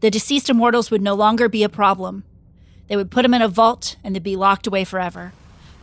The 0.00 0.10
deceased 0.10 0.48
immortals 0.48 0.90
would 0.90 1.02
no 1.02 1.14
longer 1.14 1.48
be 1.48 1.64
a 1.64 1.68
problem. 1.68 2.22
They 2.88 2.96
would 2.96 3.10
put 3.10 3.22
them 3.22 3.34
in 3.34 3.42
a 3.42 3.48
vault 3.48 3.96
and 4.04 4.14
they'd 4.14 4.22
be 4.22 4.36
locked 4.36 4.66
away 4.66 4.84
forever. 4.84 5.32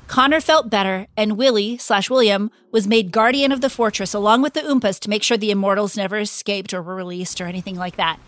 Connor 0.08 0.40
felt 0.40 0.70
better, 0.70 1.08
and 1.18 1.38
Willie 1.38 1.78
slash 1.78 2.10
William 2.10 2.50
was 2.72 2.88
made 2.88 3.12
guardian 3.12 3.52
of 3.52 3.60
the 3.60 3.70
fortress 3.70 4.14
along 4.14 4.42
with 4.42 4.54
the 4.54 4.62
Oompas 4.62 5.00
to 5.02 5.10
make 5.10 5.22
sure 5.22 5.36
the 5.36 5.52
immortals 5.52 5.98
never 5.98 6.18
escaped 6.18 6.74
or 6.74 6.82
were 6.82 6.96
released 6.96 7.42
or 7.42 7.46
anything 7.46 7.76
like 7.76 7.98
that. 7.98 8.20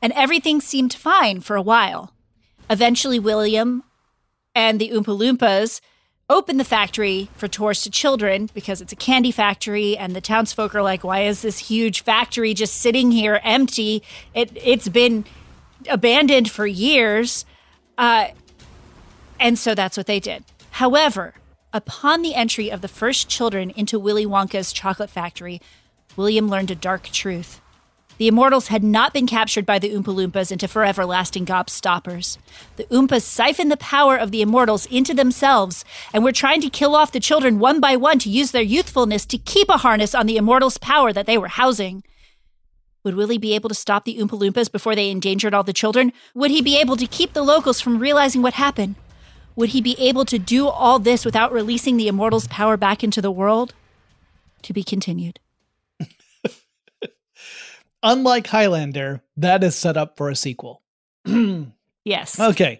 And 0.00 0.14
everything 0.14 0.62
seemed 0.62 0.94
fine 0.94 1.40
for 1.40 1.54
a 1.56 1.62
while. 1.62 2.12
Eventually, 2.70 3.18
William 3.18 3.84
and 4.54 4.80
the 4.80 4.90
Oompa 4.90 5.18
Loompas 5.18 5.82
open 6.28 6.56
the 6.56 6.64
factory 6.64 7.30
for 7.36 7.46
tours 7.46 7.82
to 7.82 7.90
children 7.90 8.50
because 8.52 8.80
it's 8.80 8.92
a 8.92 8.96
candy 8.96 9.30
factory 9.30 9.96
and 9.96 10.14
the 10.14 10.20
townsfolk 10.20 10.74
are 10.74 10.82
like 10.82 11.04
why 11.04 11.20
is 11.20 11.42
this 11.42 11.58
huge 11.58 12.02
factory 12.02 12.52
just 12.52 12.74
sitting 12.74 13.10
here 13.12 13.40
empty? 13.44 14.02
It 14.34 14.50
it's 14.56 14.88
been 14.88 15.24
abandoned 15.88 16.50
for 16.50 16.66
years. 16.66 17.44
Uh, 17.96 18.28
and 19.38 19.58
so 19.58 19.74
that's 19.74 19.96
what 19.96 20.06
they 20.06 20.18
did. 20.18 20.44
However 20.70 21.34
upon 21.72 22.22
the 22.22 22.34
entry 22.34 22.70
of 22.70 22.80
the 22.80 22.88
first 22.88 23.28
children 23.28 23.70
into 23.70 23.98
willy 23.98 24.24
wonka's 24.24 24.72
chocolate 24.72 25.10
factory 25.10 25.60
william 26.16 26.48
learned 26.48 26.70
a 26.70 26.74
dark 26.74 27.02
truth 27.04 27.60
the 28.18 28.28
Immortals 28.28 28.68
had 28.68 28.82
not 28.82 29.12
been 29.12 29.26
captured 29.26 29.66
by 29.66 29.78
the 29.78 29.90
Oompa 29.90 30.14
Loompas 30.14 30.50
into 30.50 30.66
forever 30.66 31.04
lasting 31.04 31.44
gobstoppers. 31.44 32.38
The 32.76 32.84
Oompas 32.84 33.22
siphoned 33.22 33.70
the 33.70 33.76
power 33.76 34.16
of 34.16 34.30
the 34.30 34.42
Immortals 34.42 34.86
into 34.86 35.12
themselves 35.12 35.84
and 36.14 36.24
were 36.24 36.32
trying 36.32 36.60
to 36.62 36.70
kill 36.70 36.96
off 36.96 37.12
the 37.12 37.20
children 37.20 37.58
one 37.58 37.78
by 37.78 37.96
one 37.96 38.18
to 38.20 38.30
use 38.30 38.52
their 38.52 38.62
youthfulness 38.62 39.26
to 39.26 39.38
keep 39.38 39.68
a 39.68 39.78
harness 39.78 40.14
on 40.14 40.26
the 40.26 40.36
Immortals' 40.36 40.78
power 40.78 41.12
that 41.12 41.26
they 41.26 41.36
were 41.36 41.48
housing. 41.48 42.02
Would 43.04 43.14
Willie 43.14 43.38
be 43.38 43.54
able 43.54 43.68
to 43.68 43.74
stop 43.74 44.04
the 44.04 44.16
Oompa 44.16 44.38
Loompas 44.38 44.72
before 44.72 44.96
they 44.96 45.10
endangered 45.10 45.54
all 45.54 45.62
the 45.62 45.72
children? 45.72 46.12
Would 46.34 46.50
he 46.50 46.62
be 46.62 46.76
able 46.78 46.96
to 46.96 47.06
keep 47.06 47.34
the 47.34 47.42
locals 47.42 47.80
from 47.80 47.98
realizing 47.98 48.42
what 48.42 48.54
happened? 48.54 48.96
Would 49.54 49.70
he 49.70 49.80
be 49.80 49.96
able 49.98 50.24
to 50.24 50.38
do 50.38 50.68
all 50.68 50.98
this 50.98 51.24
without 51.24 51.52
releasing 51.52 51.96
the 51.96 52.08
Immortals' 52.08 52.48
power 52.48 52.76
back 52.76 53.04
into 53.04 53.22
the 53.22 53.30
world? 53.30 53.74
To 54.62 54.72
be 54.72 54.82
continued. 54.82 55.38
Unlike 58.08 58.46
Highlander, 58.46 59.20
that 59.36 59.64
is 59.64 59.74
set 59.74 59.96
up 59.96 60.16
for 60.16 60.30
a 60.30 60.36
sequel. 60.36 60.80
yes. 62.04 62.38
Okay. 62.38 62.78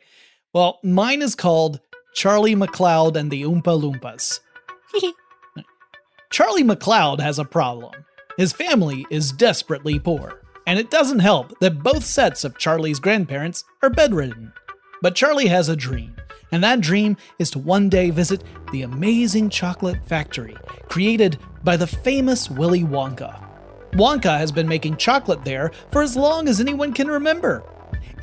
Well, 0.53 0.79
mine 0.85 1.21
is 1.21 1.35
called 1.35 1.81
Charlie 2.15 2.55
MacLeod 2.55 3.17
and 3.17 3.29
the 3.29 3.43
Oompa 3.43 3.63
Loompas. 3.65 4.39
Charlie 6.31 6.63
MacLeod 6.63 7.21
has 7.21 7.41
a 7.41 7.45
problem. 7.45 7.93
His 8.37 8.53
family 8.53 9.05
is 9.11 9.33
desperately 9.33 9.99
poor, 9.99 10.43
and 10.65 10.79
it 10.79 10.93
doesn't 10.93 11.19
help 11.19 11.59
that 11.59 11.83
both 11.83 12.05
sets 12.05 12.45
of 12.45 12.57
Charlie's 12.57 13.01
grandparents 13.01 13.65
are 13.83 13.91
bedridden. 13.91 14.53
But 15.03 15.17
Charlie 15.17 15.49
has 15.49 15.69
a 15.69 15.75
dream, 15.75 16.15
and 16.53 16.63
that 16.63 16.81
dream 16.81 17.17
is 17.41 17.51
to 17.51 17.59
one 17.59 17.89
day 17.89 18.11
visit 18.11 18.45
the 18.71 18.83
amazing 18.83 19.51
chocolate 19.51 20.07
factory 20.07 20.57
created 20.89 21.37
by 21.65 21.77
the 21.77 21.89
famous 21.89 22.49
Willy 22.49 22.85
Wonka. 22.85 23.46
Wonka 23.97 24.39
has 24.39 24.53
been 24.53 24.69
making 24.69 24.97
chocolate 24.97 25.45
there 25.45 25.73
for 25.91 26.03
as 26.03 26.17
long 26.17 26.49
as 26.49 26.61
anyone 26.61 26.93
can 26.93 27.09
remember. 27.09 27.63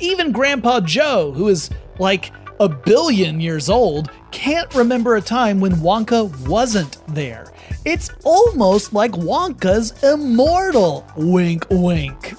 Even 0.00 0.32
Grandpa 0.32 0.80
Joe, 0.80 1.32
who 1.32 1.48
is 1.48 1.70
like 1.98 2.32
a 2.60 2.68
billion 2.68 3.40
years 3.40 3.68
old, 3.68 4.10
can't 4.30 4.72
remember 4.74 5.16
a 5.16 5.20
time 5.20 5.60
when 5.60 5.72
Wonka 5.74 6.48
wasn't 6.48 6.98
there. 7.08 7.52
It's 7.84 8.10
almost 8.24 8.92
like 8.92 9.12
Wonka's 9.12 10.02
immortal. 10.04 11.04
Wink, 11.16 11.66
wink. 11.70 12.34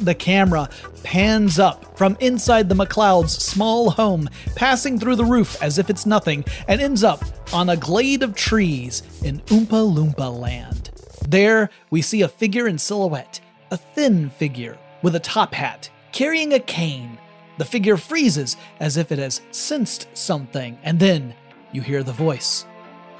The 0.00 0.14
camera 0.14 0.68
pans 1.04 1.58
up 1.58 1.96
from 1.96 2.16
inside 2.20 2.68
the 2.68 2.74
MacLeod's 2.74 3.32
small 3.32 3.90
home, 3.90 4.28
passing 4.56 4.98
through 4.98 5.16
the 5.16 5.24
roof 5.24 5.62
as 5.62 5.78
if 5.78 5.90
it's 5.90 6.06
nothing, 6.06 6.44
and 6.66 6.80
ends 6.80 7.04
up 7.04 7.22
on 7.52 7.68
a 7.68 7.76
glade 7.76 8.22
of 8.22 8.34
trees 8.34 9.02
in 9.22 9.40
Oompa 9.40 9.94
Loompa 9.94 10.40
land. 10.40 10.79
There, 11.28 11.70
we 11.90 12.02
see 12.02 12.22
a 12.22 12.28
figure 12.28 12.66
in 12.66 12.78
silhouette, 12.78 13.40
a 13.70 13.76
thin 13.76 14.30
figure 14.30 14.78
with 15.02 15.14
a 15.14 15.20
top 15.20 15.54
hat, 15.54 15.90
carrying 16.12 16.52
a 16.52 16.60
cane. 16.60 17.18
The 17.58 17.64
figure 17.64 17.96
freezes 17.96 18.56
as 18.80 18.96
if 18.96 19.12
it 19.12 19.18
has 19.18 19.42
sensed 19.50 20.08
something, 20.14 20.78
and 20.82 20.98
then 20.98 21.34
you 21.72 21.82
hear 21.82 22.02
the 22.02 22.12
voice. 22.12 22.64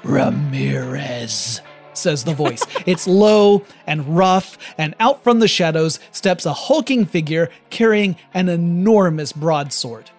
Ramirez, 0.03 1.61
says 1.93 2.23
the 2.23 2.33
voice. 2.33 2.63
it's 2.85 3.07
low 3.07 3.63
and 3.85 4.17
rough, 4.17 4.57
and 4.77 4.95
out 4.99 5.23
from 5.23 5.39
the 5.39 5.47
shadows 5.47 5.99
steps 6.11 6.45
a 6.45 6.53
hulking 6.53 7.05
figure 7.05 7.49
carrying 7.69 8.15
an 8.33 8.49
enormous 8.49 9.31
broadsword. 9.31 10.09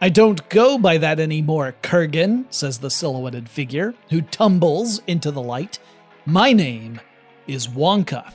I 0.00 0.08
don't 0.08 0.48
go 0.48 0.78
by 0.78 0.96
that 0.98 1.20
anymore, 1.20 1.74
Kurgan, 1.82 2.46
says 2.50 2.78
the 2.78 2.90
silhouetted 2.90 3.48
figure, 3.48 3.94
who 4.08 4.22
tumbles 4.22 5.02
into 5.06 5.30
the 5.30 5.42
light. 5.42 5.78
My 6.24 6.52
name 6.52 7.00
is 7.46 7.68
Wonka. 7.68 8.32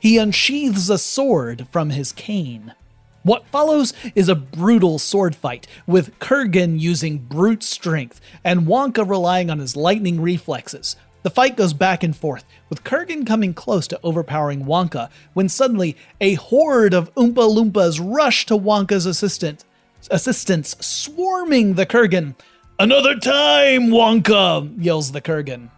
He 0.00 0.18
unsheathes 0.18 0.90
a 0.90 0.98
sword 0.98 1.66
from 1.70 1.90
his 1.90 2.12
cane. 2.12 2.74
What 3.22 3.46
follows 3.48 3.92
is 4.14 4.28
a 4.28 4.34
brutal 4.34 4.98
sword 4.98 5.34
fight, 5.34 5.66
with 5.86 6.18
Kurgan 6.18 6.78
using 6.78 7.18
brute 7.18 7.62
strength 7.62 8.20
and 8.44 8.66
Wonka 8.66 9.08
relying 9.08 9.50
on 9.50 9.58
his 9.58 9.76
lightning 9.76 10.20
reflexes. 10.20 10.96
The 11.22 11.30
fight 11.30 11.56
goes 11.56 11.72
back 11.72 12.02
and 12.02 12.16
forth, 12.16 12.44
with 12.70 12.84
Kurgan 12.84 13.26
coming 13.26 13.52
close 13.52 13.86
to 13.88 14.00
overpowering 14.02 14.64
Wonka, 14.64 15.10
when 15.34 15.48
suddenly 15.48 15.96
a 16.20 16.34
horde 16.34 16.94
of 16.94 17.12
Oompa 17.16 17.34
Loompas 17.34 18.00
rush 18.02 18.46
to 18.46 18.56
Wonka's 18.56 19.04
assistant, 19.04 19.64
assistance, 20.10 20.76
swarming 20.80 21.74
the 21.74 21.86
Kurgan. 21.86 22.34
Another 22.78 23.16
time, 23.16 23.88
Wonka! 23.88 24.72
yells 24.82 25.10
the 25.12 25.20
Kurgan. 25.20 25.70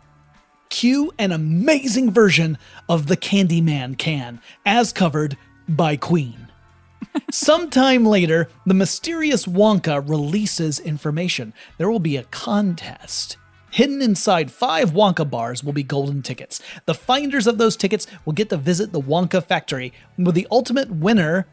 Cue 0.70 1.12
an 1.18 1.32
amazing 1.32 2.10
version 2.10 2.56
of 2.88 3.06
the 3.06 3.16
Candyman 3.16 3.98
can, 3.98 4.40
as 4.64 4.92
covered 4.92 5.36
by 5.68 5.96
Queen. 5.96 6.48
Sometime 7.30 8.06
later, 8.06 8.48
the 8.64 8.74
mysterious 8.74 9.46
Wonka 9.46 10.08
releases 10.08 10.80
information. 10.80 11.52
There 11.76 11.90
will 11.90 11.98
be 11.98 12.16
a 12.16 12.24
contest. 12.24 13.36
Hidden 13.72 14.02
inside 14.02 14.50
five 14.50 14.92
Wonka 14.92 15.28
bars 15.28 15.62
will 15.62 15.72
be 15.72 15.82
golden 15.82 16.22
tickets. 16.22 16.60
The 16.86 16.94
finders 16.94 17.46
of 17.46 17.58
those 17.58 17.76
tickets 17.76 18.06
will 18.24 18.32
get 18.32 18.48
to 18.50 18.56
visit 18.56 18.92
the 18.92 19.00
Wonka 19.00 19.44
factory, 19.44 19.92
with 20.18 20.34
the 20.34 20.48
ultimate 20.50 20.90
winner 20.90 21.46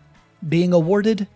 being 0.47 0.73
awarded 0.73 1.27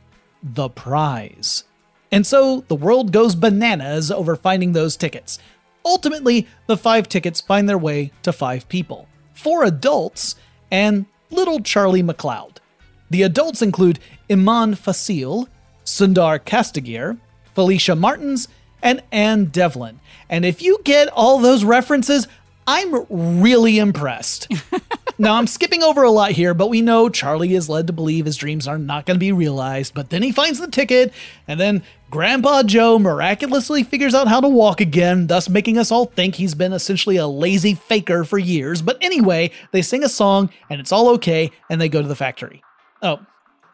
the 0.42 0.70
prize. 0.70 1.66
And 2.12 2.28
so 2.28 2.62
the 2.68 2.76
world 2.76 3.12
goes 3.12 3.36
bananas 3.36 4.12
over 4.12 4.36
finding 4.36 4.74
those 4.74 4.98
tickets. 4.98 5.40
Ultimately, 5.86 6.48
the 6.68 6.78
five 6.78 7.10
tickets 7.10 7.42
find 7.42 7.68
their 7.68 7.78
way 7.78 8.12
to 8.24 8.32
five 8.32 8.68
people 8.70 9.08
four 9.34 9.64
adults 9.64 10.36
and 10.70 11.06
little 11.32 11.60
Charlie 11.62 12.04
MacLeod. 12.04 12.62
The 13.10 13.24
adults 13.24 13.62
include 13.62 14.00
Iman 14.30 14.76
Fasil, 14.76 15.48
Sundar 15.84 16.40
Kastagir, 16.40 17.18
Felicia 17.56 17.96
Martins, 17.96 18.48
and 18.82 19.02
Anne 19.12 19.46
Devlin. 19.46 20.00
And 20.30 20.46
if 20.46 20.62
you 20.62 20.80
get 20.84 21.10
all 21.10 21.40
those 21.40 21.64
references, 21.64 22.28
I'm 22.68 23.06
really 23.10 23.80
impressed. 23.80 24.48
now, 25.22 25.36
I'm 25.36 25.46
skipping 25.46 25.84
over 25.84 26.02
a 26.02 26.10
lot 26.10 26.32
here, 26.32 26.56
but 26.56 26.68
we 26.68 26.82
know 26.82 27.08
Charlie 27.08 27.54
is 27.54 27.70
led 27.70 27.86
to 27.86 27.94
believe 27.94 28.26
his 28.26 28.38
dreams 28.38 28.68
are 28.68 28.80
not 28.80 29.06
going 29.06 29.16
to 29.16 29.20
be 29.20 29.32
realized. 29.32 29.94
But 29.94 30.10
then 30.10 30.24
he 30.24 30.32
finds 30.32 30.60
the 30.60 30.68
ticket, 30.68 31.14
and 31.48 31.60
then 31.60 31.84
Grandpa 32.10 32.64
Joe 32.64 32.98
miraculously 32.98 33.84
figures 33.84 34.16
out 34.16 34.28
how 34.28 34.42
to 34.42 34.48
walk 34.48 34.82
again, 34.82 35.28
thus 35.28 35.48
making 35.48 35.78
us 35.78 35.92
all 35.92 36.06
think 36.06 36.36
he's 36.36 36.56
been 36.56 36.74
essentially 36.74 37.18
a 37.18 37.28
lazy 37.28 37.76
faker 37.76 38.24
for 38.24 38.40
years. 38.40 38.82
But 38.82 38.98
anyway, 39.00 39.52
they 39.72 39.84
sing 39.84 40.04
a 40.04 40.10
song, 40.10 40.50
and 40.72 40.82
it's 40.82 40.92
all 40.92 41.08
okay, 41.10 41.52
and 41.70 41.80
they 41.80 41.88
go 41.88 42.02
to 42.02 42.08
the 42.08 42.16
factory. 42.16 42.64
Oh, 43.04 43.20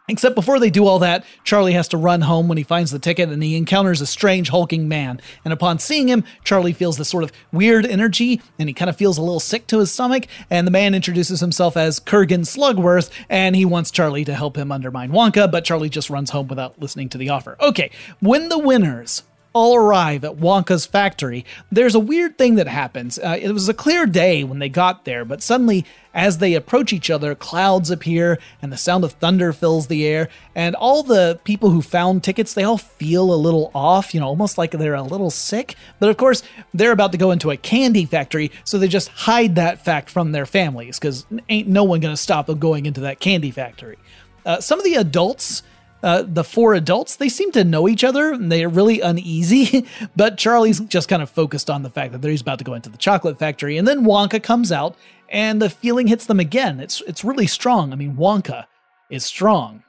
Except 0.09 0.35
before 0.35 0.57
they 0.57 0.69
do 0.69 0.87
all 0.87 0.99
that, 0.99 1.25
Charlie 1.43 1.73
has 1.73 1.89
to 1.89 1.97
run 1.97 2.21
home 2.21 2.47
when 2.47 2.57
he 2.57 2.63
finds 2.63 2.91
the 2.91 2.99
ticket 2.99 3.27
and 3.27 3.43
he 3.43 3.57
encounters 3.57 3.99
a 3.99 4.05
strange 4.05 4.47
hulking 4.47 4.87
man. 4.87 5.19
And 5.43 5.51
upon 5.51 5.79
seeing 5.79 6.07
him, 6.07 6.23
Charlie 6.45 6.71
feels 6.71 6.97
this 6.97 7.09
sort 7.09 7.25
of 7.25 7.33
weird 7.51 7.85
energy 7.85 8.41
and 8.57 8.69
he 8.69 8.73
kind 8.73 8.87
of 8.89 8.95
feels 8.95 9.17
a 9.17 9.21
little 9.21 9.41
sick 9.41 9.67
to 9.67 9.79
his 9.79 9.91
stomach. 9.91 10.27
And 10.49 10.65
the 10.65 10.71
man 10.71 10.95
introduces 10.95 11.41
himself 11.41 11.75
as 11.75 11.99
Kurgan 11.99 12.45
Slugworth 12.45 13.09
and 13.27 13.53
he 13.53 13.65
wants 13.65 13.91
Charlie 13.91 14.23
to 14.23 14.33
help 14.33 14.57
him 14.57 14.71
undermine 14.71 15.11
Wonka, 15.11 15.51
but 15.51 15.65
Charlie 15.65 15.89
just 15.89 16.09
runs 16.09 16.29
home 16.29 16.47
without 16.47 16.79
listening 16.79 17.09
to 17.09 17.17
the 17.17 17.29
offer. 17.29 17.57
Okay, 17.59 17.91
when 18.21 18.47
the 18.47 18.57
winners 18.59 19.23
all 19.57 19.75
arrive 19.75 20.23
at 20.23 20.37
Wonka's 20.37 20.85
factory, 20.85 21.43
there's 21.71 21.95
a 21.95 21.99
weird 21.99 22.37
thing 22.37 22.55
that 22.55 22.67
happens. 22.67 23.17
Uh, 23.17 23.37
it 23.41 23.51
was 23.51 23.67
a 23.67 23.73
clear 23.73 24.05
day 24.05 24.43
when 24.43 24.59
they 24.59 24.69
got 24.69 25.03
there, 25.03 25.25
but 25.25 25.41
suddenly, 25.41 25.83
as 26.13 26.37
they 26.37 26.53
approach 26.53 26.93
each 26.93 27.09
other, 27.09 27.33
clouds 27.33 27.89
appear 27.89 28.37
and 28.61 28.71
the 28.71 28.77
sound 28.77 29.03
of 29.03 29.13
thunder 29.13 29.51
fills 29.51 29.87
the 29.87 30.05
air. 30.05 30.29
And 30.53 30.75
all 30.75 31.01
the 31.01 31.39
people 31.43 31.71
who 31.71 31.81
found 31.81 32.23
tickets, 32.23 32.53
they 32.53 32.63
all 32.63 32.77
feel 32.77 33.33
a 33.33 33.35
little 33.35 33.71
off, 33.73 34.13
you 34.13 34.19
know, 34.19 34.27
almost 34.27 34.59
like 34.59 34.71
they're 34.71 34.93
a 34.93 35.01
little 35.01 35.31
sick. 35.31 35.75
But 35.99 36.09
of 36.09 36.17
course, 36.17 36.43
they're 36.75 36.91
about 36.91 37.11
to 37.13 37.17
go 37.17 37.31
into 37.31 37.49
a 37.49 37.57
candy 37.57 38.05
factory, 38.05 38.51
so 38.63 38.77
they 38.77 38.87
just 38.87 39.09
hide 39.09 39.55
that 39.55 39.83
fact 39.83 40.11
from 40.11 40.33
their 40.33 40.45
families 40.45 40.99
because 40.99 41.25
ain't 41.49 41.67
no 41.67 41.83
one 41.83 41.99
gonna 41.99 42.15
stop 42.15 42.45
them 42.45 42.59
going 42.59 42.85
into 42.85 43.01
that 43.01 43.19
candy 43.19 43.49
factory. 43.49 43.97
Uh, 44.45 44.61
some 44.61 44.77
of 44.77 44.85
the 44.85 44.95
adults 44.95 45.63
uh, 46.07 46.23
the 46.25 46.43
four 46.43 46.73
adults, 46.73 47.17
they 47.17 47.27
seem 47.27 47.51
to 47.51 47.65
know 47.65 47.85
each 47.85 48.01
other 48.01 48.31
and 48.31 48.49
they're 48.49 48.69
really 48.69 49.01
uneasy. 49.01 49.85
but 50.15 50.37
Charlie's 50.37 50.79
just 50.79 51.09
kind 51.09 51.21
of 51.21 51.29
focused 51.29 51.69
on 51.69 51.83
the 51.83 51.89
fact 51.89 52.13
that 52.13 52.23
he's 52.23 52.39
about 52.39 52.59
to 52.59 52.63
go 52.63 52.75
into 52.75 52.87
the 52.87 52.97
chocolate 52.97 53.37
factory. 53.37 53.77
And 53.77 53.85
then 53.85 54.05
Wonka 54.05 54.41
comes 54.41 54.71
out 54.71 54.95
and 55.27 55.61
the 55.61 55.69
feeling 55.69 56.07
hits 56.07 56.25
them 56.25 56.39
again. 56.39 56.79
It's, 56.79 57.01
it's 57.01 57.25
really 57.25 57.45
strong. 57.45 57.91
I 57.91 57.97
mean, 57.97 58.15
Wonka 58.15 58.67
is 59.11 59.25
strong. 59.25 59.83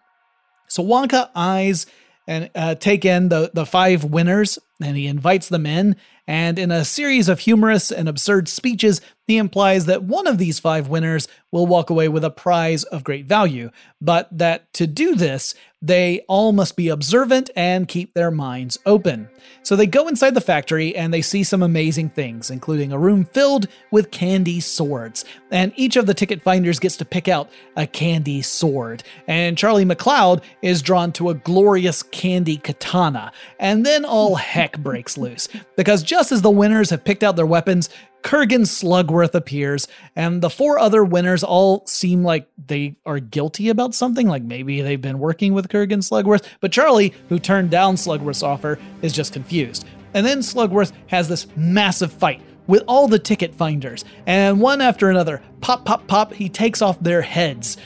So 0.67 0.83
Wonka 0.83 1.31
eyes 1.37 1.87
and 2.27 2.51
uh, 2.53 2.75
take 2.75 3.05
in 3.05 3.29
the, 3.29 3.53
the 3.55 3.65
five 3.65 4.03
winners 4.03 4.59
and 4.83 4.97
he 4.97 5.07
invites 5.07 5.49
them 5.49 5.67
in. 5.67 5.95
And 6.27 6.59
in 6.59 6.73
a 6.73 6.85
series 6.85 7.29
of 7.29 7.39
humorous 7.39 7.93
and 7.93 8.09
absurd 8.09 8.49
speeches, 8.49 9.01
he 9.29 9.37
implies 9.37 9.85
that 9.85 10.03
one 10.03 10.27
of 10.27 10.39
these 10.39 10.59
five 10.59 10.89
winners 10.89 11.29
will 11.53 11.67
walk 11.67 11.91
away 11.91 12.09
with 12.09 12.25
a 12.25 12.31
prize 12.31 12.83
of 12.85 13.05
great 13.05 13.27
value, 13.27 13.71
but 14.01 14.27
that 14.37 14.73
to 14.73 14.87
do 14.87 15.15
this, 15.15 15.55
they 15.81 16.25
all 16.29 16.53
must 16.53 16.77
be 16.77 16.89
observant 16.89 17.51
and 17.55 17.87
keep 17.87 18.13
their 18.15 18.31
minds 18.31 18.79
open. 18.85 19.29
So 19.63 19.77
they 19.77 19.87
go 19.87 20.09
inside 20.09 20.35
the 20.35 20.41
factory 20.41 20.97
and 20.97 21.15
they 21.15 21.23
see 21.23 21.45
some 21.45 21.63
amazing 21.63 22.11
things, 22.11 22.51
including 22.51 22.91
a 22.91 22.99
room 22.99 23.25
filled 23.25 23.69
with 23.93 24.11
candy 24.11 24.61
swords. 24.61 25.25
And 25.51 25.73
each 25.77 25.97
of 25.97 26.07
the 26.07 26.15
ticket 26.15 26.43
finders 26.43 26.81
gets 26.81 26.97
to 26.97 27.05
pick 27.05 27.29
out 27.29 27.49
a 27.77 27.87
candy 27.87 28.43
sword. 28.43 29.05
And 29.29 29.57
Charlie 29.57 29.85
MacLeod 29.85 30.43
is 30.63 30.83
drawn 30.83 31.13
to 31.13 31.31
a 31.31 31.35
glorious 31.35 32.03
candy 32.03 32.57
katana. 32.57 33.31
And 33.61 33.87
then 33.87 34.05
all 34.05 34.35
heck 34.35 34.79
breaks 34.79 35.17
loose. 35.17 35.49
Because 35.77 36.03
just 36.03 36.33
as 36.33 36.43
the 36.43 36.51
winners 36.51 36.91
have 36.91 37.05
picked 37.05 37.23
out 37.23 37.37
their 37.37 37.47
weapons, 37.47 37.89
Kurgan 38.23 38.67
Slugworth 38.67 39.35
appears, 39.35 39.87
and 40.17 40.43
the 40.43 40.51
four 40.51 40.79
other 40.79 41.05
winners 41.05 41.45
all 41.45 41.87
seem 41.87 42.25
like 42.25 42.49
they 42.67 42.97
are 43.07 43.21
guilty 43.21 43.69
about 43.69 43.95
something, 43.95 44.27
like 44.27 44.43
maybe 44.43 44.81
they've 44.83 45.01
been 45.01 45.19
working 45.19 45.55
with 45.55 45.69
Kurgan 45.69 46.03
Slugworth, 46.03 46.45
but 46.61 46.73
Charlie, 46.73 47.15
who 47.29 47.39
turned 47.39 47.71
down 47.71 47.95
Slugworth's 47.95 48.43
offer, 48.43 48.79
is 49.03 49.13
just 49.13 49.33
confused. 49.33 49.87
And 50.15 50.27
then 50.27 50.41
Slugworth 50.41 50.93
has 51.07 51.29
this 51.29 51.47
massive 51.57 52.13
fight 52.13 52.43
with 52.67 52.83
all 52.87 53.09
the 53.09 53.19
ticket 53.19 53.55
finders, 53.55 54.05
and 54.27 54.61
one 54.61 54.81
after 54.81 55.09
another, 55.09 55.43
pop, 55.61 55.85
pop, 55.85 56.07
pop, 56.07 56.33
he 56.35 56.49
takes 56.49 56.83
off 56.83 57.01
their 57.01 57.23
heads. 57.23 57.77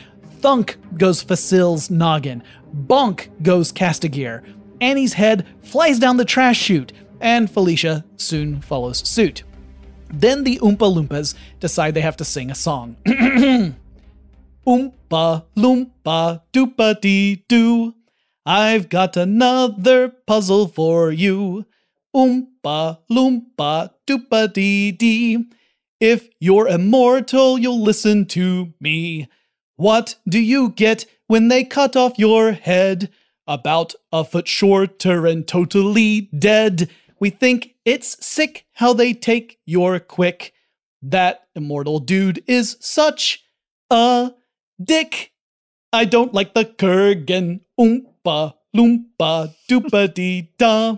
Thunk 0.41 0.77
goes 0.97 1.23
Fasil's 1.23 1.89
noggin. 1.89 2.43
Bonk 2.75 3.29
goes 3.43 3.71
Kastagir. 3.71 4.43
Annie's 4.81 5.13
head 5.13 5.47
flies 5.63 6.01
down 6.01 6.17
the 6.17 6.25
trash 6.25 6.59
chute, 6.59 6.93
and 7.21 7.49
Felicia 7.49 8.05
soon 8.17 8.61
follows 8.61 9.09
suit. 9.09 9.45
Then 10.13 10.45
the 10.45 10.59
Oompa 10.59 10.95
Loompas 10.95 11.35
decide 11.59 11.95
they 11.95 12.03
have 12.03 12.19
to 12.19 12.25
sing 12.25 12.51
a 12.51 12.55
song. 12.55 12.97
Oompa 14.67 15.45
Loompa 15.57 16.43
Doopa 16.53 17.01
Dee 17.01 17.45
Doo. 17.49 17.95
I've 18.45 18.89
got 18.89 19.17
another 19.17 20.09
puzzle 20.27 20.69
for 20.69 21.11
you. 21.11 21.65
Oompa 22.15 22.99
Loompa 23.11 23.91
Doopa 24.07 24.53
Dee 24.53 24.93
Dee. 24.93 25.47
If 25.99 26.29
you're 26.41 26.69
immortal, 26.69 27.59
you'll 27.59 27.81
listen 27.81 28.27
to 28.27 28.75
me. 28.81 29.29
What 29.77 30.17
do 30.29 30.39
you 30.39 30.71
get 30.71 31.07
when 31.27 31.49
they 31.49 31.65
cut 31.65 31.97
off 31.97 32.19
your 32.19 32.53
head? 32.53 33.11
About 33.47 33.95
a 34.13 34.25
foot 34.25 34.47
shorter 34.47 35.27
and 35.27 35.47
totally 35.47 36.23
dead. 36.39 36.89
We 37.23 37.31
think 37.31 37.77
it's 37.85 38.19
sick 38.27 38.67
how 38.73 38.95
they 38.95 39.15
take 39.15 39.61
your 39.65 40.01
quick. 40.01 40.53
That 41.01 41.47
immortal 41.55 42.01
dude 42.01 42.43
is 42.49 42.77
such 42.81 43.45
a 43.91 44.33
dick. 44.83 45.31
I 45.93 46.05
don't 46.05 46.35
like 46.35 46.53
the 46.53 46.65
Kurgan. 46.65 47.61
Oompa, 47.79 48.55
loompa, 48.77 49.55
doopa 49.71 50.13
dee 50.13 50.51
da. 50.59 50.97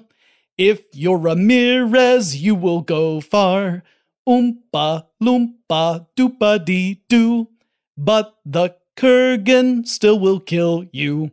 If 0.56 0.84
you're 0.94 1.18
Ramirez, 1.18 2.36
you 2.36 2.54
will 2.54 2.80
go 2.80 3.20
far. 3.20 3.82
Oompa, 4.26 5.04
loompa, 5.22 6.06
doopa 6.16 6.64
dee 6.64 7.02
doo. 7.06 7.48
But 7.98 8.34
the 8.46 8.74
Kurgan 8.96 9.86
still 9.86 10.18
will 10.18 10.40
kill 10.40 10.86
you. 10.90 11.32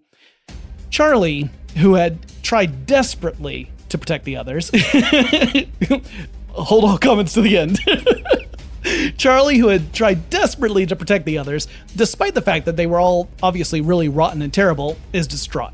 Charlie, 0.89 1.49
who 1.77 1.93
had 1.93 2.19
tried 2.43 2.85
desperately 2.85 3.70
to 3.91 3.97
protect 3.97 4.25
the 4.25 4.37
others. 4.37 4.71
Hold 6.49 6.83
all 6.83 6.97
comments 6.97 7.33
to 7.33 7.41
the 7.41 7.57
end. 7.57 7.79
Charlie, 9.17 9.57
who 9.57 9.67
had 9.67 9.93
tried 9.93 10.29
desperately 10.29 10.85
to 10.85 10.95
protect 10.95 11.25
the 11.25 11.37
others, 11.37 11.67
despite 11.95 12.33
the 12.33 12.41
fact 12.41 12.65
that 12.65 12.75
they 12.75 12.87
were 12.87 12.99
all 12.99 13.29
obviously 13.41 13.79
really 13.79 14.09
rotten 14.09 14.41
and 14.41 14.53
terrible, 14.53 14.97
is 15.13 15.27
distraught. 15.27 15.73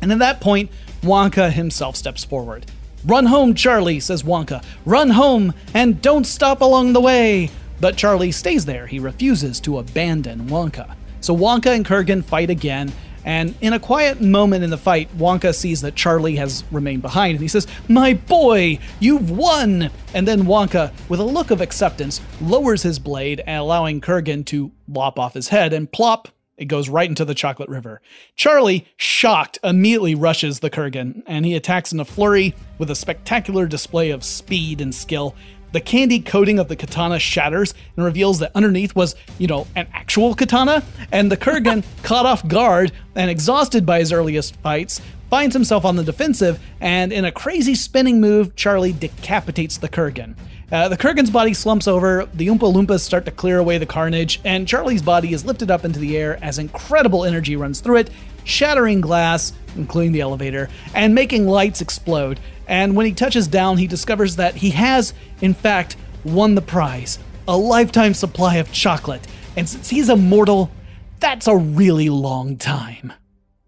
And 0.00 0.10
at 0.10 0.18
that 0.20 0.40
point, 0.40 0.70
Wonka 1.02 1.52
himself 1.52 1.96
steps 1.96 2.24
forward. 2.24 2.66
Run 3.04 3.26
home, 3.26 3.54
Charlie, 3.54 4.00
says 4.00 4.22
Wonka. 4.22 4.64
Run 4.84 5.10
home 5.10 5.54
and 5.74 6.00
don't 6.02 6.24
stop 6.24 6.60
along 6.60 6.92
the 6.92 7.00
way. 7.00 7.50
But 7.80 7.96
Charlie 7.96 8.32
stays 8.32 8.66
there. 8.66 8.86
He 8.86 8.98
refuses 8.98 9.60
to 9.60 9.78
abandon 9.78 10.48
Wonka. 10.48 10.94
So 11.20 11.34
Wonka 11.36 11.74
and 11.74 11.84
Kurgan 11.84 12.22
fight 12.22 12.50
again, 12.50 12.92
and 13.24 13.54
in 13.60 13.72
a 13.72 13.80
quiet 13.80 14.20
moment 14.20 14.64
in 14.64 14.70
the 14.70 14.78
fight, 14.78 15.16
Wonka 15.16 15.54
sees 15.54 15.80
that 15.82 15.94
Charlie 15.94 16.36
has 16.36 16.64
remained 16.70 17.02
behind 17.02 17.32
and 17.32 17.42
he 17.42 17.48
says, 17.48 17.66
My 17.88 18.14
boy, 18.14 18.78
you've 18.98 19.30
won! 19.30 19.90
And 20.14 20.26
then 20.26 20.42
Wonka, 20.42 20.92
with 21.08 21.20
a 21.20 21.24
look 21.24 21.50
of 21.50 21.60
acceptance, 21.60 22.20
lowers 22.40 22.82
his 22.82 22.98
blade, 22.98 23.42
allowing 23.46 24.00
Kurgan 24.00 24.44
to 24.46 24.72
lop 24.88 25.18
off 25.18 25.34
his 25.34 25.48
head, 25.48 25.72
and 25.72 25.90
plop, 25.90 26.28
it 26.56 26.66
goes 26.66 26.88
right 26.88 27.08
into 27.08 27.24
the 27.24 27.34
chocolate 27.34 27.70
river. 27.70 28.02
Charlie, 28.36 28.86
shocked, 28.96 29.58
immediately 29.64 30.14
rushes 30.14 30.60
the 30.60 30.68
Kurgan, 30.68 31.22
and 31.26 31.46
he 31.46 31.54
attacks 31.54 31.92
in 31.92 32.00
a 32.00 32.04
flurry 32.04 32.54
with 32.76 32.90
a 32.90 32.94
spectacular 32.94 33.66
display 33.66 34.10
of 34.10 34.22
speed 34.24 34.80
and 34.80 34.94
skill. 34.94 35.34
The 35.72 35.80
candy 35.80 36.20
coating 36.20 36.58
of 36.58 36.68
the 36.68 36.76
katana 36.76 37.18
shatters 37.18 37.74
and 37.96 38.04
reveals 38.04 38.40
that 38.40 38.52
underneath 38.54 38.94
was, 38.96 39.14
you 39.38 39.46
know, 39.46 39.66
an 39.76 39.86
actual 39.92 40.34
katana. 40.34 40.82
And 41.12 41.30
the 41.30 41.36
Kurgan, 41.36 41.84
caught 42.02 42.26
off 42.26 42.46
guard 42.46 42.92
and 43.14 43.30
exhausted 43.30 43.86
by 43.86 44.00
his 44.00 44.12
earliest 44.12 44.56
fights, 44.56 45.00
finds 45.30 45.54
himself 45.54 45.84
on 45.84 45.96
the 45.96 46.02
defensive. 46.02 46.60
And 46.80 47.12
in 47.12 47.24
a 47.24 47.32
crazy 47.32 47.74
spinning 47.74 48.20
move, 48.20 48.56
Charlie 48.56 48.92
decapitates 48.92 49.78
the 49.78 49.88
Kurgan. 49.88 50.34
Uh, 50.72 50.88
the 50.88 50.96
Kurgan's 50.96 51.30
body 51.30 51.52
slumps 51.52 51.88
over, 51.88 52.28
the 52.34 52.46
Oompa 52.46 52.72
Loompas 52.72 53.00
start 53.00 53.24
to 53.24 53.32
clear 53.32 53.58
away 53.58 53.78
the 53.78 53.86
carnage, 53.86 54.40
and 54.44 54.68
Charlie's 54.68 55.02
body 55.02 55.32
is 55.32 55.44
lifted 55.44 55.68
up 55.68 55.84
into 55.84 55.98
the 55.98 56.16
air 56.16 56.38
as 56.42 56.60
incredible 56.60 57.24
energy 57.24 57.56
runs 57.56 57.80
through 57.80 57.96
it, 57.96 58.10
shattering 58.44 59.00
glass, 59.00 59.52
including 59.74 60.12
the 60.12 60.20
elevator, 60.20 60.68
and 60.94 61.12
making 61.12 61.48
lights 61.48 61.80
explode. 61.80 62.38
And 62.70 62.94
when 62.94 63.04
he 63.04 63.12
touches 63.12 63.48
down, 63.48 63.78
he 63.78 63.88
discovers 63.88 64.36
that 64.36 64.54
he 64.54 64.70
has, 64.70 65.12
in 65.40 65.54
fact, 65.54 65.96
won 66.24 66.54
the 66.54 66.62
prize 66.62 67.18
a 67.48 67.56
lifetime 67.56 68.14
supply 68.14 68.56
of 68.56 68.70
chocolate. 68.70 69.26
And 69.56 69.68
since 69.68 69.90
he's 69.90 70.08
immortal, 70.08 70.70
that's 71.18 71.48
a 71.48 71.56
really 71.56 72.08
long 72.08 72.56
time. 72.56 73.12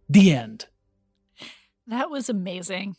The 0.08 0.32
end. 0.32 0.66
That 1.88 2.08
was 2.08 2.28
amazing. 2.28 2.94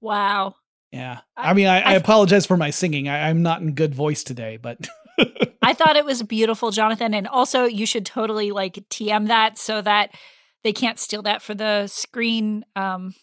Wow. 0.00 0.56
Yeah. 0.90 1.20
I, 1.36 1.54
mean, 1.54 1.68
I, 1.68 1.80
I, 1.80 1.92
I, 1.92 1.94
apologize 1.94 2.44
for 2.44 2.56
my 2.56 2.70
singing. 2.70 3.08
I, 3.08 3.28
I'm 3.28 3.42
not 3.42 3.60
in 3.60 3.74
good 3.74 3.94
voice 3.94 4.24
today, 4.24 4.58
but. 4.60 4.88
I 5.62 5.74
thought 5.74 5.96
it 5.96 6.04
was 6.04 6.24
beautiful, 6.24 6.72
Jonathan. 6.72 7.14
And 7.14 7.28
also, 7.28 7.66
you 7.66 7.86
should 7.86 8.04
totally 8.04 8.50
like 8.50 8.74
TM 8.90 9.28
that 9.28 9.58
so 9.58 9.80
that 9.80 10.12
they 10.64 10.72
can't 10.72 10.98
steal 10.98 11.22
that 11.22 11.40
for 11.40 11.54
the 11.54 11.86
screen 11.86 12.64
um 12.74 13.14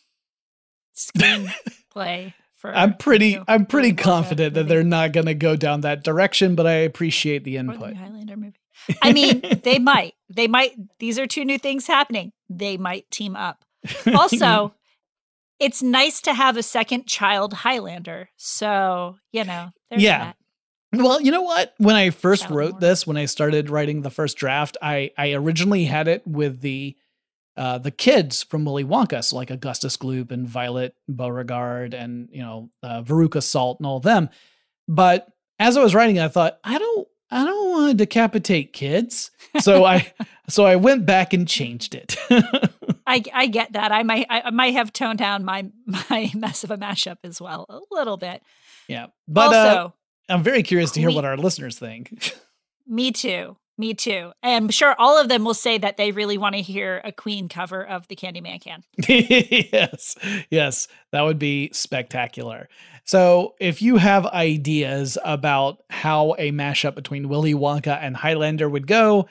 screenplay. 1.97 2.33
For, 2.57 2.75
I'm 2.75 2.95
pretty. 2.95 3.29
You 3.29 3.37
know, 3.37 3.45
I'm 3.47 3.65
pretty 3.65 3.93
confident 3.93 4.55
that 4.55 4.67
they're 4.67 4.83
not 4.83 5.11
going 5.11 5.27
to 5.27 5.35
go 5.35 5.55
down 5.55 5.81
that 5.81 6.03
direction, 6.03 6.55
but 6.55 6.65
I 6.65 6.73
appreciate 6.73 7.43
the 7.43 7.57
input. 7.57 7.91
The 7.91 7.95
Highlander 7.95 8.37
movie. 8.37 8.57
I 9.01 9.13
mean, 9.13 9.43
they 9.63 9.79
might. 9.79 10.15
They 10.29 10.47
might. 10.47 10.73
These 10.99 11.19
are 11.19 11.27
two 11.27 11.45
new 11.45 11.59
things 11.59 11.85
happening. 11.85 12.31
They 12.49 12.77
might 12.77 13.09
team 13.11 13.35
up. 13.35 13.63
Also, 14.07 14.73
it's 15.59 15.83
nice 15.83 16.21
to 16.21 16.33
have 16.33 16.57
a 16.57 16.63
second 16.63 17.05
child 17.05 17.53
Highlander. 17.53 18.29
So 18.37 19.17
you 19.31 19.43
know, 19.43 19.69
yeah. 19.91 20.25
That. 20.25 20.37
Well, 20.93 21.21
you 21.21 21.31
know 21.31 21.41
what? 21.41 21.73
When 21.77 21.95
I 21.95 22.09
first 22.11 22.49
wrote 22.49 22.79
this, 22.79 23.05
when 23.05 23.17
I 23.17 23.25
started 23.25 23.69
writing 23.69 24.01
the 24.01 24.09
first 24.09 24.37
draft, 24.37 24.77
I 24.81 25.11
I 25.15 25.33
originally 25.33 25.85
had 25.85 26.07
it 26.07 26.25
with 26.25 26.61
the 26.61 26.95
uh, 27.57 27.79
the 27.79 27.91
kids 27.91 28.43
from 28.43 28.65
Willy 28.65 28.85
Wonka, 28.85 29.23
so 29.23 29.35
like 29.35 29.49
Augustus 29.49 29.97
Gloop 29.97 30.31
and 30.31 30.47
Violet 30.47 30.95
Beauregarde 31.09 31.95
and 31.95 32.29
you 32.31 32.41
know 32.41 32.69
uh, 32.83 33.01
Veruca 33.01 33.41
Salt 33.41 33.79
and 33.79 33.87
all 33.87 33.97
of 33.97 34.03
them. 34.03 34.29
But 34.87 35.27
as 35.59 35.75
I 35.75 35.83
was 35.83 35.95
writing, 35.95 36.19
I 36.19 36.27
thought 36.27 36.59
I 36.63 36.77
don't 36.77 37.07
I 37.31 37.43
don't 37.43 37.71
want 37.71 37.91
to 37.91 37.97
decapitate 37.97 38.73
kids, 38.73 39.31
so 39.59 39.83
I 39.83 40.11
so 40.49 40.65
I 40.65 40.75
went 40.75 41.05
back 41.05 41.33
and 41.33 41.47
changed 41.47 41.95
it. 41.95 42.15
I, 43.07 43.23
I 43.33 43.47
get 43.47 43.73
that. 43.73 43.91
I 43.91 44.03
might 44.03 44.27
I 44.29 44.49
might 44.51 44.73
have 44.73 44.93
toned 44.93 45.19
down 45.19 45.43
my 45.43 45.65
my 45.85 46.31
mess 46.35 46.63
of 46.63 46.71
a 46.71 46.77
mashup 46.77 47.17
as 47.23 47.41
well 47.41 47.65
a 47.69 47.79
little 47.91 48.17
bit. 48.17 48.41
Yeah, 48.87 49.07
but 49.27 49.53
uh, 49.53 49.57
also, 49.57 49.77
uh, 49.77 49.89
I'm 50.29 50.43
very 50.43 50.63
curious 50.63 50.91
to 50.91 50.99
hear 50.99 51.11
what 51.11 51.25
our 51.25 51.37
listeners 51.37 51.79
think. 51.79 52.33
me 52.85 53.11
too. 53.11 53.57
Me 53.79 53.93
too. 53.93 54.31
I'm 54.41 54.69
sure 54.69 54.95
all 54.97 55.19
of 55.19 55.29
them 55.29 55.45
will 55.45 55.53
say 55.53 55.77
that 55.77 55.97
they 55.97 56.11
really 56.11 56.37
want 56.37 56.55
to 56.55 56.61
hear 56.61 56.99
a 57.03 57.11
Queen 57.11 57.47
cover 57.47 57.85
of 57.85 58.07
the 58.07 58.15
Candyman 58.15 58.59
can. 58.59 58.83
yes. 59.07 60.15
Yes. 60.49 60.87
That 61.11 61.21
would 61.21 61.37
be 61.37 61.69
spectacular. 61.73 62.69
So 63.03 63.55
if 63.59 63.81
you 63.81 63.97
have 63.97 64.25
ideas 64.25 65.17
about 65.23 65.83
how 65.89 66.35
a 66.39 66.51
mashup 66.51 66.95
between 66.95 67.29
Willy 67.29 67.53
Wonka 67.53 67.97
and 68.01 68.17
Highlander 68.17 68.67
would 68.67 68.87
go, 68.87 69.27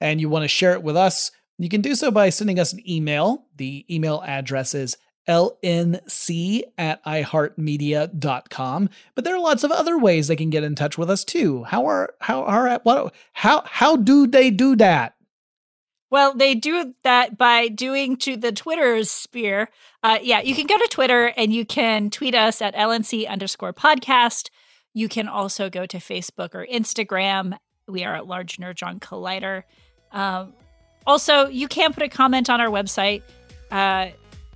and 0.00 0.20
you 0.20 0.28
want 0.28 0.44
to 0.44 0.48
share 0.48 0.72
it 0.72 0.82
with 0.82 0.96
us, 0.96 1.30
you 1.58 1.68
can 1.68 1.82
do 1.82 1.94
so 1.94 2.10
by 2.10 2.30
sending 2.30 2.58
us 2.58 2.72
an 2.72 2.80
email. 2.88 3.44
The 3.56 3.84
email 3.94 4.22
address 4.26 4.74
is 4.74 4.96
lnc 5.28 6.62
at 6.78 7.04
iheartmedia.com. 7.04 8.90
But 9.14 9.24
there 9.24 9.34
are 9.34 9.40
lots 9.40 9.64
of 9.64 9.70
other 9.70 9.98
ways 9.98 10.28
they 10.28 10.36
can 10.36 10.50
get 10.50 10.64
in 10.64 10.74
touch 10.74 10.98
with 10.98 11.10
us 11.10 11.24
too. 11.24 11.64
How 11.64 11.86
are 11.86 12.14
how 12.20 12.42
are 12.42 12.80
what 12.82 13.14
how 13.32 13.62
how 13.66 13.96
do 13.96 14.26
they 14.26 14.50
do 14.50 14.76
that? 14.76 15.14
Well, 16.10 16.34
they 16.34 16.56
do 16.56 16.94
that 17.04 17.38
by 17.38 17.68
doing 17.68 18.16
to 18.18 18.36
the 18.36 18.50
Twitter 18.50 19.04
sphere. 19.04 19.70
Uh, 20.02 20.18
yeah, 20.20 20.40
you 20.40 20.56
can 20.56 20.66
go 20.66 20.76
to 20.76 20.88
Twitter 20.90 21.26
and 21.36 21.52
you 21.52 21.64
can 21.64 22.10
tweet 22.10 22.34
us 22.34 22.60
at 22.60 22.74
LNC 22.74 23.28
underscore 23.28 23.72
podcast. 23.72 24.50
You 24.92 25.08
can 25.08 25.28
also 25.28 25.70
go 25.70 25.86
to 25.86 25.98
Facebook 25.98 26.54
or 26.54 26.66
Instagram. 26.66 27.56
We 27.86 28.02
are 28.02 28.16
at 28.16 28.26
Large 28.26 28.56
Nerdron 28.56 28.98
Collider. 28.98 29.62
Um, 30.10 30.52
also, 31.06 31.46
you 31.46 31.68
can 31.68 31.92
put 31.92 32.02
a 32.02 32.08
comment 32.08 32.50
on 32.50 32.60
our 32.60 32.68
website. 32.68 33.22
Uh, 33.70 34.08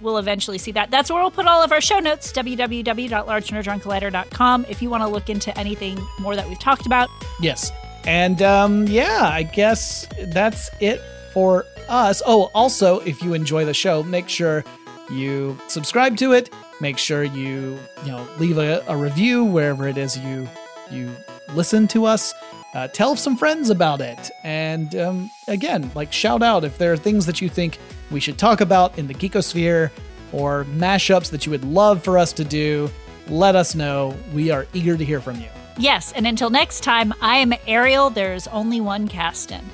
we'll 0.05 0.19
eventually 0.19 0.59
see 0.59 0.73
that. 0.73 0.91
That's 0.91 1.11
where 1.11 1.23
we'll 1.23 1.31
put 1.31 1.47
all 1.47 1.63
of 1.63 1.73
our 1.73 1.81
show 1.81 1.99
notes, 1.99 2.31
www.largenerdroncollider.com, 2.33 4.67
if 4.69 4.83
you 4.83 4.91
want 4.91 5.03
to 5.03 5.09
look 5.09 5.31
into 5.31 5.59
anything 5.59 5.99
more 6.21 6.37
that 6.37 6.47
we've 6.49 6.61
talked 6.61 6.87
about. 6.87 7.09
Yes. 7.41 7.73
And 8.05 8.41
um, 8.43 8.87
yeah, 8.87 9.31
I 9.33 9.43
guess 9.43 10.07
that's 10.27 10.71
it 10.81 11.01
for 11.33 11.67
us. 11.89 12.23
Oh, 12.27 12.51
also, 12.55 13.01
if 13.01 13.23
you 13.23 13.35
enjoy 13.35 13.65
the 13.65 13.75
show, 13.75 14.03
make 14.03 14.29
sure 14.29 14.65
you 15.11 15.59
subscribe 15.69 16.17
to 16.19 16.33
it. 16.33 16.51
Make 16.81 16.99
sure 16.99 17.23
you, 17.25 17.79
you 18.05 18.11
know, 18.11 18.27
leave 18.39 18.59
a, 18.59 18.85
a 18.87 18.97
review 18.97 19.45
wherever 19.45 19.89
it 19.89 19.97
is 19.97 20.19
you 20.19 20.47
you 20.91 21.11
listen 21.55 21.89
to 21.89 22.05
us. 22.05 22.35
Uh, 22.75 22.89
tell 22.89 23.17
some 23.17 23.37
friends 23.37 23.71
about 23.71 24.01
it. 24.01 24.31
And 24.43 24.97
um, 24.97 25.31
again, 25.47 25.91
like 25.95 26.13
shout 26.13 26.43
out 26.43 26.65
if 26.65 26.79
there 26.79 26.93
are 26.93 26.97
things 26.97 27.27
that 27.27 27.41
you 27.41 27.49
think 27.49 27.79
we 28.15 28.21
should 28.21 28.39
talk 28.39 28.61
about 28.61 28.97
in 28.97 29.09
the 29.09 29.13
Geekosphere 29.13 29.91
or 30.33 30.65
mashups 30.77 31.31
that 31.31 31.45
you 31.45 31.51
would 31.51 31.65
love 31.65 32.03
for 32.03 32.17
us 32.17 32.33
to 32.35 32.45
do. 32.45 32.89
Let 33.29 33.57
us 33.57 33.75
know. 33.75 34.17
We 34.33 34.51
are 34.51 34.67
eager 34.73 34.97
to 34.97 35.05
hear 35.05 35.21
from 35.21 35.41
you. 35.41 35.49
Yes, 35.77 36.13
and 36.13 36.27
until 36.27 36.49
next 36.49 36.85
time, 36.85 37.13
I 37.21 37.39
am 37.39 37.53
Ariel. 37.67 38.11
There's 38.11 38.47
only 38.47 38.81
one 38.81 39.09
Casten. 39.09 39.65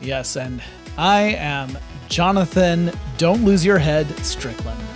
Yes, 0.00 0.36
and 0.36 0.60
I 0.98 1.20
am 1.38 1.78
Jonathan. 2.08 2.90
Don't 3.18 3.44
lose 3.44 3.64
your 3.64 3.78
head, 3.78 4.08
Strickland. 4.18 4.95